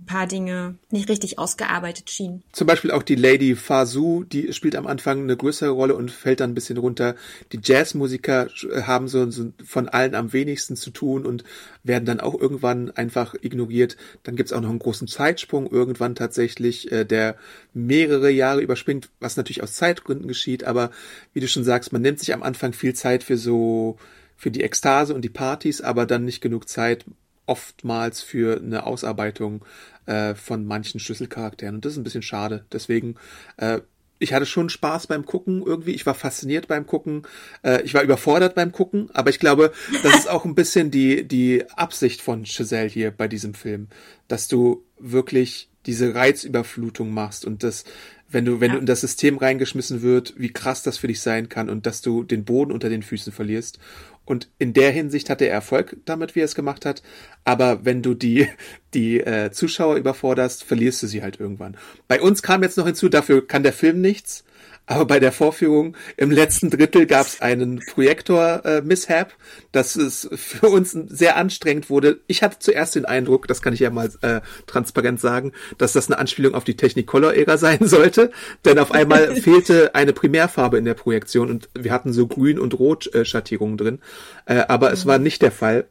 ein 0.00 0.06
paar 0.06 0.26
Dinge 0.26 0.76
nicht 0.90 1.08
richtig 1.08 1.38
ausgearbeitet 1.38 2.10
schienen. 2.10 2.42
Zum 2.52 2.66
Beispiel 2.66 2.90
auch 2.90 3.02
die 3.02 3.14
Lady 3.14 3.56
Fasu, 3.56 4.24
die 4.24 4.52
spielt 4.52 4.76
am 4.76 4.86
Anfang 4.86 5.22
eine 5.22 5.36
größere 5.36 5.70
Rolle 5.70 5.94
und 5.94 6.10
fällt 6.10 6.40
dann 6.40 6.50
ein 6.50 6.54
bisschen 6.54 6.78
runter. 6.78 7.14
Die 7.52 7.60
Jazzmusiker 7.62 8.48
haben 8.82 9.08
so, 9.08 9.30
so 9.30 9.52
von 9.64 9.88
allen 9.88 10.14
am 10.14 10.32
wenigsten 10.32 10.76
zu 10.76 10.90
tun 10.90 11.26
und 11.26 11.44
werden 11.82 12.04
dann 12.04 12.20
auch 12.20 12.38
irgendwann 12.38 12.90
einfach 12.90 13.34
ignoriert. 13.40 13.96
Dann 14.22 14.36
gibt's 14.36 14.52
auch 14.52 14.60
noch 14.60 14.70
einen 14.70 14.78
großen 14.78 15.08
Zeitsprung 15.08 15.70
irgendwann 15.70 16.14
tatsächlich, 16.14 16.90
äh, 16.92 17.04
der 17.04 17.36
mehrere 17.74 18.30
Jahre 18.30 18.60
überspringt, 18.60 19.10
was 19.20 19.36
natürlich 19.36 19.62
aus 19.62 19.74
Zeitgründen 19.74 20.28
geschieht, 20.28 20.64
aber 20.64 20.90
wie 21.32 21.40
du 21.40 21.48
schon 21.48 21.64
sagst, 21.64 21.92
man 21.92 22.02
nimmt 22.02 22.20
sich 22.20 22.32
am 22.32 22.42
Anfang 22.42 22.72
viel 22.72 22.94
Zeit 22.94 23.24
für 23.24 23.36
so 23.36 23.98
für 24.36 24.52
die 24.52 24.62
Ekstase 24.62 25.14
und 25.14 25.22
die 25.22 25.28
Partys, 25.28 25.80
aber 25.80 26.06
dann 26.06 26.24
nicht 26.24 26.40
genug 26.40 26.68
Zeit, 26.68 27.04
oftmals 27.48 28.22
für 28.22 28.58
eine 28.58 28.86
Ausarbeitung 28.86 29.64
äh, 30.06 30.34
von 30.34 30.64
manchen 30.64 31.00
Schlüsselcharakteren. 31.00 31.76
Und 31.76 31.84
das 31.84 31.92
ist 31.92 31.98
ein 31.98 32.04
bisschen 32.04 32.22
schade. 32.22 32.64
Deswegen, 32.72 33.16
äh, 33.56 33.80
ich 34.18 34.32
hatte 34.32 34.46
schon 34.46 34.68
Spaß 34.68 35.06
beim 35.06 35.24
Gucken 35.24 35.62
irgendwie. 35.64 35.92
Ich 35.92 36.06
war 36.06 36.14
fasziniert 36.14 36.68
beim 36.68 36.86
Gucken. 36.86 37.22
Äh, 37.62 37.82
ich 37.82 37.94
war 37.94 38.02
überfordert 38.02 38.54
beim 38.54 38.72
Gucken. 38.72 39.10
Aber 39.14 39.30
ich 39.30 39.38
glaube, 39.38 39.72
das 40.02 40.14
ist 40.14 40.30
auch 40.30 40.44
ein 40.44 40.54
bisschen 40.54 40.90
die, 40.90 41.26
die 41.26 41.68
Absicht 41.70 42.20
von 42.20 42.44
Chazelle 42.44 42.88
hier 42.88 43.10
bei 43.10 43.28
diesem 43.28 43.54
Film, 43.54 43.88
dass 44.26 44.48
du 44.48 44.84
wirklich 44.98 45.70
diese 45.88 46.14
Reizüberflutung 46.14 47.12
machst 47.12 47.46
und 47.46 47.62
das, 47.64 47.84
wenn 48.28 48.44
du, 48.44 48.60
wenn 48.60 48.68
ja. 48.68 48.74
du 48.74 48.80
in 48.80 48.86
das 48.86 49.00
System 49.00 49.38
reingeschmissen 49.38 50.02
wird, 50.02 50.34
wie 50.36 50.52
krass 50.52 50.82
das 50.82 50.98
für 50.98 51.08
dich 51.08 51.20
sein 51.20 51.48
kann 51.48 51.70
und 51.70 51.86
dass 51.86 52.02
du 52.02 52.22
den 52.22 52.44
Boden 52.44 52.72
unter 52.72 52.90
den 52.90 53.02
Füßen 53.02 53.32
verlierst. 53.32 53.78
Und 54.26 54.50
in 54.58 54.74
der 54.74 54.90
Hinsicht 54.90 55.30
hat 55.30 55.40
er 55.40 55.50
Erfolg 55.50 55.96
damit, 56.04 56.34
wie 56.34 56.40
er 56.40 56.44
es 56.44 56.54
gemacht 56.54 56.84
hat. 56.84 57.02
Aber 57.44 57.86
wenn 57.86 58.02
du 58.02 58.12
die, 58.12 58.46
die 58.94 59.20
äh, 59.20 59.50
Zuschauer 59.50 59.96
überforderst, 59.96 60.62
verlierst 60.62 61.02
du 61.02 61.06
sie 61.06 61.22
halt 61.22 61.40
irgendwann. 61.40 61.78
Bei 62.06 62.20
uns 62.20 62.42
kam 62.42 62.62
jetzt 62.62 62.76
noch 62.76 62.86
hinzu, 62.86 63.08
dafür 63.08 63.46
kann 63.46 63.62
der 63.62 63.72
Film 63.72 64.02
nichts. 64.02 64.44
Aber 64.88 65.04
bei 65.04 65.20
der 65.20 65.32
Vorführung 65.32 65.96
im 66.16 66.30
letzten 66.30 66.70
Drittel 66.70 67.04
gab 67.04 67.26
es 67.26 67.42
einen 67.42 67.78
Projektor-Mishap, 67.78 69.28
äh, 69.28 69.34
dass 69.70 69.96
es 69.96 70.30
für 70.32 70.68
uns 70.68 70.92
sehr 70.92 71.36
anstrengend 71.36 71.90
wurde. 71.90 72.20
Ich 72.26 72.42
hatte 72.42 72.58
zuerst 72.58 72.94
den 72.94 73.04
Eindruck, 73.04 73.46
das 73.46 73.60
kann 73.60 73.74
ich 73.74 73.80
ja 73.80 73.90
mal 73.90 74.10
äh, 74.22 74.40
transparent 74.66 75.20
sagen, 75.20 75.52
dass 75.76 75.92
das 75.92 76.08
eine 76.08 76.18
Anspielung 76.18 76.54
auf 76.54 76.64
die 76.64 76.76
Technicolor-Ära 76.76 77.58
sein 77.58 77.80
sollte. 77.86 78.32
Denn 78.64 78.78
auf 78.78 78.90
einmal 78.90 79.36
fehlte 79.42 79.94
eine 79.94 80.14
Primärfarbe 80.14 80.78
in 80.78 80.86
der 80.86 80.94
Projektion 80.94 81.50
und 81.50 81.68
wir 81.78 81.92
hatten 81.92 82.14
so 82.14 82.26
Grün- 82.26 82.58
und 82.58 82.78
Rot-Schattierungen 82.78 83.76
drin. 83.76 83.98
Äh, 84.46 84.64
aber 84.68 84.90
es 84.90 85.04
war 85.04 85.18
nicht 85.18 85.42
der 85.42 85.52
Fall. 85.52 85.86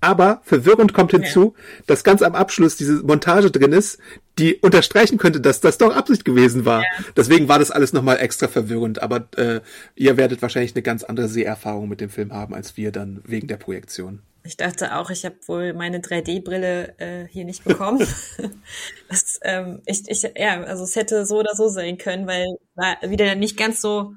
Aber 0.00 0.40
verwirrend 0.44 0.94
kommt 0.94 1.10
hinzu, 1.10 1.54
ja. 1.56 1.82
dass 1.86 2.04
ganz 2.04 2.22
am 2.22 2.34
Abschluss 2.34 2.76
diese 2.76 3.02
Montage 3.02 3.50
drin 3.50 3.72
ist, 3.72 3.98
die 4.38 4.54
unterstreichen 4.56 5.18
könnte, 5.18 5.40
dass 5.40 5.60
das 5.60 5.78
doch 5.78 5.94
Absicht 5.94 6.24
gewesen 6.24 6.64
war. 6.64 6.82
Ja. 6.82 7.04
Deswegen 7.16 7.48
war 7.48 7.58
das 7.58 7.70
alles 7.70 7.92
nochmal 7.92 8.18
extra 8.18 8.46
verwirrend. 8.46 9.02
Aber 9.02 9.28
äh, 9.36 9.60
ihr 9.96 10.16
werdet 10.16 10.40
wahrscheinlich 10.40 10.74
eine 10.74 10.82
ganz 10.82 11.02
andere 11.02 11.28
Seherfahrung 11.28 11.88
mit 11.88 12.00
dem 12.00 12.10
Film 12.10 12.32
haben 12.32 12.54
als 12.54 12.76
wir 12.76 12.92
dann 12.92 13.22
wegen 13.24 13.48
der 13.48 13.56
Projektion. 13.56 14.22
Ich 14.44 14.56
dachte 14.56 14.96
auch, 14.96 15.10
ich 15.10 15.24
habe 15.24 15.36
wohl 15.46 15.74
meine 15.74 15.98
3D-Brille 15.98 16.94
äh, 16.98 17.28
hier 17.28 17.44
nicht 17.44 17.64
bekommen. 17.64 17.98
das, 19.08 19.40
ähm, 19.42 19.82
ich, 19.84 20.08
ich, 20.08 20.22
ja, 20.36 20.62
also 20.62 20.84
es 20.84 20.96
hätte 20.96 21.26
so 21.26 21.38
oder 21.40 21.54
so 21.54 21.68
sein 21.68 21.98
können, 21.98 22.26
weil 22.26 22.46
war 22.74 22.96
wieder 23.10 23.34
nicht 23.34 23.56
ganz 23.56 23.80
so 23.80 24.14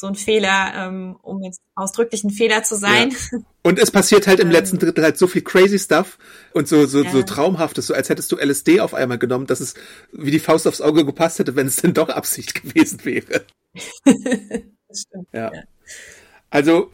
so 0.00 0.06
ein 0.06 0.14
Fehler, 0.14 0.72
ähm, 0.74 1.16
um 1.20 1.42
jetzt 1.42 1.60
ausdrücklich 1.74 2.24
ein 2.24 2.30
Fehler 2.30 2.62
zu 2.62 2.74
sein. 2.74 3.10
Ja. 3.10 3.38
Und 3.62 3.78
es 3.78 3.90
passiert 3.90 4.26
halt 4.26 4.40
im 4.40 4.48
ähm, 4.48 4.52
letzten 4.52 4.78
Drittel 4.78 5.04
halt 5.04 5.18
so 5.18 5.26
viel 5.26 5.42
crazy 5.42 5.78
Stuff 5.78 6.16
und 6.54 6.66
so, 6.66 6.86
so, 6.86 7.02
ja. 7.02 7.10
so 7.10 7.22
traumhaftes, 7.22 7.88
so 7.88 7.92
als 7.92 8.08
hättest 8.08 8.32
du 8.32 8.36
LSD 8.36 8.80
auf 8.80 8.94
einmal 8.94 9.18
genommen, 9.18 9.46
dass 9.46 9.60
es 9.60 9.74
wie 10.12 10.30
die 10.30 10.38
Faust 10.38 10.66
aufs 10.66 10.80
Auge 10.80 11.04
gepasst 11.04 11.38
hätte, 11.38 11.56
wenn 11.56 11.66
es 11.66 11.76
denn 11.76 11.92
doch 11.92 12.08
Absicht 12.08 12.54
gewesen 12.62 13.04
wäre. 13.04 13.44
das 14.04 15.02
stimmt. 15.02 15.28
Ja. 15.34 15.52
ja. 15.52 15.62
Also, 16.48 16.90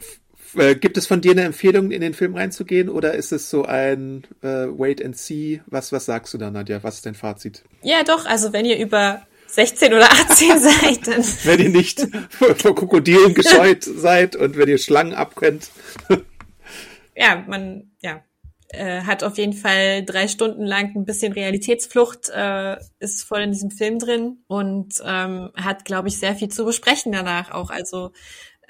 äh, 0.55 0.75
gibt 0.75 0.97
es 0.97 1.07
von 1.07 1.21
dir 1.21 1.31
eine 1.31 1.43
Empfehlung, 1.43 1.91
in 1.91 2.01
den 2.01 2.13
Film 2.13 2.35
reinzugehen 2.35 2.89
oder 2.89 3.13
ist 3.13 3.31
es 3.31 3.49
so 3.49 3.63
ein 3.63 4.25
äh, 4.41 4.67
Wait 4.67 5.03
and 5.03 5.17
See? 5.17 5.61
Was, 5.67 5.93
was 5.93 6.05
sagst 6.05 6.33
du 6.33 6.37
da, 6.37 6.51
Nadja? 6.51 6.83
Was 6.83 6.95
ist 6.95 7.05
dein 7.05 7.15
Fazit? 7.15 7.63
Ja, 7.81 8.03
doch, 8.03 8.25
also 8.25 8.51
wenn 8.51 8.65
ihr 8.65 8.77
über 8.77 9.25
16 9.47 9.93
oder 9.93 10.11
18 10.11 10.59
seid, 10.59 11.07
dann. 11.07 11.23
wenn 11.43 11.59
ihr 11.59 11.69
nicht 11.69 12.07
vor, 12.29 12.55
vor 12.55 12.75
Krokodilen 12.75 13.33
gescheut 13.33 13.83
seid 13.83 14.35
und 14.35 14.57
wenn 14.57 14.67
ihr 14.69 14.77
Schlangen 14.77 15.13
abkönnt. 15.13 15.69
ja, 17.15 17.43
man, 17.47 17.91
ja. 18.01 18.23
äh, 18.69 19.01
hat 19.01 19.23
auf 19.23 19.37
jeden 19.37 19.53
Fall 19.53 20.03
drei 20.05 20.27
Stunden 20.27 20.65
lang 20.65 20.95
ein 20.95 21.05
bisschen 21.05 21.33
Realitätsflucht, 21.33 22.29
äh, 22.29 22.77
ist 22.99 23.23
voll 23.23 23.41
in 23.41 23.51
diesem 23.51 23.71
Film 23.71 23.99
drin 23.99 24.43
und 24.47 24.95
ähm, 25.03 25.51
hat, 25.55 25.85
glaube 25.85 26.09
ich, 26.09 26.19
sehr 26.19 26.35
viel 26.35 26.49
zu 26.49 26.65
besprechen 26.65 27.11
danach 27.11 27.51
auch. 27.51 27.69
Also 27.69 28.11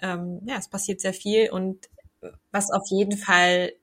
ähm, 0.02 0.42
ja, 0.46 0.58
es 0.58 0.70
passiert 0.70 1.02
sehr 1.02 1.14
viel 1.14 1.50
und 1.50 1.90
was 2.52 2.72
auf 2.72 2.84
jeden 2.90 3.18
Fall 3.18 3.74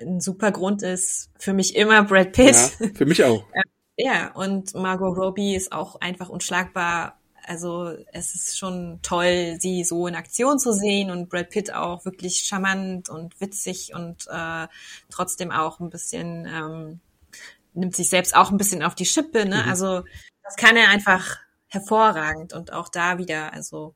ein 0.00 0.20
super 0.20 0.52
Grund 0.52 0.82
ist, 0.82 1.30
für 1.38 1.52
mich 1.52 1.74
immer 1.76 2.02
Brad 2.04 2.32
Pitt. 2.32 2.54
Ja, 2.54 2.88
für 2.94 3.06
mich 3.06 3.24
auch. 3.24 3.44
ja, 3.96 4.32
und 4.32 4.74
Margot 4.74 5.16
Robbie 5.16 5.54
ist 5.54 5.72
auch 5.72 6.00
einfach 6.00 6.28
unschlagbar 6.28 7.16
also 7.46 7.96
es 8.12 8.34
ist 8.34 8.58
schon 8.58 8.98
toll, 9.02 9.56
sie 9.60 9.84
so 9.84 10.06
in 10.06 10.16
Aktion 10.16 10.58
zu 10.58 10.72
sehen 10.72 11.10
und 11.10 11.28
Brad 11.28 11.50
Pitt 11.50 11.72
auch 11.72 12.04
wirklich 12.04 12.40
charmant 12.40 13.08
und 13.08 13.40
witzig 13.40 13.92
und 13.94 14.26
äh, 14.28 14.66
trotzdem 15.10 15.52
auch 15.52 15.78
ein 15.78 15.90
bisschen 15.90 16.46
ähm, 16.46 17.00
nimmt 17.72 17.94
sich 17.94 18.08
selbst 18.08 18.34
auch 18.34 18.50
ein 18.50 18.56
bisschen 18.56 18.82
auf 18.82 18.94
die 18.94 19.06
Schippe. 19.06 19.46
Ne? 19.46 19.62
Mhm. 19.62 19.68
Also 19.68 20.02
das 20.42 20.56
kann 20.56 20.76
er 20.76 20.88
einfach 20.88 21.38
hervorragend 21.68 22.52
und 22.52 22.72
auch 22.72 22.88
da 22.88 23.18
wieder, 23.18 23.52
also 23.52 23.94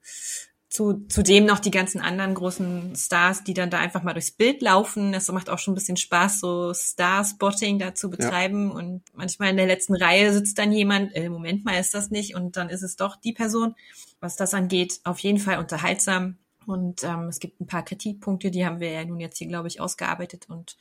zu, 0.70 1.04
zudem 1.08 1.46
noch 1.46 1.58
die 1.58 1.72
ganzen 1.72 2.00
anderen 2.00 2.34
großen 2.34 2.94
Stars, 2.94 3.42
die 3.42 3.54
dann 3.54 3.70
da 3.70 3.78
einfach 3.78 4.04
mal 4.04 4.12
durchs 4.12 4.30
Bild 4.30 4.62
laufen. 4.62 5.10
Das 5.10 5.30
macht 5.32 5.50
auch 5.50 5.58
schon 5.58 5.72
ein 5.72 5.74
bisschen 5.74 5.96
Spaß, 5.96 6.38
so 6.38 6.72
Star-Spotting 6.72 7.80
da 7.80 7.94
zu 7.96 8.08
betreiben. 8.08 8.68
Ja. 8.68 8.76
Und 8.76 9.02
manchmal 9.12 9.50
in 9.50 9.56
der 9.56 9.66
letzten 9.66 9.96
Reihe 9.96 10.32
sitzt 10.32 10.58
dann 10.58 10.70
jemand, 10.70 11.14
äh, 11.16 11.28
Moment 11.28 11.64
mal 11.64 11.80
ist 11.80 11.92
das 11.92 12.10
nicht, 12.10 12.36
und 12.36 12.56
dann 12.56 12.68
ist 12.68 12.82
es 12.82 12.94
doch 12.94 13.16
die 13.16 13.32
Person. 13.32 13.74
Was 14.20 14.36
das 14.36 14.54
angeht, 14.54 15.00
auf 15.02 15.18
jeden 15.18 15.38
Fall 15.38 15.58
unterhaltsam. 15.58 16.36
Und 16.66 17.02
ähm, 17.02 17.24
es 17.24 17.40
gibt 17.40 17.60
ein 17.60 17.66
paar 17.66 17.84
Kritikpunkte, 17.84 18.52
die 18.52 18.64
haben 18.64 18.78
wir 18.78 18.92
ja 18.92 19.04
nun 19.04 19.18
jetzt 19.18 19.38
hier, 19.38 19.48
glaube 19.48 19.66
ich, 19.66 19.80
ausgearbeitet. 19.80 20.46
Und 20.48 20.76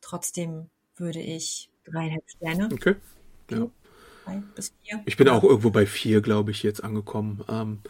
trotzdem 0.00 0.70
würde 0.96 1.20
ich 1.20 1.68
dreieinhalb 1.84 2.30
Sterne. 2.30 2.68
Okay. 2.72 2.94
Ja. 3.50 3.66
Drei 4.24 4.42
bis 4.54 4.72
vier. 4.82 5.02
Ich 5.04 5.16
bin 5.16 5.28
auch 5.28 5.42
irgendwo 5.42 5.70
bei 5.70 5.84
vier, 5.84 6.20
glaube 6.20 6.52
ich, 6.52 6.62
jetzt 6.62 6.84
angekommen. 6.84 7.42
Ähm, 7.48 7.80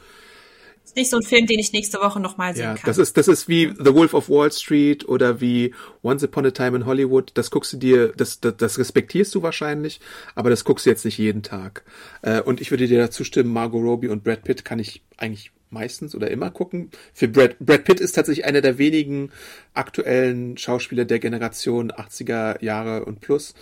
ist 0.85 0.97
nicht 0.97 1.11
so 1.11 1.17
ein 1.17 1.23
Film, 1.23 1.47
den 1.47 1.59
ich 1.59 1.73
nächste 1.73 1.99
Woche 1.99 2.21
nochmal 2.21 2.55
sehen 2.55 2.65
ja, 2.65 2.75
kann. 2.75 2.87
Das 2.87 2.99
ist, 2.99 3.17
das 3.17 3.29
ist 3.29 3.49
wie 3.49 3.73
The 3.79 3.95
Wolf 3.95 4.15
of 4.15 4.29
Wall 4.29 4.53
Street 4.53 5.09
oder 5.09 5.41
wie 5.41 5.75
Once 6.03 6.25
Upon 6.25 6.47
a 6.47 6.51
Time 6.51 6.77
in 6.77 6.87
Hollywood. 6.87 7.31
Das 7.35 7.51
guckst 7.51 7.73
du 7.73 7.77
dir, 7.77 8.13
das, 8.17 8.41
das, 8.41 8.57
das 8.57 8.79
respektierst 8.79 9.35
du 9.35 9.43
wahrscheinlich, 9.43 10.01
aber 10.35 10.51
das 10.51 10.65
guckst 10.65 10.87
du 10.87 10.91
jetzt 10.91 11.05
nicht 11.05 11.19
jeden 11.19 11.43
Tag. 11.43 11.85
Äh, 12.23 12.41
und 12.43 12.61
ich 12.61 12.71
würde 12.71 12.87
dir 12.87 12.99
dazu 12.99 13.25
stimmen, 13.25 13.53
Margot 13.53 13.83
Robbie 13.83 14.09
und 14.09 14.25
Brad 14.25 14.45
Pitt 14.45 14.65
kann 14.65 14.79
ich 14.79 15.03
eigentlich 15.17 15.53
meistens 15.73 16.15
oder 16.15 16.31
immer 16.31 16.51
gucken. 16.51 16.91
Für 17.13 17.29
Brad, 17.29 17.59
Brad 17.59 17.85
Pitt 17.85 18.01
ist 18.01 18.13
tatsächlich 18.13 18.45
einer 18.45 18.61
der 18.61 18.79
wenigen 18.79 19.31
aktuellen 19.75 20.57
Schauspieler 20.57 21.05
der 21.05 21.19
Generation 21.19 21.91
80er 21.91 22.63
Jahre 22.63 23.05
und 23.05 23.21
plus, 23.21 23.55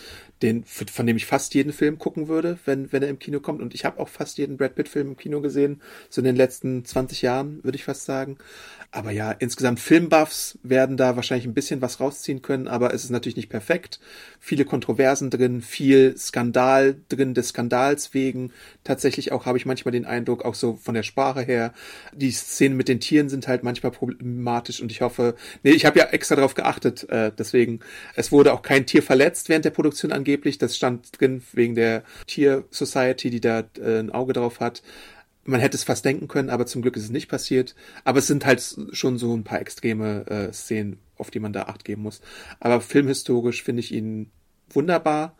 den, 0.43 0.65
von 0.65 1.07
dem 1.07 1.17
ich 1.17 1.27
fast 1.27 1.55
jeden 1.55 1.73
Film 1.73 1.99
gucken 1.99 2.29
würde, 2.29 2.59
wenn, 2.65 2.93
wenn 2.93 3.03
er 3.03 3.09
im 3.09 3.19
Kino 3.19 3.41
kommt. 3.41 3.61
Und 3.61 3.75
ich 3.75 3.85
habe 3.85 4.01
auch 4.01 4.09
fast 4.09 4.39
jeden 4.39 4.57
Brad 4.57 4.75
Pitt-Film 4.75 5.09
im 5.09 5.17
Kino 5.17 5.41
gesehen, 5.41 5.81
so 6.09 6.21
in 6.21 6.25
den 6.25 6.37
letzten 6.37 6.85
20 6.85 7.23
Jahren, 7.23 7.63
würde 7.63 7.77
ich 7.77 7.85
fast 7.85 8.05
sagen. 8.05 8.39
Aber 8.93 9.12
ja, 9.12 9.30
insgesamt 9.30 9.78
Filmbuffs 9.78 10.59
werden 10.64 10.97
da 10.97 11.14
wahrscheinlich 11.14 11.47
ein 11.47 11.55
bisschen 11.55 11.80
was 11.80 12.01
rausziehen 12.01 12.43
können, 12.43 12.66
aber 12.66 12.93
es 12.93 13.05
ist 13.05 13.11
natürlich 13.11 13.36
nicht 13.36 13.49
perfekt. 13.49 14.01
Viele 14.41 14.64
Kontroversen 14.64 15.30
drin, 15.30 15.62
viel 15.62 16.16
Skandal 16.16 16.97
drin 17.09 17.32
des 17.34 17.51
Skandals 17.51 18.14
wegen. 18.14 18.53
Tatsächlich 18.82 19.30
auch 19.30 19.47
habe 19.47 19.59
ich 19.59 19.66
manchmal 19.66 19.93
den 19.93 20.07
Eindruck, 20.07 20.45
auch 20.45 20.57
so 20.57 20.74
von 20.74 20.95
der 20.95 21.05
Sprache 21.05 21.43
her, 21.43 21.72
die 22.12 22.32
Szenen 22.32 22.76
mit 22.76 22.88
den 22.88 22.99
Tieren 22.99 23.28
sind 23.28 23.47
halt 23.47 23.62
manchmal 23.62 23.93
problematisch 23.93 24.80
und 24.80 24.91
ich 24.91 25.03
hoffe, 25.03 25.36
nee, 25.62 25.70
ich 25.70 25.86
habe 25.86 26.01
ja 26.01 26.07
extra 26.07 26.34
darauf 26.34 26.55
geachtet, 26.55 27.09
äh, 27.11 27.30
deswegen, 27.36 27.78
es 28.16 28.32
wurde 28.32 28.53
auch 28.53 28.62
kein 28.62 28.86
Tier 28.86 29.05
verletzt 29.05 29.49
während 29.49 29.64
der 29.64 29.70
Produktion 29.70 30.11
angeblich. 30.11 30.59
Das 30.59 30.74
stand 30.74 31.20
drin 31.20 31.43
wegen 31.53 31.76
der 31.76 32.03
Tier 32.26 32.64
Society, 32.70 33.30
die 33.30 33.41
da 33.41 33.62
äh, 33.80 34.01
ein 34.01 34.11
Auge 34.11 34.32
drauf 34.32 34.59
hat 34.59 34.82
man 35.51 35.61
hätte 35.61 35.76
es 35.76 35.84
fast 35.84 36.05
denken 36.05 36.28
können, 36.28 36.51
aber 36.51 36.66
zum 36.66 36.82
Glück 36.82 36.96
ist 36.96 37.05
es 37.05 37.11
nicht 37.11 37.28
passiert. 37.28 37.74
Aber 38.05 38.18
es 38.18 38.26
sind 38.26 38.46
halt 38.46 38.62
schon 38.92 39.18
so 39.18 39.34
ein 39.34 39.44
paar 39.44 39.61
extreme 39.61 40.26
äh, 40.26 40.53
Szenen, 40.53 40.98
auf 41.16 41.30
die 41.30 41.40
man 41.40 41.53
da 41.53 41.64
Acht 41.64 41.84
geben 41.84 42.03
muss. 42.03 42.20
Aber 42.61 42.80
filmhistorisch 42.80 43.62
finde 43.62 43.80
ich 43.80 43.92
ihn 43.92 44.30
wunderbar. 44.70 45.36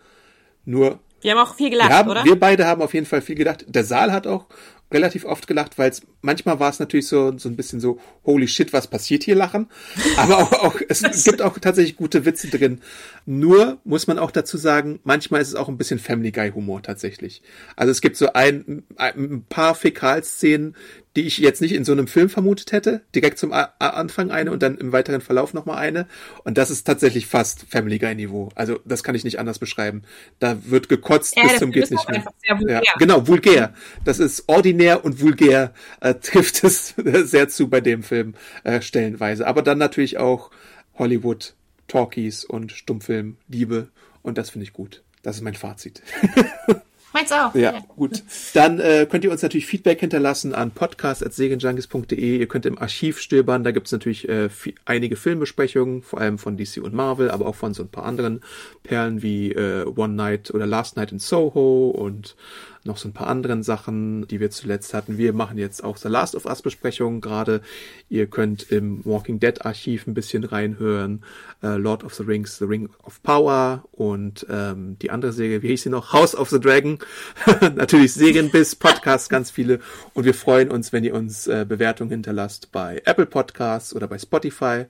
Nur. 0.64 1.00
Wir 1.22 1.32
haben 1.32 1.38
auch 1.38 1.54
viel 1.54 1.70
gelacht, 1.70 1.90
haben, 1.90 2.11
oder? 2.11 2.24
Wir 2.24 2.38
beide 2.38 2.66
haben 2.66 2.82
auf 2.82 2.94
jeden 2.94 3.06
Fall 3.06 3.22
viel 3.22 3.36
gedacht. 3.36 3.64
Der 3.68 3.84
Saal 3.84 4.12
hat 4.12 4.26
auch 4.26 4.46
relativ 4.93 5.24
oft 5.24 5.47
gelacht, 5.47 5.78
weil 5.78 5.91
es 5.91 6.03
manchmal 6.22 6.61
war 6.61 6.70
es 6.70 6.78
natürlich 6.78 7.07
so 7.07 7.36
so 7.38 7.49
ein 7.49 7.57
bisschen 7.57 7.80
so 7.80 8.01
holy 8.24 8.49
shit, 8.49 8.72
was 8.72 8.88
passiert 8.88 9.22
hier 9.22 9.34
lachen, 9.34 9.68
aber 10.16 10.38
auch, 10.38 10.53
auch 10.53 10.80
es 10.88 11.03
gibt 11.24 11.43
auch 11.43 11.59
tatsächlich 11.59 11.97
gute 11.97 12.24
Witze 12.24 12.49
drin. 12.49 12.80
Nur 13.26 13.78
muss 13.84 14.07
man 14.07 14.18
auch 14.18 14.30
dazu 14.30 14.57
sagen, 14.57 15.01
manchmal 15.05 15.41
ist 15.41 15.49
es 15.49 15.55
auch 15.55 15.68
ein 15.68 15.78
bisschen 15.78 15.99
Family 15.99 16.32
Guy 16.32 16.51
Humor 16.53 16.82
tatsächlich. 16.82 17.43
Also 17.76 17.91
es 17.91 18.01
gibt 18.01 18.16
so 18.16 18.32
ein, 18.32 18.84
ein 18.97 19.45
paar 19.49 19.74
Fäkalszenen, 19.74 20.74
die 21.16 21.22
ich 21.22 21.38
jetzt 21.38 21.61
nicht 21.61 21.72
in 21.72 21.84
so 21.84 21.93
einem 21.93 22.07
Film 22.07 22.28
vermutet 22.28 22.70
hätte. 22.70 23.03
Direkt 23.14 23.38
zum 23.38 23.53
A 23.53 23.72
Anfang 23.80 24.30
eine 24.30 24.53
und 24.53 24.62
dann 24.62 24.78
im 24.78 24.93
weiteren 24.93 25.20
Verlauf 25.20 25.55
nochmal 25.55 25.78
eine. 25.78 26.07
Und 26.45 26.57
das 26.57 26.70
ist 26.70 26.84
tatsächlich 26.84 27.26
fast 27.26 27.64
Family 27.68 27.99
Guy 27.99 28.14
Niveau. 28.14 28.51
Also 28.55 28.78
das 28.84 29.03
kann 29.03 29.16
ich 29.16 29.24
nicht 29.24 29.41
anders 29.41 29.59
beschreiben. 29.59 30.03
Da 30.38 30.59
wird 30.66 30.88
gekotzt 30.88 31.36
ja, 31.36 31.43
bis 31.43 31.59
zum 31.59 31.72
geht 31.72 31.91
nicht 31.91 32.09
mehr. 32.09 32.24
Ja, 32.68 32.80
genau, 32.99 33.26
vulgär. 33.26 33.74
Das 34.05 34.20
ist 34.20 34.45
ordinär 34.47 34.80
und 34.89 35.20
vulgär 35.20 35.72
äh, 36.01 36.14
trifft 36.20 36.64
es 36.64 36.95
sehr 36.97 37.49
zu 37.49 37.68
bei 37.68 37.81
dem 37.81 38.03
Film 38.03 38.35
äh, 38.64 38.81
stellenweise. 38.83 39.47
Aber 39.47 39.62
dann 39.62 39.78
natürlich 39.78 40.18
auch 40.18 40.51
Hollywood, 40.95 41.55
Talkies 41.89 42.45
und 42.45 42.72
Stummfilm, 42.72 43.37
Liebe. 43.49 43.89
Und 44.22 44.39
das 44.39 44.51
finde 44.51 44.64
ich 44.64 44.72
gut. 44.72 45.03
Das 45.22 45.37
ist 45.37 45.43
mein 45.43 45.55
Fazit. 45.55 46.03
Meins 47.12 47.33
auch. 47.33 47.55
Ja, 47.55 47.72
ja. 47.72 47.81
gut. 47.97 48.22
Dann 48.55 48.78
äh, 48.78 49.07
könnt 49.11 49.24
ihr 49.24 49.33
uns 49.33 49.43
natürlich 49.43 49.66
Feedback 49.66 49.99
hinterlassen 49.99 50.55
an 50.55 50.70
podcast.segenjunkies.de. 50.70 52.39
Ihr 52.39 52.47
könnt 52.47 52.66
im 52.66 52.78
Archiv 52.78 53.18
stöbern. 53.18 53.64
Da 53.64 53.72
gibt's 53.72 53.91
natürlich 53.91 54.28
äh, 54.28 54.49
viel, 54.49 54.74
einige 54.85 55.16
Filmbesprechungen, 55.16 56.03
vor 56.03 56.20
allem 56.20 56.39
von 56.39 56.57
DC 56.57 56.78
und 56.83 56.95
Marvel, 56.95 57.31
aber 57.31 57.47
auch 57.47 57.57
von 57.57 57.74
so 57.74 57.83
ein 57.83 57.89
paar 57.89 58.05
anderen 58.05 58.43
Perlen 58.85 59.22
wie 59.22 59.51
äh, 59.53 59.85
One 59.87 60.14
Night 60.14 60.53
oder 60.53 60.66
Last 60.66 60.97
Night 60.97 61.11
in 61.11 61.18
Soho 61.18 61.91
und 61.91 62.37
noch 62.85 62.97
so 62.97 63.09
ein 63.09 63.12
paar 63.12 63.26
anderen 63.26 63.62
Sachen, 63.62 64.26
die 64.28 64.41
wir 64.41 64.51
zuletzt 64.51 64.95
hatten. 64.95 65.18
Wir 65.18 65.33
machen 65.33 65.59
jetzt 65.59 65.85
auch 65.85 65.97
The 65.97 66.09
Last 66.09 66.35
of 66.35 66.47
Us 66.47 66.62
Besprechungen 66.62 67.20
gerade. 67.20 67.61
Ihr 68.09 68.26
könnt 68.26 68.70
im 68.70 69.05
Walking 69.05 69.39
Dead 69.39 69.64
Archiv 69.64 70.07
ein 70.07 70.14
bisschen 70.14 70.45
reinhören. 70.45 71.22
Äh, 71.62 71.76
Lord 71.76 72.05
of 72.05 72.14
the 72.14 72.22
Rings, 72.22 72.59
The 72.59 72.64
Ring 72.64 72.89
of 73.03 73.22
Power 73.22 73.85
und 73.93 74.47
ähm, 74.49 74.99
die 75.01 75.11
andere 75.11 75.33
Serie, 75.33 75.62
wie 75.62 75.68
hieß 75.68 75.83
sie 75.83 75.91
noch? 75.91 76.12
House 76.12 76.35
of 76.35 76.49
the 76.49 76.61
Dragon. 76.61 76.99
Natürlich 77.74 78.14
Serienbiss, 78.14 78.76
Podcasts, 78.76 79.28
ganz 79.28 79.51
viele. 79.51 79.81
Und 80.14 80.24
wir 80.24 80.35
freuen 80.35 80.70
uns, 80.70 80.93
wenn 80.93 81.05
ihr 81.05 81.14
uns 81.14 81.47
äh, 81.47 81.66
Bewertungen 81.68 82.11
hinterlasst 82.11 82.72
bei 82.72 83.03
Apple 83.05 83.26
Podcasts 83.26 83.95
oder 83.95 84.09
bei 84.09 84.18
Spotify. 84.18 84.87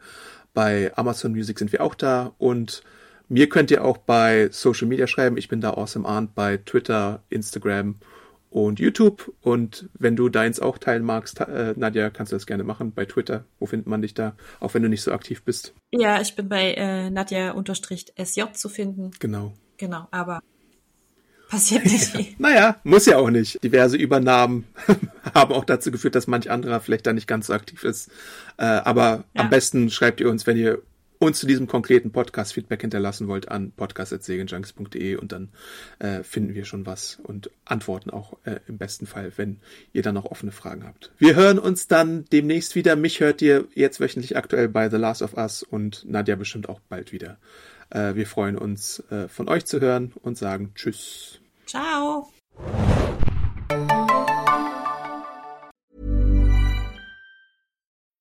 Bei 0.55 0.93
Amazon 0.97 1.33
Music 1.33 1.59
sind 1.59 1.73
wir 1.73 1.81
auch 1.81 1.95
da 1.95 2.33
und 2.39 2.83
mir 3.31 3.49
könnt 3.49 3.71
ihr 3.71 3.85
auch 3.85 3.97
bei 3.97 4.49
Social 4.51 4.89
Media 4.89 5.07
schreiben. 5.07 5.37
Ich 5.37 5.49
bin 5.49 5.61
da 5.61 5.71
Awesome 5.71 6.07
Arndt 6.07 6.35
bei 6.35 6.59
Twitter, 6.59 7.23
Instagram 7.31 7.95
und 8.51 8.81
YouTube. 8.81 9.33
Und 9.41 9.89
wenn 9.95 10.17
du 10.17 10.29
deins 10.29 10.59
auch 10.59 10.79
teilen 10.79 11.05
magst, 11.05 11.41
äh, 11.41 11.73
Nadja, 11.77 12.11
kannst 12.11 12.33
du 12.33 12.37
das 12.37 12.47
gerne 12.47 12.65
machen 12.65 12.93
bei 12.93 13.07
Twitter. 13.07 13.45
Wo 13.61 13.67
findet 13.67 13.87
man 13.87 14.03
dich 14.03 14.15
da, 14.15 14.35
auch 14.59 14.75
wenn 14.75 14.83
du 14.83 14.89
nicht 14.89 15.03
so 15.03 15.13
aktiv 15.13 15.43
bist? 15.45 15.73
Ja, 15.93 16.21
ich 16.21 16.35
bin 16.35 16.49
bei 16.49 16.75
äh, 16.75 17.09
Nadja-SJ 17.09 18.53
zu 18.53 18.69
finden. 18.69 19.13
Genau. 19.21 19.55
Genau, 19.77 20.09
aber 20.11 20.41
passiert 21.49 21.85
nicht 21.85 22.05
viel. 22.05 22.27
naja, 22.39 22.81
muss 22.83 23.07
ja 23.07 23.17
auch 23.19 23.31
nicht. 23.31 23.63
Diverse 23.63 23.97
Übernahmen 23.97 24.67
haben 25.35 25.55
auch 25.55 25.65
dazu 25.65 25.93
geführt, 25.93 26.17
dass 26.17 26.27
manch 26.27 26.51
anderer 26.51 26.81
vielleicht 26.81 27.07
da 27.07 27.13
nicht 27.13 27.29
ganz 27.29 27.47
so 27.47 27.53
aktiv 27.53 27.85
ist. 27.85 28.11
Äh, 28.57 28.65
aber 28.65 29.25
ja. 29.35 29.43
am 29.43 29.51
besten 29.51 29.89
schreibt 29.89 30.21
ihr 30.21 30.29
uns, 30.29 30.47
wenn 30.49 30.57
ihr 30.57 30.83
uns 31.21 31.39
zu 31.39 31.47
diesem 31.47 31.67
konkreten 31.67 32.13
Podcast 32.13 32.55
Feedback 32.55 32.81
hinterlassen 32.81 33.29
wollt 33.29 33.51
an 33.51 33.73
podcast.segenjunks.de 33.73 35.17
und 35.17 35.33
dann 35.33 35.51
äh, 35.99 36.23
finden 36.23 36.55
wir 36.55 36.65
schon 36.65 36.87
was 36.87 37.21
und 37.23 37.51
antworten 37.67 38.11
auch 38.11 38.39
äh, 38.45 38.61
im 38.67 38.79
besten 38.79 39.07
Fall, 39.07 39.31
wenn 39.37 39.61
ihr 39.93 40.03
dann 40.03 40.15
noch 40.15 40.25
offene 40.25 40.51
Fragen 40.51 40.85
habt. 40.85 41.13
Wir 41.19 41.37
hören 41.37 41.59
uns 41.59 41.87
dann 41.87 42.25
demnächst 42.33 42.75
wieder. 42.75 42.97
Mich 42.97 43.21
hört 43.21 43.43
ihr 43.43 43.67
jetzt 43.75 44.01
wöchentlich 44.01 44.37
aktuell 44.37 44.69
bei 44.69 44.89
The 44.89 44.97
Last 44.97 45.21
of 45.21 45.35
Us 45.35 45.63
und 45.63 46.07
Nadja 46.09 46.37
bestimmt 46.37 46.71
auch 46.71 46.81
bald 46.89 47.13
wieder. 47.13 47.39
Äh, 47.91 48.15
wir 48.15 48.27
freuen 48.27 48.57
uns 48.57 49.01
äh, 49.11 49.29
von 49.29 49.49
euch 49.49 49.67
zu 49.67 49.81
hören 49.81 50.13
und 50.23 50.39
sagen 50.39 50.73
Tschüss. 50.75 51.41
Ciao. 51.67 52.33